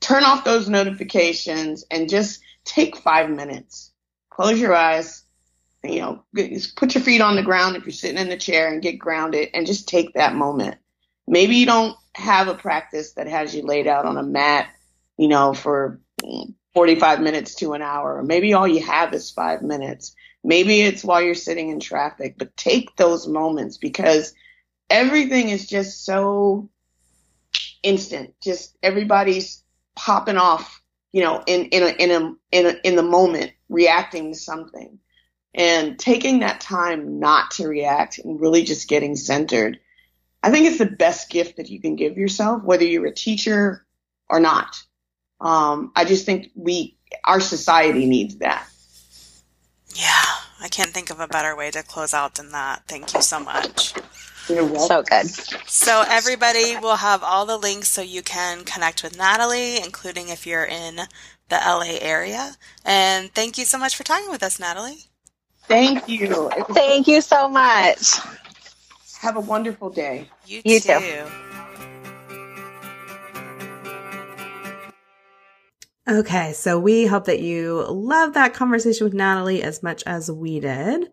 turn 0.00 0.24
off 0.24 0.44
those 0.44 0.68
notifications 0.68 1.84
and 1.90 2.08
just 2.08 2.42
take 2.64 2.96
five 2.96 3.30
minutes. 3.30 3.92
Close 4.36 4.60
your 4.60 4.74
eyes, 4.74 5.24
you 5.82 6.00
know, 6.00 6.22
put 6.76 6.94
your 6.94 7.02
feet 7.02 7.22
on 7.22 7.36
the 7.36 7.42
ground 7.42 7.74
if 7.74 7.86
you're 7.86 7.92
sitting 7.92 8.20
in 8.20 8.28
the 8.28 8.36
chair 8.36 8.70
and 8.70 8.82
get 8.82 8.98
grounded 8.98 9.48
and 9.54 9.66
just 9.66 9.88
take 9.88 10.12
that 10.12 10.34
moment. 10.34 10.76
Maybe 11.26 11.56
you 11.56 11.64
don't 11.64 11.96
have 12.14 12.48
a 12.48 12.54
practice 12.54 13.14
that 13.14 13.28
has 13.28 13.54
you 13.54 13.62
laid 13.62 13.86
out 13.86 14.04
on 14.04 14.18
a 14.18 14.22
mat, 14.22 14.68
you 15.16 15.28
know, 15.28 15.54
for 15.54 16.02
45 16.74 17.20
minutes 17.22 17.54
to 17.54 17.72
an 17.72 17.80
hour. 17.80 18.22
Maybe 18.22 18.52
all 18.52 18.68
you 18.68 18.84
have 18.84 19.14
is 19.14 19.30
five 19.30 19.62
minutes. 19.62 20.14
Maybe 20.44 20.82
it's 20.82 21.02
while 21.02 21.22
you're 21.22 21.34
sitting 21.34 21.70
in 21.70 21.80
traffic, 21.80 22.34
but 22.36 22.58
take 22.58 22.94
those 22.96 23.26
moments 23.26 23.78
because 23.78 24.34
everything 24.90 25.48
is 25.48 25.66
just 25.66 26.04
so 26.04 26.68
instant. 27.82 28.34
Just 28.42 28.76
everybody's 28.82 29.64
popping 29.94 30.36
off, 30.36 30.82
you 31.10 31.22
know, 31.22 31.42
in, 31.46 31.64
in 31.70 31.82
a, 31.82 31.86
in 31.86 32.10
a, 32.10 32.34
in 32.52 32.66
a, 32.66 32.80
in 32.84 32.96
the 32.96 33.02
moment 33.02 33.52
reacting 33.68 34.32
to 34.32 34.38
something 34.38 34.98
and 35.54 35.98
taking 35.98 36.40
that 36.40 36.60
time 36.60 37.18
not 37.18 37.52
to 37.52 37.66
react 37.66 38.18
and 38.18 38.40
really 38.40 38.62
just 38.62 38.88
getting 38.88 39.16
centered. 39.16 39.80
I 40.42 40.50
think 40.50 40.66
it's 40.66 40.78
the 40.78 40.86
best 40.86 41.30
gift 41.30 41.56
that 41.56 41.70
you 41.70 41.80
can 41.80 41.96
give 41.96 42.18
yourself, 42.18 42.62
whether 42.62 42.84
you're 42.84 43.06
a 43.06 43.14
teacher 43.14 43.86
or 44.28 44.38
not. 44.38 44.76
Um, 45.40 45.92
I 45.96 46.04
just 46.04 46.26
think 46.26 46.50
we, 46.54 46.96
our 47.24 47.40
society 47.40 48.06
needs 48.06 48.36
that. 48.36 48.68
Yeah, 49.94 50.24
I 50.60 50.68
can't 50.68 50.90
think 50.90 51.10
of 51.10 51.20
a 51.20 51.26
better 51.26 51.56
way 51.56 51.70
to 51.70 51.82
close 51.82 52.12
out 52.12 52.34
than 52.34 52.52
that. 52.52 52.82
Thank 52.86 53.14
you 53.14 53.22
so 53.22 53.40
much. 53.40 53.94
You're. 54.48 54.78
So 54.78 55.02
good. 55.02 55.26
So 55.66 56.04
everybody 56.06 56.76
will 56.76 56.96
have 56.96 57.22
all 57.24 57.46
the 57.46 57.56
links 57.56 57.88
so 57.88 58.02
you 58.02 58.22
can 58.22 58.64
connect 58.64 59.02
with 59.02 59.16
Natalie, 59.16 59.78
including 59.82 60.28
if 60.28 60.46
you're 60.46 60.64
in 60.64 61.00
the 61.48 61.56
LA 61.56 61.98
area. 62.00 62.52
And 62.84 63.32
thank 63.34 63.58
you 63.58 63.64
so 63.64 63.78
much 63.78 63.96
for 63.96 64.04
talking 64.04 64.30
with 64.30 64.42
us, 64.42 64.58
Natalie. 64.58 65.04
Thank 65.68 66.08
you. 66.08 66.50
Thank 66.70 67.08
you 67.08 67.20
so 67.20 67.48
much. 67.48 68.18
Have 69.20 69.36
a 69.36 69.40
wonderful 69.40 69.90
day. 69.90 70.28
You, 70.46 70.62
You 70.64 70.80
too. 70.80 70.98
too. 71.00 71.24
Okay, 76.08 76.52
so 76.52 76.78
we 76.78 77.04
hope 77.06 77.24
that 77.24 77.40
you 77.40 77.84
love 77.88 78.34
that 78.34 78.54
conversation 78.54 79.04
with 79.04 79.14
Natalie 79.14 79.62
as 79.62 79.82
much 79.82 80.04
as 80.06 80.30
we 80.30 80.60
did. 80.60 81.10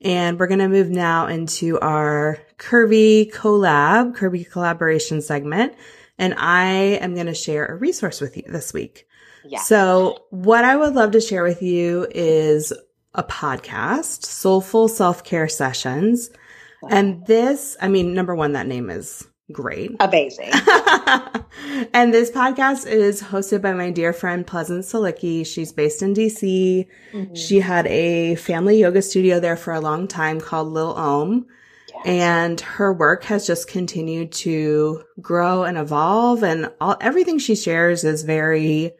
And 0.00 0.38
we're 0.38 0.46
going 0.46 0.60
to 0.60 0.68
move 0.68 0.90
now 0.90 1.26
into 1.26 1.78
our 1.80 2.38
Curvy 2.58 3.32
collab, 3.32 4.16
Curvy 4.16 4.48
collaboration 4.48 5.22
segment. 5.22 5.74
And 6.18 6.34
I 6.36 6.66
am 7.00 7.14
going 7.14 7.26
to 7.26 7.34
share 7.34 7.66
a 7.66 7.74
resource 7.74 8.20
with 8.20 8.36
you 8.36 8.44
this 8.46 8.72
week. 8.72 9.06
Yeah. 9.44 9.60
So 9.60 10.24
what 10.30 10.64
I 10.64 10.76
would 10.76 10.94
love 10.94 11.12
to 11.12 11.20
share 11.20 11.42
with 11.42 11.62
you 11.62 12.06
is 12.10 12.72
a 13.14 13.22
podcast, 13.22 14.24
Soulful 14.24 14.88
Self 14.88 15.24
Care 15.24 15.48
Sessions. 15.48 16.30
And 16.90 17.24
this, 17.26 17.76
I 17.80 17.86
mean, 17.86 18.12
number 18.12 18.34
one, 18.34 18.52
that 18.52 18.66
name 18.66 18.90
is 18.90 19.28
great. 19.52 19.92
Amazing. 20.00 20.50
and 21.92 22.12
this 22.12 22.30
podcast 22.30 22.86
is 22.86 23.22
hosted 23.22 23.62
by 23.62 23.72
my 23.72 23.90
dear 23.90 24.12
friend 24.12 24.46
Pleasance 24.46 24.92
Silicki. 24.92 25.46
She's 25.46 25.72
based 25.72 26.02
in 26.02 26.14
DC. 26.14 26.86
Mm-hmm. 27.12 27.34
She 27.34 27.60
had 27.60 27.86
a 27.86 28.34
family 28.36 28.80
yoga 28.80 29.02
studio 29.02 29.38
there 29.38 29.56
for 29.56 29.72
a 29.72 29.80
long 29.80 30.08
time 30.08 30.40
called 30.40 30.68
Lil 30.68 30.96
Omm. 30.96 31.46
And 32.04 32.60
her 32.60 32.92
work 32.92 33.22
has 33.24 33.46
just 33.46 33.68
continued 33.68 34.32
to 34.32 35.04
grow 35.20 35.62
and 35.62 35.78
evolve 35.78 36.42
and 36.42 36.72
all, 36.80 36.96
everything 37.00 37.38
she 37.38 37.54
shares 37.54 38.02
is 38.02 38.24
very 38.24 38.92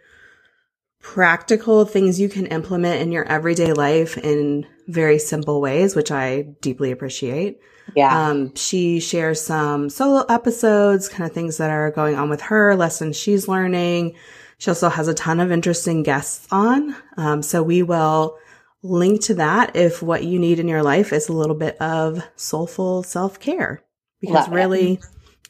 practical 1.02 1.84
things 1.84 2.18
you 2.20 2.28
can 2.28 2.46
implement 2.46 3.02
in 3.02 3.12
your 3.12 3.24
everyday 3.24 3.72
life 3.72 4.16
in 4.16 4.66
very 4.86 5.18
simple 5.18 5.60
ways, 5.60 5.94
which 5.94 6.10
I 6.10 6.42
deeply 6.60 6.92
appreciate. 6.92 7.60
Yeah. 7.94 8.28
Um, 8.28 8.54
she 8.54 9.00
shares 9.00 9.40
some 9.40 9.90
solo 9.90 10.24
episodes, 10.28 11.08
kind 11.08 11.28
of 11.28 11.34
things 11.34 11.58
that 11.58 11.70
are 11.70 11.90
going 11.90 12.14
on 12.14 12.30
with 12.30 12.40
her, 12.42 12.76
lessons 12.76 13.16
she's 13.16 13.48
learning. 13.48 14.14
She 14.58 14.70
also 14.70 14.88
has 14.88 15.08
a 15.08 15.14
ton 15.14 15.40
of 15.40 15.50
interesting 15.50 16.04
guests 16.04 16.46
on. 16.52 16.94
Um, 17.16 17.42
so 17.42 17.62
we 17.62 17.82
will 17.82 18.38
link 18.82 19.22
to 19.22 19.34
that 19.34 19.74
if 19.74 20.02
what 20.02 20.24
you 20.24 20.38
need 20.38 20.60
in 20.60 20.68
your 20.68 20.82
life 20.82 21.12
is 21.12 21.28
a 21.28 21.32
little 21.32 21.56
bit 21.56 21.76
of 21.78 22.22
soulful 22.36 23.02
self 23.02 23.40
care. 23.40 23.82
Because 24.20 24.46
Love 24.46 24.52
it. 24.52 24.54
really, 24.54 25.00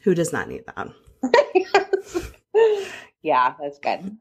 who 0.01 0.15
does 0.15 0.33
not 0.33 0.49
need 0.49 0.63
that? 0.65 2.31
yeah, 3.21 3.53
that's 3.61 3.77
good. 3.77 4.17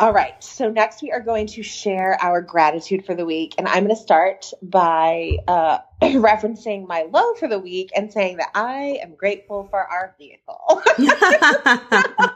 All 0.00 0.14
right. 0.14 0.42
So 0.42 0.70
next 0.70 1.02
we 1.02 1.12
are 1.12 1.20
going 1.20 1.46
to 1.48 1.62
share 1.62 2.16
our 2.22 2.40
gratitude 2.40 3.04
for 3.04 3.14
the 3.14 3.26
week. 3.26 3.54
And 3.58 3.68
I'm 3.68 3.84
going 3.84 3.94
to 3.94 4.00
start 4.00 4.50
by 4.62 5.36
uh, 5.46 5.80
referencing 6.02 6.88
my 6.88 7.06
low 7.12 7.34
for 7.34 7.48
the 7.48 7.58
week 7.58 7.90
and 7.94 8.10
saying 8.10 8.38
that 8.38 8.48
I 8.54 8.98
am 9.02 9.14
grateful 9.14 9.68
for 9.68 9.78
our 9.78 10.14
vehicle. 10.16 10.82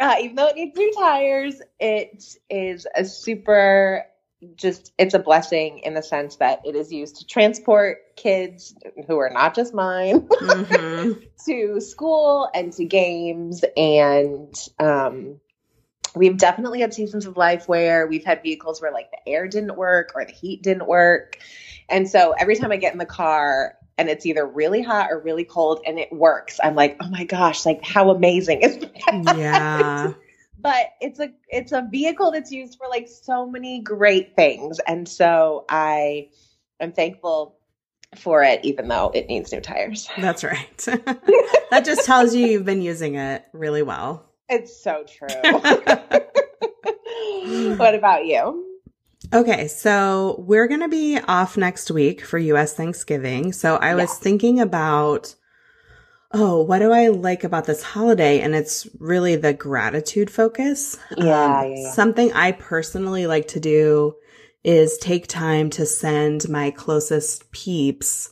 uh, 0.00 0.14
even 0.22 0.34
though 0.34 0.46
it 0.46 0.56
needs 0.56 0.78
new 0.78 0.90
tires, 0.94 1.60
it 1.78 2.24
is 2.48 2.86
a 2.96 3.04
super 3.04 4.06
just 4.54 4.94
it's 4.96 5.12
a 5.12 5.18
blessing 5.18 5.80
in 5.80 5.92
the 5.92 6.02
sense 6.02 6.36
that 6.36 6.62
it 6.64 6.74
is 6.74 6.90
used 6.90 7.16
to 7.16 7.26
transport 7.26 8.16
kids 8.16 8.74
who 9.06 9.18
are 9.18 9.28
not 9.28 9.54
just 9.54 9.74
mine 9.74 10.20
Mhm. 10.20 11.22
to 11.44 11.78
school 11.82 12.48
and 12.54 12.72
to 12.72 12.86
games 12.86 13.62
and 13.76 14.54
um 14.78 15.38
we've 16.14 16.36
definitely 16.36 16.80
had 16.80 16.92
seasons 16.92 17.26
of 17.26 17.36
life 17.36 17.68
where 17.68 18.06
we've 18.06 18.24
had 18.24 18.42
vehicles 18.42 18.80
where 18.80 18.92
like 18.92 19.10
the 19.10 19.32
air 19.32 19.46
didn't 19.48 19.76
work 19.76 20.12
or 20.14 20.24
the 20.24 20.32
heat 20.32 20.62
didn't 20.62 20.86
work 20.86 21.38
and 21.88 22.08
so 22.08 22.32
every 22.38 22.56
time 22.56 22.72
i 22.72 22.76
get 22.76 22.92
in 22.92 22.98
the 22.98 23.06
car 23.06 23.74
and 23.98 24.08
it's 24.08 24.24
either 24.24 24.46
really 24.46 24.82
hot 24.82 25.10
or 25.10 25.20
really 25.20 25.44
cold 25.44 25.80
and 25.86 25.98
it 25.98 26.12
works 26.12 26.58
i'm 26.62 26.74
like 26.74 26.96
oh 27.00 27.08
my 27.08 27.24
gosh 27.24 27.64
like 27.66 27.84
how 27.84 28.10
amazing 28.10 28.62
is 28.62 28.78
that 28.78 29.36
Yeah. 29.36 30.12
but 30.62 30.90
it's 31.00 31.18
a 31.20 31.32
it's 31.48 31.72
a 31.72 31.86
vehicle 31.90 32.30
that's 32.30 32.52
used 32.52 32.76
for 32.78 32.88
like 32.88 33.08
so 33.08 33.46
many 33.46 33.80
great 33.80 34.36
things 34.36 34.78
and 34.80 35.08
so 35.08 35.64
I 35.68 36.28
am 36.78 36.92
thankful 36.92 37.56
for 38.16 38.42
it 38.42 38.60
even 38.64 38.88
though 38.88 39.10
it 39.14 39.28
needs 39.28 39.52
new 39.52 39.60
tires 39.60 40.08
That's 40.18 40.44
right. 40.44 40.76
that 41.70 41.82
just 41.84 42.04
tells 42.04 42.34
you 42.34 42.46
you've 42.46 42.64
been 42.64 42.82
using 42.82 43.14
it 43.14 43.44
really 43.52 43.82
well. 43.82 44.29
It's 44.50 44.82
so 44.82 45.04
true 45.04 45.42
what 47.76 47.94
about 47.94 48.26
you 48.26 48.66
Okay, 49.32 49.68
so 49.68 50.42
we're 50.44 50.66
going 50.66 50.80
to 50.80 50.88
be 50.88 51.16
off 51.28 51.56
next 51.56 51.88
week 51.90 52.24
for 52.24 52.36
US 52.38 52.74
Thanksgiving. 52.74 53.52
So 53.52 53.76
I 53.76 53.94
was 53.94 54.10
Yes. 54.10 54.18
thinking 54.18 54.60
about, 54.60 55.36
oh, 56.32 56.62
what 56.62 56.80
do 56.80 56.90
I 56.90 57.08
like 57.08 57.44
about 57.44 57.66
this 57.66 57.82
holiday? 57.82 58.40
And 58.40 58.56
it's 58.56 58.88
really 58.98 59.36
the 59.36 59.52
gratitude 59.52 60.30
focus. 60.30 60.98
Um, 61.12 61.26
Yeah, 61.26 61.64
yeah, 61.64 61.74
yeah. 61.76 61.92
Something 61.92 62.32
I 62.32 62.52
personally 62.52 63.26
like 63.28 63.46
to 63.48 63.60
do 63.60 64.16
is 64.64 64.98
take 64.98 65.28
time 65.28 65.70
to 65.70 65.86
send 65.86 66.48
my 66.48 66.72
closest 66.72 67.52
peeps 67.52 68.30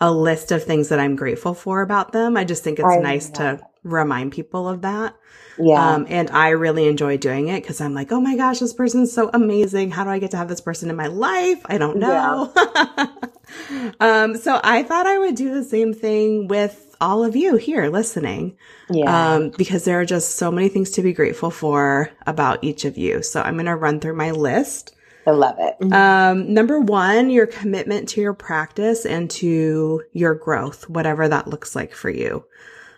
a 0.00 0.12
list 0.12 0.50
of 0.50 0.64
things 0.64 0.88
that 0.88 0.98
I'm 0.98 1.14
grateful 1.14 1.54
for 1.54 1.82
about 1.82 2.12
them. 2.12 2.36
I 2.36 2.44
just 2.44 2.64
think 2.64 2.78
it's 2.78 2.88
I 2.88 2.98
nice 2.98 3.28
to 3.30 3.60
remind 3.84 4.32
people 4.32 4.68
of 4.68 4.82
that. 4.82 5.14
Yeah. 5.60 5.94
Um, 5.94 6.06
and 6.08 6.30
I 6.30 6.50
really 6.50 6.88
enjoy 6.88 7.16
doing 7.16 7.48
it 7.48 7.62
because 7.62 7.80
I'm 7.80 7.94
like, 7.94 8.12
oh 8.12 8.20
my 8.20 8.36
gosh, 8.36 8.60
this 8.60 8.72
person's 8.72 9.12
so 9.12 9.30
amazing. 9.32 9.90
How 9.90 10.04
do 10.04 10.10
I 10.10 10.18
get 10.18 10.30
to 10.32 10.36
have 10.36 10.48
this 10.48 10.60
person 10.60 10.90
in 10.90 10.96
my 10.96 11.06
life? 11.06 11.60
I 11.66 11.78
don't 11.78 11.98
know. 11.98 12.52
um, 14.00 14.36
so 14.36 14.60
I 14.62 14.82
thought 14.82 15.06
I 15.06 15.18
would 15.18 15.34
do 15.34 15.54
the 15.54 15.64
same 15.64 15.92
thing 15.92 16.48
with 16.48 16.96
all 17.00 17.24
of 17.24 17.36
you 17.36 17.56
here 17.56 17.88
listening. 17.88 18.56
yeah. 18.90 19.34
Um, 19.34 19.50
because 19.56 19.84
there 19.84 20.00
are 20.00 20.04
just 20.04 20.36
so 20.36 20.50
many 20.50 20.68
things 20.68 20.90
to 20.92 21.02
be 21.02 21.12
grateful 21.12 21.50
for 21.50 22.10
about 22.26 22.62
each 22.62 22.84
of 22.84 22.98
you. 22.98 23.22
So 23.22 23.40
I'm 23.42 23.54
going 23.54 23.66
to 23.66 23.76
run 23.76 24.00
through 24.00 24.16
my 24.16 24.30
list. 24.30 24.94
I 25.26 25.32
love 25.32 25.56
it. 25.58 25.92
Um, 25.92 26.52
number 26.52 26.80
one, 26.80 27.30
your 27.30 27.46
commitment 27.46 28.08
to 28.10 28.20
your 28.20 28.34
practice 28.34 29.04
and 29.04 29.30
to 29.32 30.02
your 30.12 30.34
growth, 30.34 30.88
whatever 30.88 31.28
that 31.28 31.46
looks 31.46 31.76
like 31.76 31.92
for 31.92 32.10
you. 32.10 32.44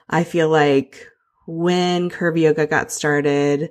I 0.08 0.24
feel 0.24 0.48
like 0.48 1.11
when 1.46 2.10
Curvy 2.10 2.42
Yoga 2.42 2.66
got 2.66 2.92
started 2.92 3.70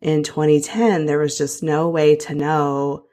in 0.00 0.22
2010, 0.22 1.06
there 1.06 1.18
was 1.18 1.38
just 1.38 1.62
no 1.62 1.88
way 1.88 2.16
to 2.16 2.34
know 2.34 3.06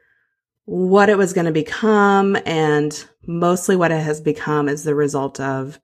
what 0.65 1.09
it 1.09 1.17
was 1.17 1.33
going 1.33 1.45
to 1.45 1.51
become. 1.51 2.37
And 2.45 3.05
mostly 3.25 3.75
what 3.75 3.91
it 3.91 4.01
has 4.01 4.21
become 4.21 4.69
is 4.69 4.83
the 4.83 4.95
result 4.95 5.39
of 5.39 5.79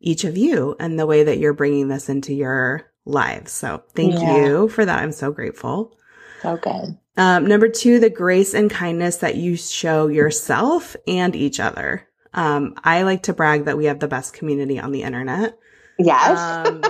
each 0.00 0.24
of 0.24 0.36
you 0.36 0.76
and 0.78 0.98
the 0.98 1.06
way 1.06 1.24
that 1.24 1.38
you're 1.38 1.52
bringing 1.54 1.88
this 1.88 2.08
into 2.08 2.34
your 2.34 2.90
lives. 3.04 3.52
So 3.52 3.82
thank 3.94 4.14
Yeah. 4.14 4.36
you 4.36 4.68
for 4.68 4.84
that. 4.84 4.98
I'm 5.02 5.12
so 5.12 5.32
grateful. 5.32 5.96
so 6.42 6.56
good. 6.56 6.98
Um, 7.16 7.46
number 7.46 7.68
two, 7.68 7.98
the 7.98 8.10
grace 8.10 8.52
and 8.52 8.70
kindness 8.70 9.16
that 9.18 9.36
you 9.36 9.56
show 9.56 10.08
yourself 10.08 10.94
and 11.08 11.34
each 11.34 11.58
other. 11.60 12.06
Um, 12.34 12.74
I 12.84 13.02
like 13.02 13.22
to 13.24 13.32
brag 13.32 13.64
that 13.64 13.78
we 13.78 13.86
have 13.86 14.00
the 14.00 14.08
best 14.08 14.34
community 14.34 14.78
on 14.78 14.92
the 14.92 15.02
internet 15.02 15.56
Yes. 15.98 16.38
um, 16.38 16.82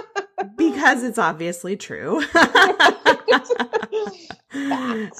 because 0.57 1.03
it's 1.03 1.19
obviously 1.19 1.77
true. 1.77 2.23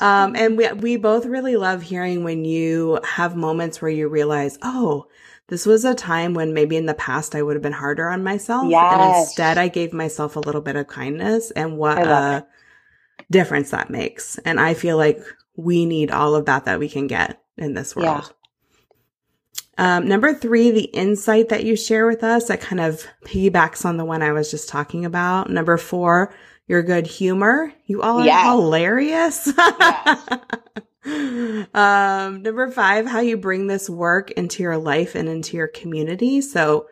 Um, 0.01 0.35
and 0.35 0.57
we 0.57 0.73
we 0.73 0.97
both 0.97 1.27
really 1.27 1.57
love 1.57 1.83
hearing 1.83 2.25
when 2.25 2.45
you 2.45 2.99
have 3.05 3.37
moments 3.37 3.83
where 3.83 3.91
you 3.91 4.09
realize, 4.09 4.59
oh, 4.63 5.07
this 5.49 5.67
was 5.67 5.85
a 5.85 5.95
time 5.95 6.33
when 6.35 6.55
maybe 6.55 6.77
in 6.77 6.87
the 6.87 6.95
past 6.95 7.35
I 7.35 7.43
would 7.43 7.55
have 7.55 7.63
been 7.63 7.73
harder 7.73 8.09
on 8.09 8.25
myself, 8.25 8.65
and 8.95 9.17
instead 9.19 9.59
I 9.59 9.69
gave 9.69 9.93
myself 9.93 10.37
a 10.37 10.41
little 10.41 10.63
bit 10.63 10.77
of 10.77 10.87
kindness, 10.87 11.51
and 11.51 11.77
what 11.77 11.99
a 11.99 12.47
difference 13.31 13.71
that 13.71 13.91
makes. 13.91 14.39
And 14.39 14.59
I 14.61 14.75
feel 14.75 14.97
like 14.97 15.21
we 15.57 15.87
need 15.87 16.11
all 16.11 16.35
of 16.35 16.47
that 16.47 16.65
that 16.65 16.79
we 16.79 16.89
can 16.89 17.07
get 17.07 17.43
in 17.59 17.75
this 17.75 17.95
Yeah. 17.97 18.36
Um, 19.79 20.09
number 20.09 20.33
three, 20.33 20.71
the 20.71 20.85
insight 20.85 21.51
that 21.51 21.65
you 21.65 21.77
share 21.77 22.07
with 22.07 22.25
us 22.25 22.49
that 22.49 22.61
kind 22.61 22.81
of 22.81 23.05
piggybacks 23.25 23.85
on 23.85 23.97
the 23.99 24.05
one 24.05 24.23
I 24.23 24.33
was 24.33 24.51
just 24.51 24.69
talking 24.69 25.05
about. 25.05 25.51
Number 25.51 25.77
four, 25.77 26.35
your 26.67 26.83
good 26.83 27.07
humor. 27.07 27.73
You 27.87 28.03
all 28.03 28.21
are 28.21 28.25
Yes. 28.25 28.47
hilarious. 28.47 29.53
Yes. 29.57 30.29
um, 31.75 32.43
number 32.43 32.71
five, 32.71 33.07
how 33.07 33.21
you 33.21 33.37
bring 33.37 33.67
this 33.67 33.89
work 33.89 34.31
into 34.33 34.63
your 34.63 34.79
life 34.79 35.15
and 35.15 35.29
into 35.29 35.57
your 35.57 35.69
community. 35.69 36.41
So 36.41 36.87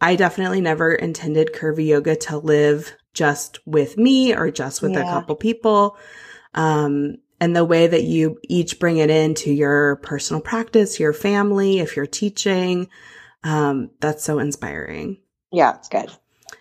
I 0.00 0.16
definitely 0.16 0.60
never 0.60 0.92
intended 0.92 1.52
curvy 1.54 1.86
yoga 1.86 2.16
to 2.16 2.38
live 2.38 2.92
just 3.14 3.58
with 3.66 3.96
me 3.96 4.34
or 4.34 4.50
just 4.50 4.82
with 4.82 4.96
a 4.96 5.04
couple 5.04 5.36
people. 5.36 5.96
Um, 6.54 7.16
and 7.40 7.56
the 7.56 7.64
way 7.64 7.86
that 7.86 8.04
you 8.04 8.38
each 8.48 8.78
bring 8.78 8.98
it 8.98 9.10
into 9.10 9.52
your 9.52 9.96
personal 9.96 10.42
practice, 10.42 11.00
your 11.00 11.12
family, 11.12 11.78
if 11.78 11.96
you're 11.96 12.06
teaching, 12.06 12.88
um, 13.44 13.90
that's 14.00 14.22
so 14.24 14.38
inspiring. 14.38 15.18
yeah, 15.52 15.74
it's 15.76 15.88
good. 15.88 16.10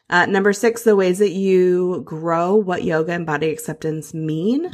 Uh, 0.10 0.26
number 0.26 0.54
six, 0.54 0.84
the 0.84 0.96
ways 0.96 1.20
that 1.20 1.32
you 1.32 2.02
grow 2.06 2.56
what 2.56 2.84
yoga 2.84 3.12
and 3.12 3.26
body 3.26 3.50
acceptance 3.50 4.14
mean 4.14 4.72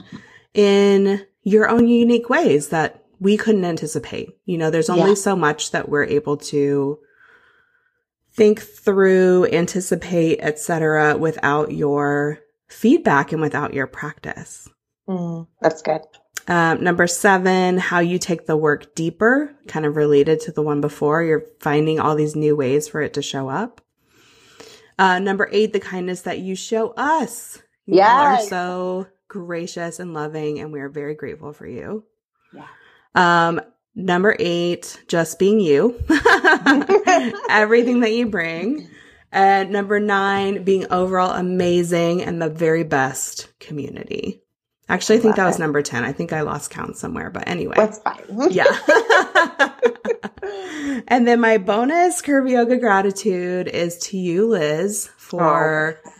in 0.53 1.25
your 1.43 1.67
own 1.69 1.87
unique 1.87 2.29
ways 2.29 2.69
that 2.69 3.03
we 3.19 3.35
couldn't 3.35 3.65
anticipate. 3.65 4.29
You 4.45 4.57
know, 4.57 4.69
there's 4.69 4.89
only 4.89 5.09
Yeah. 5.11 5.15
so 5.15 5.35
much 5.35 5.71
that 5.71 5.89
we're 5.89 6.05
able 6.05 6.37
to 6.37 6.99
think 8.33 8.61
through, 8.61 9.47
anticipate, 9.51 10.39
etc., 10.41 11.17
without 11.17 11.71
your 11.71 12.39
feedback 12.67 13.31
and 13.31 13.41
without 13.41 13.73
your 13.73 13.87
practice. 13.87 14.69
Mm, 15.07 15.47
that's 15.61 15.81
good. 15.81 16.01
Um, 16.47 16.83
number 16.83 17.07
seven, 17.07 17.77
how 17.77 17.99
you 17.99 18.19
take 18.19 18.45
the 18.45 18.57
work 18.57 18.93
deeper, 18.93 19.55
kind 19.67 19.85
of 19.85 19.95
related 19.95 20.41
to 20.41 20.51
the 20.51 20.61
one 20.61 20.79
before. 20.79 21.23
You're 21.23 21.45
finding 21.59 21.99
all 21.99 22.15
these 22.15 22.35
new 22.35 22.55
ways 22.55 22.87
for 22.87 23.01
it 23.01 23.13
to 23.15 23.21
show 23.21 23.49
up. 23.49 23.81
Uh, 24.97 25.19
number 25.19 25.49
eight, 25.51 25.73
the 25.73 25.79
kindness 25.79 26.21
that 26.21 26.39
you 26.39 26.55
show 26.55 26.91
us. 26.91 27.61
You 27.85 28.01
all 28.01 28.07
are 28.07 28.41
so 28.41 29.07
gracious 29.27 29.99
and 29.99 30.13
loving, 30.13 30.59
and 30.59 30.71
we 30.71 30.79
are 30.79 30.89
very 30.89 31.15
grateful 31.15 31.51
for 31.51 31.67
you. 31.67 32.05
Yeah. 32.53 32.67
Um, 33.15 33.61
number 33.95 34.35
eight, 34.39 35.03
just 35.07 35.39
being 35.39 35.59
you. 35.59 35.99
Everything 37.49 38.01
that 38.01 38.13
you 38.13 38.27
bring. 38.27 38.89
And 39.31 39.71
number 39.71 39.99
nine, 39.99 40.63
being 40.63 40.85
overall 40.91 41.31
amazing 41.31 42.21
and 42.21 42.41
the 42.41 42.49
very 42.49 42.83
best 42.83 43.51
community. 43.59 44.44
Actually, 44.87 45.17
I 45.17 45.21
think 45.21 45.35
that 45.37 45.45
was 45.45 45.57
number 45.57 45.81
10. 45.81 46.03
I 46.03 46.11
think 46.11 46.31
I 46.31 46.41
lost 46.41 46.69
count 46.69 46.95
somewhere, 46.95 47.31
but 47.31 47.47
anyway. 47.47 47.75
That's 47.75 47.99
fine. 47.99 48.23
Yeah. 48.51 48.65
and 51.07 51.27
then 51.27 51.39
my 51.39 51.57
bonus 51.57 52.21
curvy 52.21 52.51
yoga 52.51 52.77
gratitude 52.77 53.67
is 53.67 53.97
to 54.09 54.17
you, 54.17 54.47
Liz, 54.47 55.09
for 55.17 55.99
oh, 56.05 56.11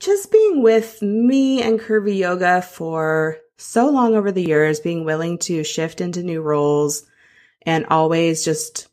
just 0.00 0.32
being 0.32 0.62
with 0.62 1.02
me 1.02 1.62
and 1.62 1.78
curvy 1.78 2.16
yoga 2.18 2.62
for 2.62 3.36
so 3.58 3.90
long 3.90 4.14
over 4.14 4.32
the 4.32 4.42
years, 4.42 4.80
being 4.80 5.04
willing 5.04 5.38
to 5.38 5.62
shift 5.62 6.00
into 6.00 6.22
new 6.22 6.40
roles 6.40 7.04
and 7.66 7.86
always 7.86 8.44
just 8.44 8.88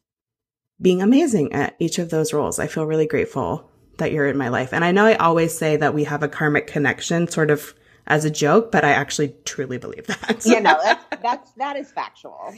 being 0.81 1.01
amazing 1.01 1.53
at 1.53 1.75
each 1.79 1.97
of 1.97 2.09
those 2.09 2.33
roles. 2.33 2.59
I 2.59 2.67
feel 2.67 2.85
really 2.85 3.07
grateful 3.07 3.69
that 3.97 4.11
you're 4.11 4.27
in 4.27 4.37
my 4.37 4.49
life. 4.49 4.73
And 4.73 4.83
I 4.83 4.91
know 4.91 5.05
I 5.05 5.15
always 5.15 5.57
say 5.57 5.77
that 5.77 5.93
we 5.93 6.05
have 6.05 6.23
a 6.23 6.27
karmic 6.27 6.67
connection 6.67 7.27
sort 7.27 7.51
of 7.51 7.73
as 8.09 8.25
a 8.25 8.29
joke, 8.29 8.71
but 8.71 8.83
I 8.83 8.89
actually 8.89 9.33
truly 9.45 9.77
believe 9.77 10.07
that. 10.07 10.43
you 10.45 10.59
know, 10.59 10.77
that's, 10.83 11.05
that's 11.21 11.51
that 11.53 11.75
is 11.77 11.91
factual. 11.91 12.37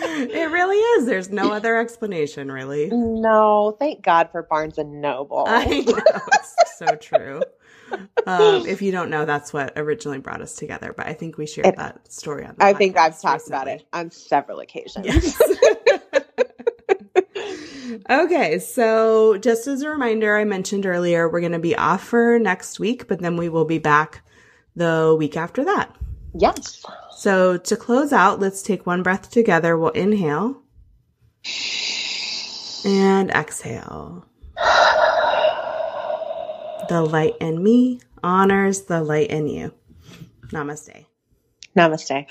it 0.00 0.50
really 0.50 0.76
is. 0.76 1.06
There's 1.06 1.30
no 1.30 1.52
other 1.52 1.76
explanation, 1.78 2.52
really. 2.52 2.90
No, 2.92 3.76
thank 3.78 4.02
God 4.02 4.28
for 4.30 4.42
Barnes 4.42 4.78
and 4.78 5.00
Noble. 5.00 5.44
I 5.48 5.64
know. 5.64 5.98
It's 6.34 6.54
so 6.78 6.94
true. 6.96 7.42
Um, 8.26 8.66
if 8.66 8.82
you 8.82 8.92
don't 8.92 9.08
know, 9.10 9.24
that's 9.24 9.52
what 9.52 9.72
originally 9.76 10.18
brought 10.18 10.42
us 10.42 10.54
together, 10.54 10.92
but 10.94 11.06
I 11.06 11.14
think 11.14 11.38
we 11.38 11.46
shared 11.46 11.68
It- 11.68 11.76
that 11.76 12.12
story 12.12 12.44
on 12.44 12.54
the 12.58 12.64
I 12.64 12.74
think 12.74 12.96
I've 12.98 13.18
talked 13.20 13.48
about 13.48 13.66
it 13.68 13.86
on 13.92 14.10
several 14.10 14.60
occasions. 14.60 15.06
Yes. 15.06 15.40
okay, 18.10 18.58
so 18.58 19.38
just 19.38 19.66
as 19.66 19.82
a 19.82 19.88
reminder, 19.88 20.36
I 20.36 20.44
mentioned 20.44 20.86
earlier, 20.86 21.28
we're 21.28 21.40
going 21.40 21.52
to 21.52 21.58
be 21.58 21.76
off 21.76 22.04
for 22.04 22.38
next 22.38 22.78
week, 22.80 23.08
but 23.08 23.20
then 23.20 23.36
we 23.36 23.48
will 23.48 23.64
be 23.64 23.78
back 23.78 24.22
the 24.76 25.14
week 25.18 25.36
after 25.36 25.64
that. 25.64 25.94
Yes. 26.34 26.84
So 27.10 27.56
to 27.56 27.76
close 27.76 28.12
out, 28.12 28.40
let's 28.40 28.62
take 28.62 28.86
one 28.86 29.02
breath 29.02 29.30
together. 29.30 29.76
We'll 29.76 29.90
inhale 29.90 30.62
and 32.84 33.30
exhale. 33.30 34.24
The 36.88 37.02
light 37.02 37.34
in 37.40 37.62
me 37.62 38.00
honors 38.22 38.82
the 38.82 39.02
light 39.02 39.30
in 39.30 39.48
you. 39.48 39.74
Namaste. 40.48 41.06
Namaste. 41.76 42.26